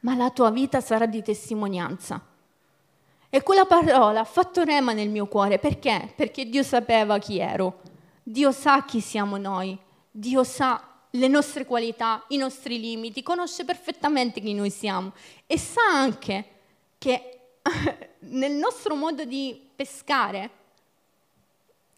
ma 0.00 0.16
la 0.16 0.30
tua 0.30 0.50
vita 0.50 0.80
sarà 0.80 1.06
di 1.06 1.22
testimonianza. 1.22 2.20
E 3.30 3.42
quella 3.44 3.64
parola 3.64 4.18
ha 4.18 4.24
fatto 4.24 4.64
rema 4.64 4.92
nel 4.92 5.08
mio 5.08 5.26
cuore, 5.26 5.60
perché? 5.60 6.12
Perché 6.16 6.46
Dio 6.46 6.64
sapeva 6.64 7.18
chi 7.18 7.38
ero, 7.38 7.80
Dio 8.24 8.50
sa 8.50 8.84
chi 8.84 9.00
siamo 9.00 9.36
noi, 9.36 9.78
Dio 10.10 10.42
sa 10.42 10.89
le 11.10 11.28
nostre 11.28 11.64
qualità, 11.64 12.24
i 12.28 12.36
nostri 12.36 12.78
limiti, 12.78 13.22
conosce 13.22 13.64
perfettamente 13.64 14.40
chi 14.40 14.54
noi 14.54 14.70
siamo 14.70 15.12
e 15.46 15.58
sa 15.58 15.82
anche 15.90 16.44
che 16.98 17.38
nel 18.20 18.52
nostro 18.52 18.94
modo 18.94 19.24
di 19.24 19.68
pescare 19.74 20.50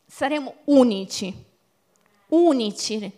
saremo 0.06 0.54
unici, 0.64 1.34
unici, 2.28 3.12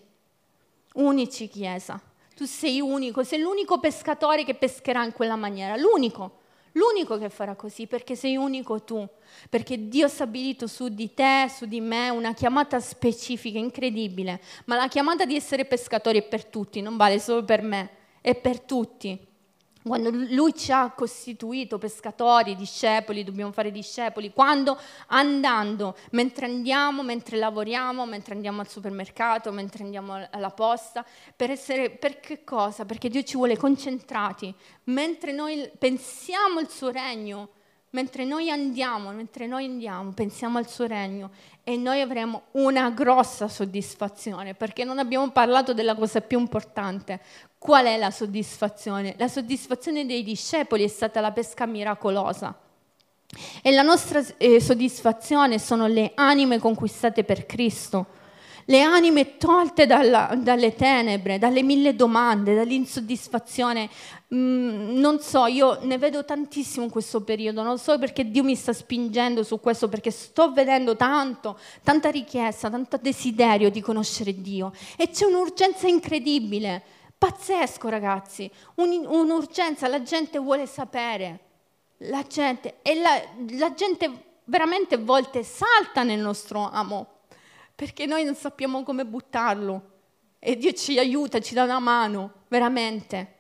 unici 0.95 1.49
Chiesa. 1.49 2.01
Tu 2.35 2.47
sei 2.47 2.81
unico, 2.81 3.23
sei 3.23 3.41
l'unico 3.41 3.79
pescatore 3.79 4.45
che 4.45 4.55
pescherà 4.55 5.05
in 5.05 5.13
quella 5.13 5.37
maniera, 5.37 5.77
l'unico 5.77 6.43
l'unico 6.75 7.19
che 7.19 7.29
farà 7.29 7.55
così, 7.55 7.87
perché 7.87 8.15
sei 8.15 8.37
unico 8.37 8.83
tu, 8.85 9.07
perché 9.51 9.89
Dio 9.89 10.07
ha 10.07 10.09
stabilito 10.09 10.67
su 10.67 10.89
di 10.89 11.13
te, 11.13 11.47
su 11.49 11.67
di 11.67 11.81
me, 11.81 12.11
una 12.11 12.35
chiamata 12.35 12.81
specifica, 12.81 13.59
incredibile, 13.59 14.41
ma 14.67 14.77
la 14.77 14.89
chiamata 14.89 15.25
di 15.25 15.37
essere 15.37 15.65
pescatori 15.65 16.19
è 16.19 16.23
per 16.23 16.45
tutti, 16.45 16.81
non 16.81 16.97
vale 16.97 17.19
solo 17.19 17.45
per 17.45 17.63
me, 17.63 17.91
è 18.21 18.35
per 18.35 18.61
tutti. 18.61 19.33
Quando 19.87 20.09
lui 20.11 20.55
ci 20.55 20.73
ha 20.73 20.91
costituito 20.93 21.77
pescatori, 21.77 22.57
discepoli, 22.57 23.23
dobbiamo 23.23 23.53
fare 23.53 23.71
discepoli, 23.71 24.33
quando 24.33 24.79
andando, 25.09 25.95
mentre 26.13 26.47
andiamo, 26.47 27.03
mentre 27.03 27.37
lavoriamo, 27.37 28.07
mentre 28.07 28.33
andiamo 28.33 28.63
al 28.63 28.69
supermercato, 28.69 29.53
mentre 29.53 29.85
andiamo 29.85 30.27
alla 30.31 30.51
posta, 30.51 31.05
per 31.37 31.51
essere, 31.51 31.91
per 31.91 32.19
che 32.19 32.45
cosa? 32.45 32.87
Perché 32.87 33.11
Dio 33.11 33.23
ci 33.25 33.37
vuole 33.37 33.59
concentrati, 33.59 34.55
mentre 34.85 35.33
noi 35.33 35.71
pensiamo 35.77 36.61
al 36.61 36.71
suo 36.71 36.89
regno, 36.89 37.51
mentre 37.91 38.25
noi 38.25 38.51
andiamo, 38.51 39.13
mentre 39.13 39.47
noi 39.47 39.67
andiamo, 39.67 40.13
pensiamo 40.13 40.57
al 40.57 40.69
suo 40.69 40.87
regno 40.87 41.31
e 41.63 41.77
noi 41.77 42.01
avremo 42.01 42.45
una 42.53 42.91
grossa 42.91 43.49
soddisfazione, 43.49 44.55
perché 44.55 44.85
non 44.85 44.99
abbiamo 44.99 45.31
parlato 45.31 45.73
della 45.73 45.95
cosa 45.95 46.21
più 46.21 46.39
importante. 46.39 47.21
Qual 47.65 47.87
è 47.87 47.97
la 47.97 48.11
soddisfazione? 48.11 49.15
La 49.17 49.27
soddisfazione 49.27 50.05
dei 50.05 50.23
discepoli 50.23 50.85
è 50.85 50.89
stata 50.89 51.23
la 51.23 51.33
pesca 51.33 51.65
miracolosa. 51.65 52.55
E 53.63 53.73
la 53.73 53.81
nostra 53.81 54.23
eh, 54.37 54.61
soddisfazione 54.61 55.59
sono 55.59 55.87
le 55.87 56.13
anime 56.15 56.59
conquistate 56.59 57.25
per 57.25 57.47
Cristo 57.47 58.07
le 58.67 58.81
anime 58.81 59.37
tolte 59.37 59.85
dalla, 59.85 60.35
dalle 60.39 60.75
tenebre, 60.75 61.39
dalle 61.39 61.63
mille 61.63 61.95
domande, 61.95 62.55
dall'insoddisfazione. 62.55 63.91
Mm, 64.35 64.97
non 64.99 65.21
so, 65.21 65.47
io 65.47 65.79
ne 65.83 65.99
vedo 65.99 66.25
tantissimo 66.25 66.85
in 66.85 66.91
questo 66.91 67.23
periodo, 67.23 67.63
non 67.63 67.79
so 67.79 67.99
perché 67.99 68.31
Dio 68.31 68.43
mi 68.43 68.55
sta 68.55 68.73
spingendo 68.73 69.43
su 69.43 69.61
questo, 69.61 69.89
perché 69.89 70.11
sto 70.11 70.53
vedendo 70.53 70.97
tanto, 70.97 71.59
tanta 71.83 72.11
richiesta, 72.11 72.71
tanto 72.71 72.99
desiderio 73.01 73.71
di 73.71 73.83
conoscere 73.83 74.41
Dio. 74.41 74.73
E 74.97 75.11
c'è 75.11 75.27
un'urgenza 75.27 75.87
incredibile, 75.87 76.83
pazzesco 77.17 77.89
ragazzi, 77.89 78.51
Un, 78.77 79.07
un'urgenza, 79.07 79.89
la 79.89 80.03
gente 80.03 80.39
vuole 80.39 80.67
sapere, 80.67 81.41
la 81.99 82.23
gente, 82.27 82.81
e 82.83 82.95
la, 82.95 83.21
la 83.59 83.73
gente 83.75 84.11
veramente 84.45 84.97
a 84.97 84.99
volte 84.99 85.43
salta 85.43 86.03
nel 86.03 86.21
nostro 86.21 86.69
amo 86.71 87.15
perché 87.75 88.07
noi 88.07 88.25
non 88.25 88.35
sappiamo 88.35 88.83
come 88.83 89.05
buttarlo. 89.05 89.91
E 90.39 90.57
Dio 90.57 90.73
ci 90.73 90.99
aiuta, 90.99 91.41
ci 91.41 91.55
dà 91.55 91.65
una 91.65 91.79
mano, 91.79 92.45
veramente. 92.49 93.34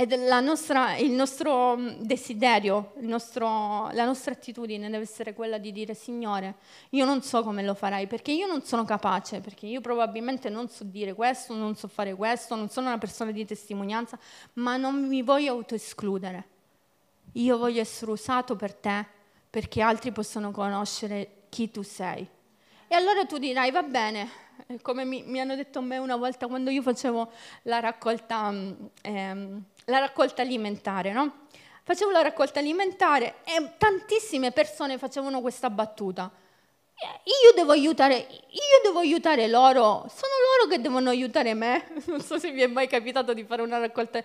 Ed 0.00 0.12
nostra, 0.12 0.96
il 0.96 1.10
nostro 1.10 1.76
mm, 1.76 1.88
desiderio, 2.00 2.94
il 3.00 3.06
nostro, 3.06 3.90
la 3.92 4.06
nostra 4.06 4.32
attitudine 4.32 4.88
deve 4.88 5.02
essere 5.02 5.34
quella 5.34 5.58
di 5.58 5.72
dire 5.72 5.92
Signore, 5.92 6.54
io 6.90 7.04
non 7.04 7.20
so 7.20 7.42
come 7.42 7.62
lo 7.62 7.74
farai 7.74 8.06
perché 8.06 8.32
io 8.32 8.46
non 8.46 8.62
sono 8.62 8.86
capace, 8.86 9.40
perché 9.40 9.66
io 9.66 9.82
probabilmente 9.82 10.48
non 10.48 10.70
so 10.70 10.84
dire 10.84 11.12
questo, 11.12 11.54
non 11.54 11.76
so 11.76 11.86
fare 11.86 12.14
questo, 12.14 12.54
non 12.54 12.70
sono 12.70 12.86
una 12.86 12.96
persona 12.96 13.30
di 13.30 13.44
testimonianza, 13.44 14.18
ma 14.54 14.78
non 14.78 15.06
mi 15.06 15.20
voglio 15.20 15.52
autoescludere. 15.52 16.48
Io 17.32 17.58
voglio 17.58 17.82
essere 17.82 18.10
usato 18.10 18.56
per 18.56 18.72
te 18.72 19.04
perché 19.50 19.82
altri 19.82 20.12
possano 20.12 20.50
conoscere 20.50 21.42
chi 21.50 21.70
tu 21.70 21.82
sei. 21.82 22.26
E 22.88 22.94
allora 22.94 23.26
tu 23.26 23.36
dirai, 23.36 23.70
va 23.70 23.82
bene, 23.82 24.28
come 24.80 25.04
mi, 25.04 25.22
mi 25.26 25.40
hanno 25.40 25.56
detto 25.56 25.80
a 25.80 25.82
me 25.82 25.98
una 25.98 26.16
volta 26.16 26.46
quando 26.46 26.70
io 26.70 26.82
facevo 26.82 27.30
la 27.62 27.80
raccolta 27.80 28.50
mm, 28.50 28.72
ehm, 29.02 29.64
la 29.86 29.98
raccolta 29.98 30.42
alimentare, 30.42 31.12
no? 31.12 31.46
Facevo 31.82 32.10
la 32.10 32.22
raccolta 32.22 32.60
alimentare 32.60 33.36
e 33.44 33.72
tantissime 33.76 34.52
persone 34.52 34.98
facevano 34.98 35.40
questa 35.40 35.70
battuta. 35.70 36.30
Io 37.24 37.52
devo 37.54 37.72
aiutare, 37.72 38.16
io 38.16 38.80
devo 38.82 38.98
aiutare 38.98 39.48
loro, 39.48 40.04
sono 40.08 40.32
loro 40.58 40.70
che 40.70 40.80
devono 40.80 41.08
aiutare 41.08 41.54
me. 41.54 41.88
Non 42.06 42.20
so 42.20 42.38
se 42.38 42.50
vi 42.50 42.62
è 42.62 42.66
mai 42.66 42.86
capitato 42.86 43.32
di 43.32 43.44
fare 43.44 43.62
una 43.62 43.78
raccolta. 43.78 44.22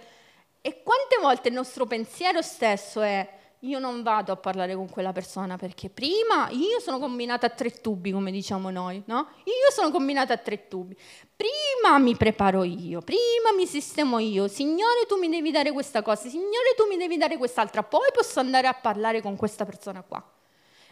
E 0.61 0.83
quante 0.83 1.17
volte 1.21 1.47
il 1.47 1.53
nostro 1.53 1.85
pensiero 1.85 2.41
stesso 2.41 3.01
è 3.01 3.27
io 3.65 3.79
non 3.79 4.03
vado 4.03 4.31
a 4.31 4.35
parlare 4.35 4.75
con 4.75 4.89
quella 4.89 5.11
persona 5.11 5.57
perché 5.57 5.89
prima 5.89 6.49
io 6.51 6.79
sono 6.79 6.99
combinata 6.99 7.47
a 7.47 7.49
tre 7.49 7.71
tubi, 7.71 8.11
come 8.11 8.31
diciamo 8.31 8.69
noi, 8.69 9.01
no? 9.05 9.27
Io 9.43 9.71
sono 9.71 9.91
combinata 9.91 10.33
a 10.33 10.37
tre 10.37 10.67
tubi. 10.67 10.95
Prima 11.35 11.97
mi 11.97 12.15
preparo 12.15 12.63
io, 12.63 13.01
prima 13.01 13.51
mi 13.55 13.65
sistemo 13.65 14.19
io. 14.19 14.47
Signore, 14.47 15.05
tu 15.07 15.17
mi 15.17 15.29
devi 15.29 15.51
dare 15.51 15.71
questa 15.71 16.01
cosa, 16.01 16.29
Signore, 16.29 16.75
tu 16.77 16.85
mi 16.87 16.97
devi 16.97 17.17
dare 17.17 17.37
quest'altra, 17.37 17.83
poi 17.83 18.07
posso 18.13 18.39
andare 18.39 18.67
a 18.67 18.73
parlare 18.73 19.21
con 19.21 19.35
questa 19.35 19.65
persona 19.65 20.01
qua. 20.01 20.23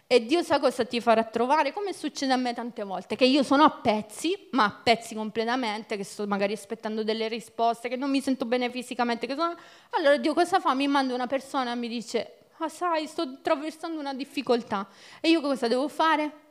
E 0.06 0.26
Dio 0.26 0.44
sa 0.44 0.60
cosa 0.60 0.84
ti 0.84 1.00
farà 1.00 1.24
trovare, 1.24 1.72
come 1.72 1.94
succede 1.94 2.34
a 2.34 2.36
me 2.36 2.54
tante 2.54 2.84
volte, 2.84 3.16
che 3.16 3.26
io 3.26 3.42
sono 3.42 3.64
a 3.64 3.70
pezzi, 3.70 4.50
ma 4.52 4.66
a 4.66 4.80
pezzi 4.84 5.16
completamente, 5.16 5.96
che 5.96 6.04
sto 6.04 6.28
magari 6.28 6.54
aspettando 6.54 7.04
delle 7.04 7.28
risposte, 7.30 7.88
che 7.88 7.96
non 7.96 8.10
mi 8.10 8.22
sento 8.22 8.46
bene 8.46 8.70
fisicamente. 8.70 9.28
Sono... 9.30 9.56
Allora 9.92 10.18
Dio 10.18 10.34
cosa 10.34 10.60
fa? 10.60 10.74
Mi 10.74 10.88
manda 10.88 11.14
una 11.14 11.26
persona 11.26 11.72
e 11.72 11.76
mi 11.76 11.88
dice, 11.88 12.43
ah 12.58 12.70
sai, 12.70 13.08
sto 13.08 13.24
attraversando 13.24 14.00
una 14.00 14.14
difficoltà. 14.14 14.88
E 15.22 15.30
io 15.30 15.42
cosa 15.42 15.68
devo 15.68 15.88
fare? 15.88 16.42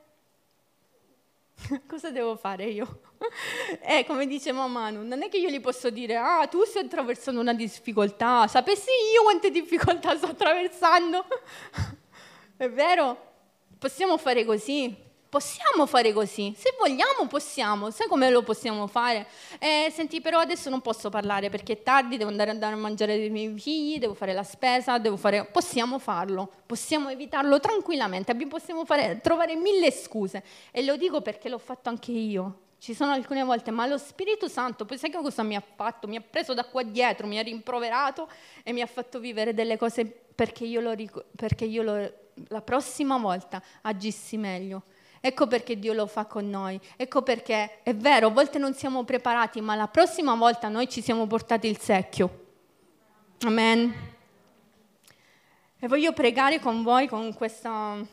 cosa 1.87 2.11
devo 2.11 2.37
fare 2.37 2.65
io? 2.65 3.01
eh, 3.81 4.05
come 4.07 4.27
dice 4.27 4.53
Manu, 4.53 5.07
non 5.07 5.23
è 5.23 5.29
che 5.29 5.39
io 5.39 5.49
gli 5.49 5.61
posso 5.61 5.91
dire, 5.91 6.17
ah, 6.17 6.47
tu 6.47 6.65
stai 6.65 6.85
attraversando 6.85 7.41
una 7.41 7.55
difficoltà, 7.55 8.47
sapessi 8.47 8.91
io 9.15 9.23
quante 9.23 9.51
difficoltà 9.51 10.17
sto 10.17 10.27
attraversando? 10.27 11.25
è 12.57 12.69
vero? 12.69 13.31
Possiamo 13.79 14.17
fare 14.17 14.45
così? 14.45 15.11
Possiamo 15.33 15.87
fare 15.87 16.13
così, 16.13 16.53
se 16.55 16.75
vogliamo 16.79 17.27
possiamo, 17.27 17.91
sai 17.91 18.07
come 18.07 18.29
lo 18.29 18.43
possiamo 18.43 18.87
fare? 18.87 19.27
Eh, 19.59 19.91
senti, 19.91 20.21
però 20.21 20.41
adesso 20.41 20.69
non 20.69 20.83
posso 20.83 21.09
parlare 21.09 21.49
perché 21.49 21.73
è 21.73 21.83
tardi, 21.83 22.19
devo 22.19 22.29
andare, 22.29 22.51
andare 22.51 22.75
a 22.75 22.77
mangiare 22.77 23.17
dei 23.17 23.31
miei 23.31 23.59
figli, 23.59 23.99
devo 23.99 24.13
fare 24.13 24.35
la 24.35 24.43
spesa, 24.43 24.99
devo 24.99 25.17
fare... 25.17 25.47
Possiamo 25.47 25.99
farlo, 25.99 26.53
possiamo 26.67 27.09
evitarlo 27.09 27.61
tranquillamente, 27.61 28.37
possiamo 28.47 28.85
fare, 28.85 29.21
trovare 29.23 29.57
mille 29.57 29.91
scuse. 29.91 30.45
E 30.71 30.85
lo 30.85 30.99
dico 30.99 31.23
perché 31.23 31.49
l'ho 31.49 31.57
fatto 31.57 31.89
anche 31.89 32.13
io. 32.13 32.59
Ci 32.77 32.93
sono 32.93 33.13
alcune 33.13 33.43
volte, 33.43 33.71
ma 33.71 33.87
lo 33.87 33.97
Spirito 33.97 34.49
Santo, 34.49 34.85
poi 34.85 34.99
sai 34.99 35.09
che 35.09 35.17
cosa 35.17 35.43
mi 35.43 35.57
ha 35.57 35.63
fatto? 35.63 36.07
Mi 36.09 36.17
ha 36.17 36.21
preso 36.21 36.53
da 36.53 36.67
qua 36.67 36.83
dietro, 36.83 37.27
mi 37.27 37.39
ha 37.39 37.43
rimproverato 37.43 38.29
e 38.63 38.75
mi 38.75 38.83
ha 38.83 38.87
fatto 38.87 39.19
vivere 39.19 39.55
delle 39.55 39.79
cose 39.79 40.05
perché 40.05 40.67
io, 40.67 40.83
lo, 40.83 40.95
perché 41.35 41.65
io 41.65 41.83
lo, 41.83 42.13
la 42.49 42.61
prossima 42.61 43.17
volta 43.17 43.63
agissi 43.81 44.37
meglio. 44.37 44.83
Ecco 45.25 45.47
perché 45.47 45.79
Dio 45.79 45.93
lo 45.93 46.09
fa 46.09 46.25
con 46.25 46.51
noi. 46.51 46.81
Ecco 46.97 47.23
perché 47.23 47.85
è 47.85 47.95
vero, 47.95 48.27
a 48.27 48.31
volte 48.31 48.59
non 48.59 48.75
siamo 48.75 49.05
preparati, 49.05 49.61
ma 49.61 49.77
la 49.77 49.87
prossima 49.87 50.35
volta 50.35 50.67
noi 50.69 50.89
ci 50.89 51.01
siamo 51.01 51.29
portati 51.29 51.69
il 51.69 51.79
secchio. 51.79 52.47
Amen. 53.43 53.95
E 55.79 55.87
voglio 55.87 56.13
pregare 56.13 56.59
con 56.59 56.83
voi 56.83 57.07
con 57.07 57.33
questa... 57.35 58.05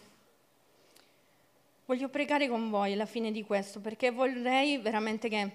Voglio 1.86 2.10
pregare 2.10 2.47
con 2.47 2.70
voi 2.70 2.93
alla 2.93 3.07
fine 3.07 3.32
di 3.32 3.43
questo, 3.43 3.80
perché 3.80 4.12
vorrei 4.12 4.78
veramente 4.78 5.30
che 5.30 5.51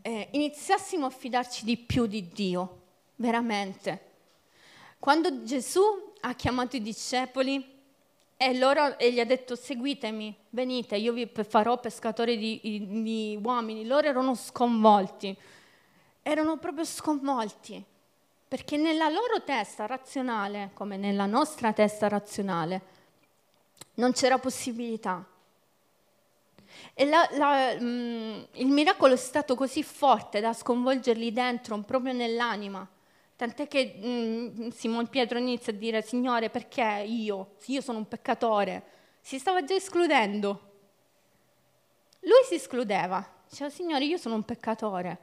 eh, 0.00 0.28
iniziassimo 0.30 1.06
a 1.06 1.10
fidarci 1.10 1.64
di 1.64 1.76
più 1.76 2.06
di 2.06 2.28
Dio, 2.28 2.82
veramente. 3.16 4.12
Quando 5.00 5.42
Gesù 5.42 5.82
ha 6.20 6.34
chiamato 6.34 6.76
i 6.76 6.82
discepoli, 6.82 7.73
e, 8.44 8.58
loro, 8.58 8.98
e 8.98 9.10
gli 9.10 9.20
ha 9.20 9.24
detto 9.24 9.56
seguitemi, 9.56 10.36
venite, 10.50 10.96
io 10.96 11.14
vi 11.14 11.30
farò 11.48 11.80
pescatori 11.80 12.36
di, 12.36 12.60
di 13.02 13.40
uomini. 13.42 13.86
Loro 13.86 14.06
erano 14.06 14.34
sconvolti, 14.34 15.34
erano 16.20 16.58
proprio 16.58 16.84
sconvolti, 16.84 17.82
perché 18.46 18.76
nella 18.76 19.08
loro 19.08 19.42
testa 19.44 19.86
razionale, 19.86 20.70
come 20.74 20.98
nella 20.98 21.24
nostra 21.24 21.72
testa 21.72 22.06
razionale, 22.06 22.82
non 23.94 24.12
c'era 24.12 24.38
possibilità. 24.38 25.24
E 26.92 27.04
la, 27.06 27.26
la, 27.32 27.74
mh, 27.78 27.84
mm, 27.84 28.42
il 28.52 28.66
miracolo 28.66 29.14
è 29.14 29.16
stato 29.16 29.54
così 29.54 29.82
forte 29.82 30.40
da 30.40 30.52
sconvolgerli 30.52 31.32
dentro, 31.32 31.78
proprio 31.78 32.12
nell'anima, 32.12 32.86
Tant'è 33.36 33.66
che 33.66 33.94
mh, 34.00 34.64
mm, 34.64 34.68
Simon 34.68 35.08
Pietro 35.08 35.38
inizia 35.38 35.72
a 35.72 35.76
dire, 35.76 36.02
Signore, 36.02 36.50
perché 36.50 37.04
io? 37.06 37.56
Io 37.66 37.80
sono 37.80 37.98
un 37.98 38.08
peccatore. 38.08 38.84
Si 39.20 39.38
stava 39.38 39.64
già 39.64 39.74
escludendo. 39.74 40.72
Lui 42.20 42.44
si 42.46 42.54
escludeva. 42.54 43.26
Diceva, 43.48 43.70
Signore, 43.70 44.04
io 44.04 44.16
sono 44.16 44.36
un 44.36 44.44
peccatore. 44.44 45.18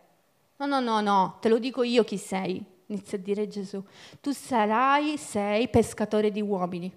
No, 0.57 0.65
no, 0.65 0.79
no, 0.79 1.01
no, 1.01 1.37
te 1.41 1.49
lo 1.49 1.57
dico 1.57 1.81
io 1.81 2.03
chi 2.03 2.17
sei, 2.17 2.63
inizia 2.85 3.17
a 3.17 3.21
dire 3.21 3.47
Gesù. 3.47 3.83
Tu 4.19 4.31
sarai, 4.31 5.17
sei 5.17 5.67
pescatore 5.67 6.31
di 6.31 6.41
uomini. 6.41 6.91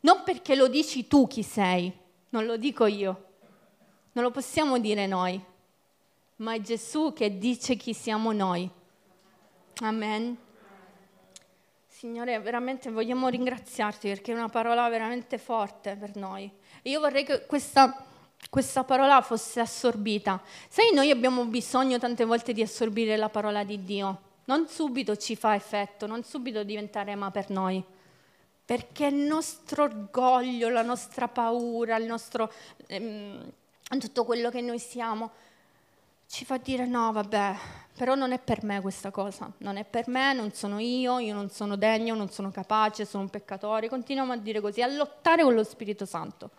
Non 0.00 0.22
perché 0.24 0.56
lo 0.56 0.66
dici 0.66 1.06
tu 1.06 1.28
chi 1.28 1.42
sei, 1.42 1.92
non 2.30 2.44
lo 2.44 2.56
dico 2.56 2.86
io. 2.86 3.24
Non 4.12 4.24
lo 4.24 4.30
possiamo 4.30 4.78
dire 4.78 5.06
noi, 5.06 5.40
ma 6.36 6.54
è 6.54 6.60
Gesù 6.60 7.12
che 7.12 7.38
dice 7.38 7.76
chi 7.76 7.94
siamo 7.94 8.32
noi. 8.32 8.68
Amen. 9.80 10.43
Signore, 12.04 12.38
veramente 12.38 12.90
vogliamo 12.90 13.28
ringraziarti 13.28 14.08
perché 14.08 14.32
è 14.32 14.34
una 14.34 14.50
parola 14.50 14.86
veramente 14.90 15.38
forte 15.38 15.96
per 15.96 16.16
noi. 16.16 16.52
Io 16.82 17.00
vorrei 17.00 17.24
che 17.24 17.46
questa, 17.46 18.04
questa 18.50 18.84
parola 18.84 19.22
fosse 19.22 19.60
assorbita. 19.60 20.38
Sai, 20.68 20.92
noi 20.92 21.10
abbiamo 21.10 21.46
bisogno 21.46 21.98
tante 21.98 22.26
volte 22.26 22.52
di 22.52 22.60
assorbire 22.60 23.16
la 23.16 23.30
parola 23.30 23.64
di 23.64 23.84
Dio. 23.84 24.20
Non 24.44 24.68
subito 24.68 25.16
ci 25.16 25.34
fa 25.34 25.54
effetto, 25.54 26.06
non 26.06 26.22
subito 26.24 26.62
diventa 26.62 27.02
rema 27.02 27.30
per 27.30 27.48
noi. 27.48 27.82
Perché 28.66 29.06
il 29.06 29.14
nostro 29.14 29.84
orgoglio, 29.84 30.68
la 30.68 30.82
nostra 30.82 31.26
paura, 31.26 31.96
il 31.96 32.04
nostro, 32.04 32.52
ehm, 32.86 33.50
tutto 33.98 34.24
quello 34.26 34.50
che 34.50 34.60
noi 34.60 34.78
siamo, 34.78 35.30
ci 36.34 36.44
fa 36.44 36.56
dire 36.56 36.84
no, 36.84 37.12
vabbè, 37.12 37.54
però 37.96 38.16
non 38.16 38.32
è 38.32 38.40
per 38.40 38.64
me 38.64 38.80
questa 38.80 39.12
cosa, 39.12 39.48
non 39.58 39.76
è 39.76 39.84
per 39.84 40.08
me, 40.08 40.32
non 40.32 40.52
sono 40.52 40.80
io, 40.80 41.20
io 41.20 41.32
non 41.32 41.48
sono 41.48 41.76
degno, 41.76 42.16
non 42.16 42.28
sono 42.28 42.50
capace, 42.50 43.04
sono 43.04 43.22
un 43.22 43.30
peccatore. 43.30 43.88
Continuiamo 43.88 44.32
a 44.32 44.36
dire 44.36 44.60
così, 44.60 44.82
a 44.82 44.88
lottare 44.88 45.44
con 45.44 45.54
lo 45.54 45.62
Spirito 45.62 46.04
Santo. 46.04 46.50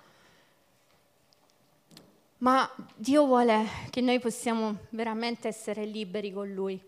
Ma 2.37 2.71
Dio 2.95 3.25
vuole 3.25 3.67
che 3.89 3.99
noi 3.99 4.17
possiamo 4.19 4.77
veramente 4.91 5.49
essere 5.49 5.83
liberi 5.83 6.31
con 6.31 6.53
Lui 6.53 6.81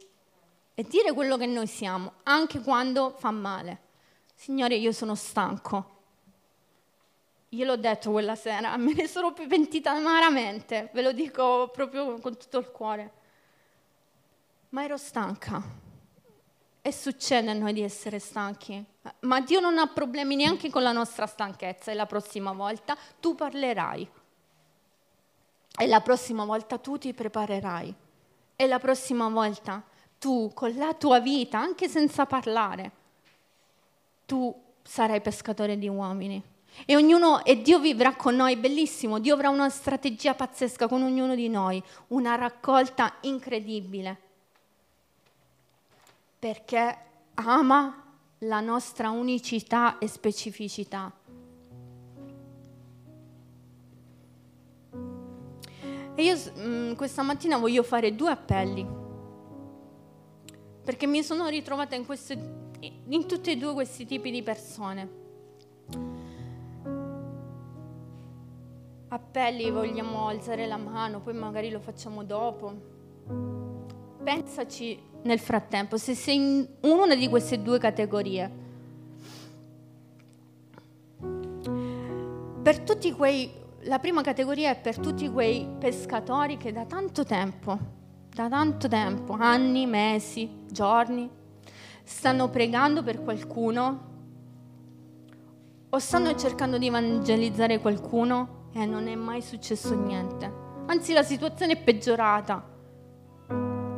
e 0.74 0.84
dire 0.84 1.12
quello 1.12 1.36
che 1.36 1.46
noi 1.46 1.68
siamo, 1.68 2.14
anche 2.24 2.62
quando 2.62 3.14
fa 3.18 3.32
male. 3.32 3.80
Signore, 4.34 4.76
io 4.76 4.94
sono 4.94 5.16
stanco. 5.16 5.97
Io 7.50 7.66
l'ho 7.66 7.78
detto 7.78 8.12
quella 8.12 8.36
sera, 8.36 8.76
me 8.78 8.94
ne 8.94 9.08
sono 9.08 9.34
pentita 9.34 9.92
amaramente, 9.92 10.90
ve 10.94 11.02
lo 11.02 11.12
dico 11.12 11.70
proprio 11.74 12.20
con 12.20 12.38
tutto 12.38 12.58
il 12.58 12.72
cuore 12.72 13.18
ma 14.70 14.84
ero 14.84 14.98
stanca. 14.98 15.62
E 16.82 16.92
succede 16.92 17.50
a 17.50 17.54
noi 17.54 17.74
di 17.74 17.82
essere 17.82 18.20
stanchi. 18.20 18.84
Ma 19.22 19.42
Dio 19.42 19.60
non 19.60 19.78
ha 19.78 19.88
problemi 19.88 20.36
neanche 20.36 20.70
con 20.70 20.84
la 20.84 20.92
nostra 20.92 21.26
stanchezza 21.26 21.92
e 21.92 21.96
la 21.96 22.06
prossima 22.06 22.54
volta 22.54 22.98
tu 23.20 23.36
parlerai. 23.36 24.10
E 25.80 25.88
la 25.88 26.02
prossima 26.02 26.46
volta 26.46 26.78
tu 26.78 26.98
ti 26.98 27.14
preparerai. 27.14 27.94
E 28.56 28.68
la 28.68 28.80
prossima 28.80 29.28
volta 29.30 29.84
tu, 30.18 30.52
con 30.54 30.76
la 30.76 30.94
tua 30.94 31.20
vita, 31.20 31.60
anche 31.60 31.88
senza 31.88 32.26
parlare, 32.26 32.92
tu 34.26 34.54
sarai 34.82 35.22
pescatore 35.22 35.78
di 35.78 35.88
uomini. 35.88 36.42
E, 36.86 36.96
ognuno, 36.96 37.44
e 37.44 37.62
Dio 37.62 37.80
vivrà 37.80 38.16
con 38.16 38.36
noi, 38.36 38.56
bellissimo, 38.56 39.20
Dio 39.20 39.34
avrà 39.34 39.50
una 39.50 39.70
strategia 39.70 40.34
pazzesca 40.34 40.88
con 40.88 41.04
ognuno 41.04 41.36
di 41.36 41.50
noi, 41.50 41.82
una 42.10 42.36
raccolta 42.36 43.16
incredibile. 43.22 44.26
perché 46.40 46.98
ama 47.36 48.04
la 48.40 48.60
nostra 48.60 49.10
unicità 49.10 49.98
e 49.98 50.08
specificità. 50.08 51.12
E 56.16 56.24
io 56.24 56.36
mh, 56.36 56.62
mm, 56.62 56.94
questa 56.94 57.22
mattina 57.22 57.58
voglio 57.58 57.84
fare 57.84 58.16
due 58.16 58.32
appelli, 58.32 58.88
perché 60.84 61.06
mi 61.06 61.22
sono 61.24 61.48
ritrovata 61.48 61.96
in, 61.96 62.06
queste, 62.06 62.34
in 63.08 63.28
tutti 63.28 63.52
e 63.52 63.58
due 63.58 63.74
questi 63.74 64.06
tipi 64.06 64.32
di 64.32 64.42
persone. 64.42 65.26
Appelli, 69.10 69.72
vogliamo 69.72 70.28
alzare 70.28 70.68
la 70.68 70.76
mano, 70.76 71.22
poi 71.22 71.34
magari 71.34 71.70
lo 71.70 71.80
facciamo 71.80 72.26
dopo. 72.26 72.74
Pensaci 74.22 75.02
nel 75.24 75.40
frattempo, 75.40 75.96
se 75.96 76.14
sei 76.14 76.36
in 76.36 76.68
una 76.82 77.16
di 77.16 77.30
queste 77.30 77.62
due 77.62 77.80
categorie. 77.80 78.52
Per 82.62 82.80
tutti 82.82 83.14
quei, 83.14 83.50
la 83.84 83.98
prima 84.00 84.22
categoria 84.22 84.72
è 84.72 84.78
per 84.78 85.00
tutti 85.00 85.30
quei 85.30 85.66
pescatori 85.80 86.58
che 86.58 86.74
da 86.74 86.84
tanto 86.84 87.24
tempo, 87.24 87.80
da 88.30 88.50
tanto 88.50 88.90
tempo, 88.90 89.38
anni, 89.40 89.86
mesi, 89.86 90.66
giorni, 90.70 91.30
stanno 92.04 92.50
pregando 92.50 93.04
per 93.04 93.24
qualcuno 93.24 94.06
o 95.88 95.98
stanno 95.98 96.36
cercando 96.36 96.78
di 96.78 96.88
evangelizzare 96.88 97.80
qualcuno 97.80 98.57
e 98.82 98.86
non 98.86 99.08
è 99.08 99.16
mai 99.16 99.42
successo 99.42 99.96
niente. 99.96 100.66
Anzi, 100.86 101.14
la 101.14 101.24
situazione 101.24 101.74
è 101.74 101.82
peggiorata 101.82 102.76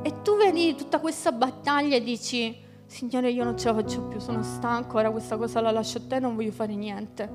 e 0.01 0.21
tu 0.21 0.37
vedi 0.37 0.75
tutta 0.75 0.99
questa 0.99 1.31
battaglia 1.31 1.97
e 1.97 2.01
dici, 2.01 2.57
Signore, 2.85 3.29
io 3.29 3.43
non 3.43 3.57
ce 3.57 3.67
la 3.67 3.75
faccio 3.75 4.03
più, 4.03 4.19
sono 4.19 4.41
stanco, 4.41 4.97
ora 4.97 5.11
questa 5.11 5.37
cosa 5.37 5.59
la 5.59 5.71
lascio 5.71 5.97
a 5.97 6.01
te, 6.07 6.19
non 6.19 6.35
voglio 6.35 6.51
fare 6.51 6.73
niente. 6.75 7.29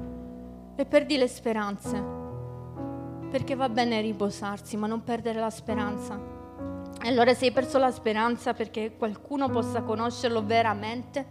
E 0.74 0.84
perdi 0.86 1.16
le 1.16 1.28
speranze. 1.28 2.02
Perché 3.30 3.54
va 3.54 3.68
bene 3.68 4.00
riposarsi, 4.00 4.76
ma 4.76 4.86
non 4.86 5.04
perdere 5.04 5.38
la 5.38 5.50
speranza. 5.50 6.18
E 7.00 7.08
allora 7.08 7.34
se 7.34 7.44
hai 7.44 7.52
perso 7.52 7.78
la 7.78 7.90
speranza 7.90 8.54
perché 8.54 8.96
qualcuno 8.96 9.48
possa 9.50 9.82
conoscerlo 9.82 10.42
veramente, 10.42 11.26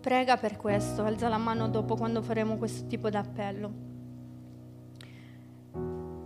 prega 0.00 0.36
per 0.36 0.56
questo, 0.58 1.02
alza 1.02 1.28
la 1.28 1.38
mano 1.38 1.68
dopo 1.68 1.96
quando 1.96 2.20
faremo 2.20 2.56
questo 2.56 2.86
tipo 2.86 3.08
di 3.08 3.16
appello. 3.16 3.93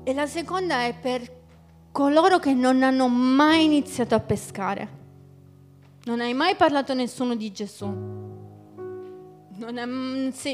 E 0.09 0.15
la 0.15 0.27
seconda 0.27 0.87
è 0.87 0.95
per 0.99 1.21
coloro 1.93 2.39
che 2.39 2.55
non 2.55 2.83
hanno 2.83 3.09
mai 3.09 3.67
iniziato 3.67 4.15
a 4.15 4.21
pescare. 4.21 4.89
Non 6.05 6.21
hai 6.21 6.33
mai 6.33 6.55
parlato 6.55 6.93
a 6.93 6.95
nessuno 6.95 7.37
di 7.37 7.53
Gesù. 7.53 7.85
È, 9.59 9.85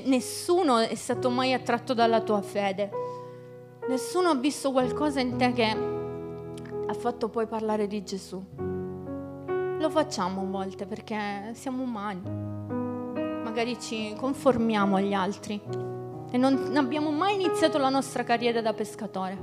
nessuno 0.07 0.79
è 0.79 0.95
stato 0.97 1.31
mai 1.31 1.53
attratto 1.53 1.95
dalla 1.95 2.21
tua 2.23 2.43
fede. 2.43 2.91
Nessuno 3.89 4.31
ha 4.31 4.35
visto 4.35 4.73
qualcosa 4.73 5.21
in 5.21 5.37
te 5.37 5.53
che 5.53 5.77
ha 6.89 6.95
fatto 6.95 7.29
poi 7.29 7.47
parlare 7.47 7.87
di 7.87 8.03
Gesù. 8.03 8.45
Lo 9.79 9.89
facciamo 9.89 10.41
a 10.41 10.47
volte 10.47 10.85
perché 10.85 11.53
siamo 11.53 11.85
umani. 11.85 12.23
Magari 13.45 13.79
ci 13.79 14.17
conformiamo 14.17 14.97
agli 14.97 15.13
altri 15.13 15.94
e 16.35 16.37
non 16.37 16.73
abbiamo 16.75 17.13
mai 17.13 17.35
iniziato 17.35 17.79
la 17.79 17.89
nostra 17.89 18.25
carriera 18.25 18.61
da 18.61 18.73
pescatore. 18.73 19.39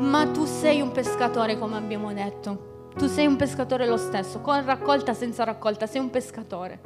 Ma 0.00 0.26
tu 0.26 0.44
sei 0.44 0.80
un 0.80 0.90
pescatore, 0.90 1.56
come 1.56 1.76
abbiamo 1.76 2.12
detto. 2.12 2.90
Tu 2.96 3.06
sei 3.06 3.26
un 3.26 3.36
pescatore 3.36 3.86
lo 3.86 3.96
stesso, 3.96 4.40
con 4.40 4.64
raccolta, 4.64 5.14
senza 5.14 5.44
raccolta, 5.44 5.86
sei 5.86 6.00
un 6.00 6.10
pescatore. 6.10 6.80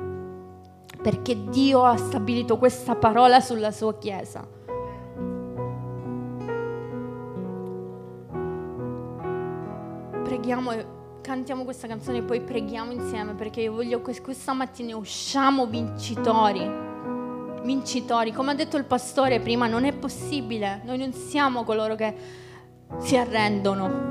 Perché 1.02 1.42
Dio 1.48 1.84
ha 1.86 1.96
stabilito 1.96 2.58
questa 2.58 2.96
parola 2.96 3.40
sulla 3.40 3.70
sua 3.70 3.96
Chiesa. 3.96 4.46
Preghiamo 10.22 10.72
e 10.72 10.86
cantiamo 11.22 11.64
questa 11.64 11.88
canzone 11.88 12.18
e 12.18 12.22
poi 12.24 12.42
preghiamo 12.42 12.92
insieme 12.92 13.32
perché 13.32 13.62
io 13.62 13.72
voglio 13.72 14.02
che 14.02 14.20
questa 14.20 14.52
mattina 14.52 14.94
usciamo 14.98 15.64
vincitori 15.64 16.88
vincitori. 17.62 18.32
Come 18.32 18.52
ha 18.52 18.54
detto 18.54 18.76
il 18.76 18.84
pastore 18.84 19.40
prima, 19.40 19.66
non 19.66 19.84
è 19.84 19.92
possibile. 19.92 20.80
Noi 20.84 20.98
non 20.98 21.12
siamo 21.12 21.64
coloro 21.64 21.94
che 21.94 22.14
si 22.98 23.16
arrendono. 23.16 24.08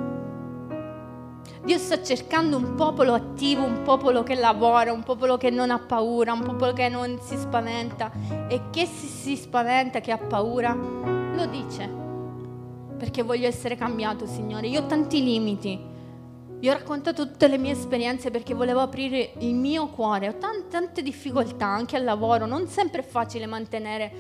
Dio 1.64 1.78
sta 1.78 2.02
cercando 2.02 2.58
un 2.58 2.76
popolo 2.76 3.14
attivo, 3.14 3.64
un 3.64 3.82
popolo 3.84 4.24
che 4.24 4.36
lavora, 4.36 4.94
un 4.94 5.04
popolo 5.04 5.38
che 5.38 5.50
non 5.50 5.72
ha 5.72 5.80
paura, 5.80 6.34
un 6.34 6.42
popolo 6.42 6.74
che 6.74 6.90
non 6.90 7.20
si 7.22 7.38
spaventa. 7.38 8.12
E 8.48 8.70
che 8.72 8.86
si, 8.86 9.08
si 9.08 9.36
spaventa, 9.36 10.00
che 10.00 10.12
ha 10.12 10.18
paura, 10.18 10.74
lo 10.74 11.46
dice. 11.48 11.90
Perché 12.98 13.24
voglio 13.24 13.48
essere 13.48 13.76
cambiato, 13.76 14.26
Signore. 14.26 14.68
Io 14.68 14.82
ho 14.82 14.86
tanti 14.86 15.24
limiti 15.24 15.98
io 16.62 16.72
ho 16.72 16.78
raccontato 16.78 17.26
tutte 17.26 17.48
le 17.48 17.58
mie 17.58 17.72
esperienze 17.72 18.32
perché 18.32 18.54
volevo 18.54 18.82
aprire 18.82 19.32
il 19.38 19.56
mio 19.56 19.88
cuore. 19.88 20.28
Ho 20.28 20.36
tante, 20.38 20.68
tante 20.68 21.02
difficoltà 21.02 21.66
anche 21.66 21.96
al 21.96 22.04
lavoro, 22.04 22.46
non 22.46 22.68
sempre 22.68 23.00
è 23.00 23.04
facile 23.06 23.46
mantenere 23.46 24.12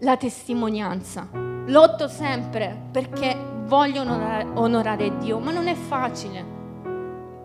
la 0.00 0.18
testimonianza. 0.18 1.26
Lotto 1.32 2.06
sempre 2.06 2.88
perché 2.92 3.34
voglio 3.64 4.02
onorare, 4.02 4.46
onorare 4.52 5.16
Dio, 5.16 5.38
ma 5.38 5.52
non 5.52 5.68
è 5.68 5.74
facile. 5.74 6.44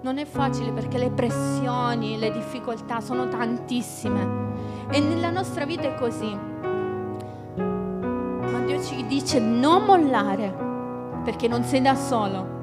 Non 0.02 0.18
è 0.18 0.26
facile 0.26 0.74
perché 0.74 0.98
le 0.98 1.12
pressioni, 1.12 2.20
le 2.20 2.32
difficoltà 2.32 3.00
sono 3.00 3.30
tantissime. 3.30 4.50
E 4.92 5.00
nella 5.00 5.30
nostra 5.30 5.64
vita 5.64 5.84
è 5.84 5.96
così. 5.96 6.38
Ma 7.56 8.60
Dio 8.66 8.84
ci 8.84 9.08
dice 9.08 9.40
non 9.40 9.86
mollare 9.86 10.54
perché 11.24 11.48
non 11.48 11.64
sei 11.64 11.82
da 11.82 11.96
solo 11.96 12.60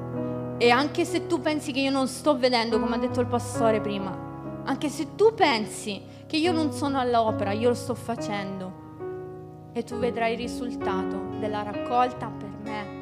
e 0.59 0.69
anche 0.71 1.05
se 1.05 1.25
tu 1.25 1.39
pensi 1.39 1.71
che 1.71 1.79
io 1.79 1.89
non 1.89 2.09
sto 2.09 2.37
vedendo, 2.37 2.81
come 2.81 2.95
ha 2.95 2.99
detto 2.99 3.21
il 3.21 3.27
pastore 3.27 3.79
prima, 3.79 4.61
anche 4.65 4.89
se 4.89 5.15
tu 5.15 5.33
pensi 5.33 6.01
che 6.27 6.35
io 6.35 6.51
non 6.51 6.73
sono 6.73 6.99
all'opera, 6.99 7.53
io 7.53 7.69
lo 7.69 7.75
sto 7.75 7.95
facendo, 7.95 9.69
e 9.71 9.83
tu 9.85 9.95
vedrai 9.95 10.33
il 10.33 10.39
risultato 10.39 11.37
della 11.39 11.63
raccolta 11.63 12.27
per 12.27 12.49
me 12.61 12.98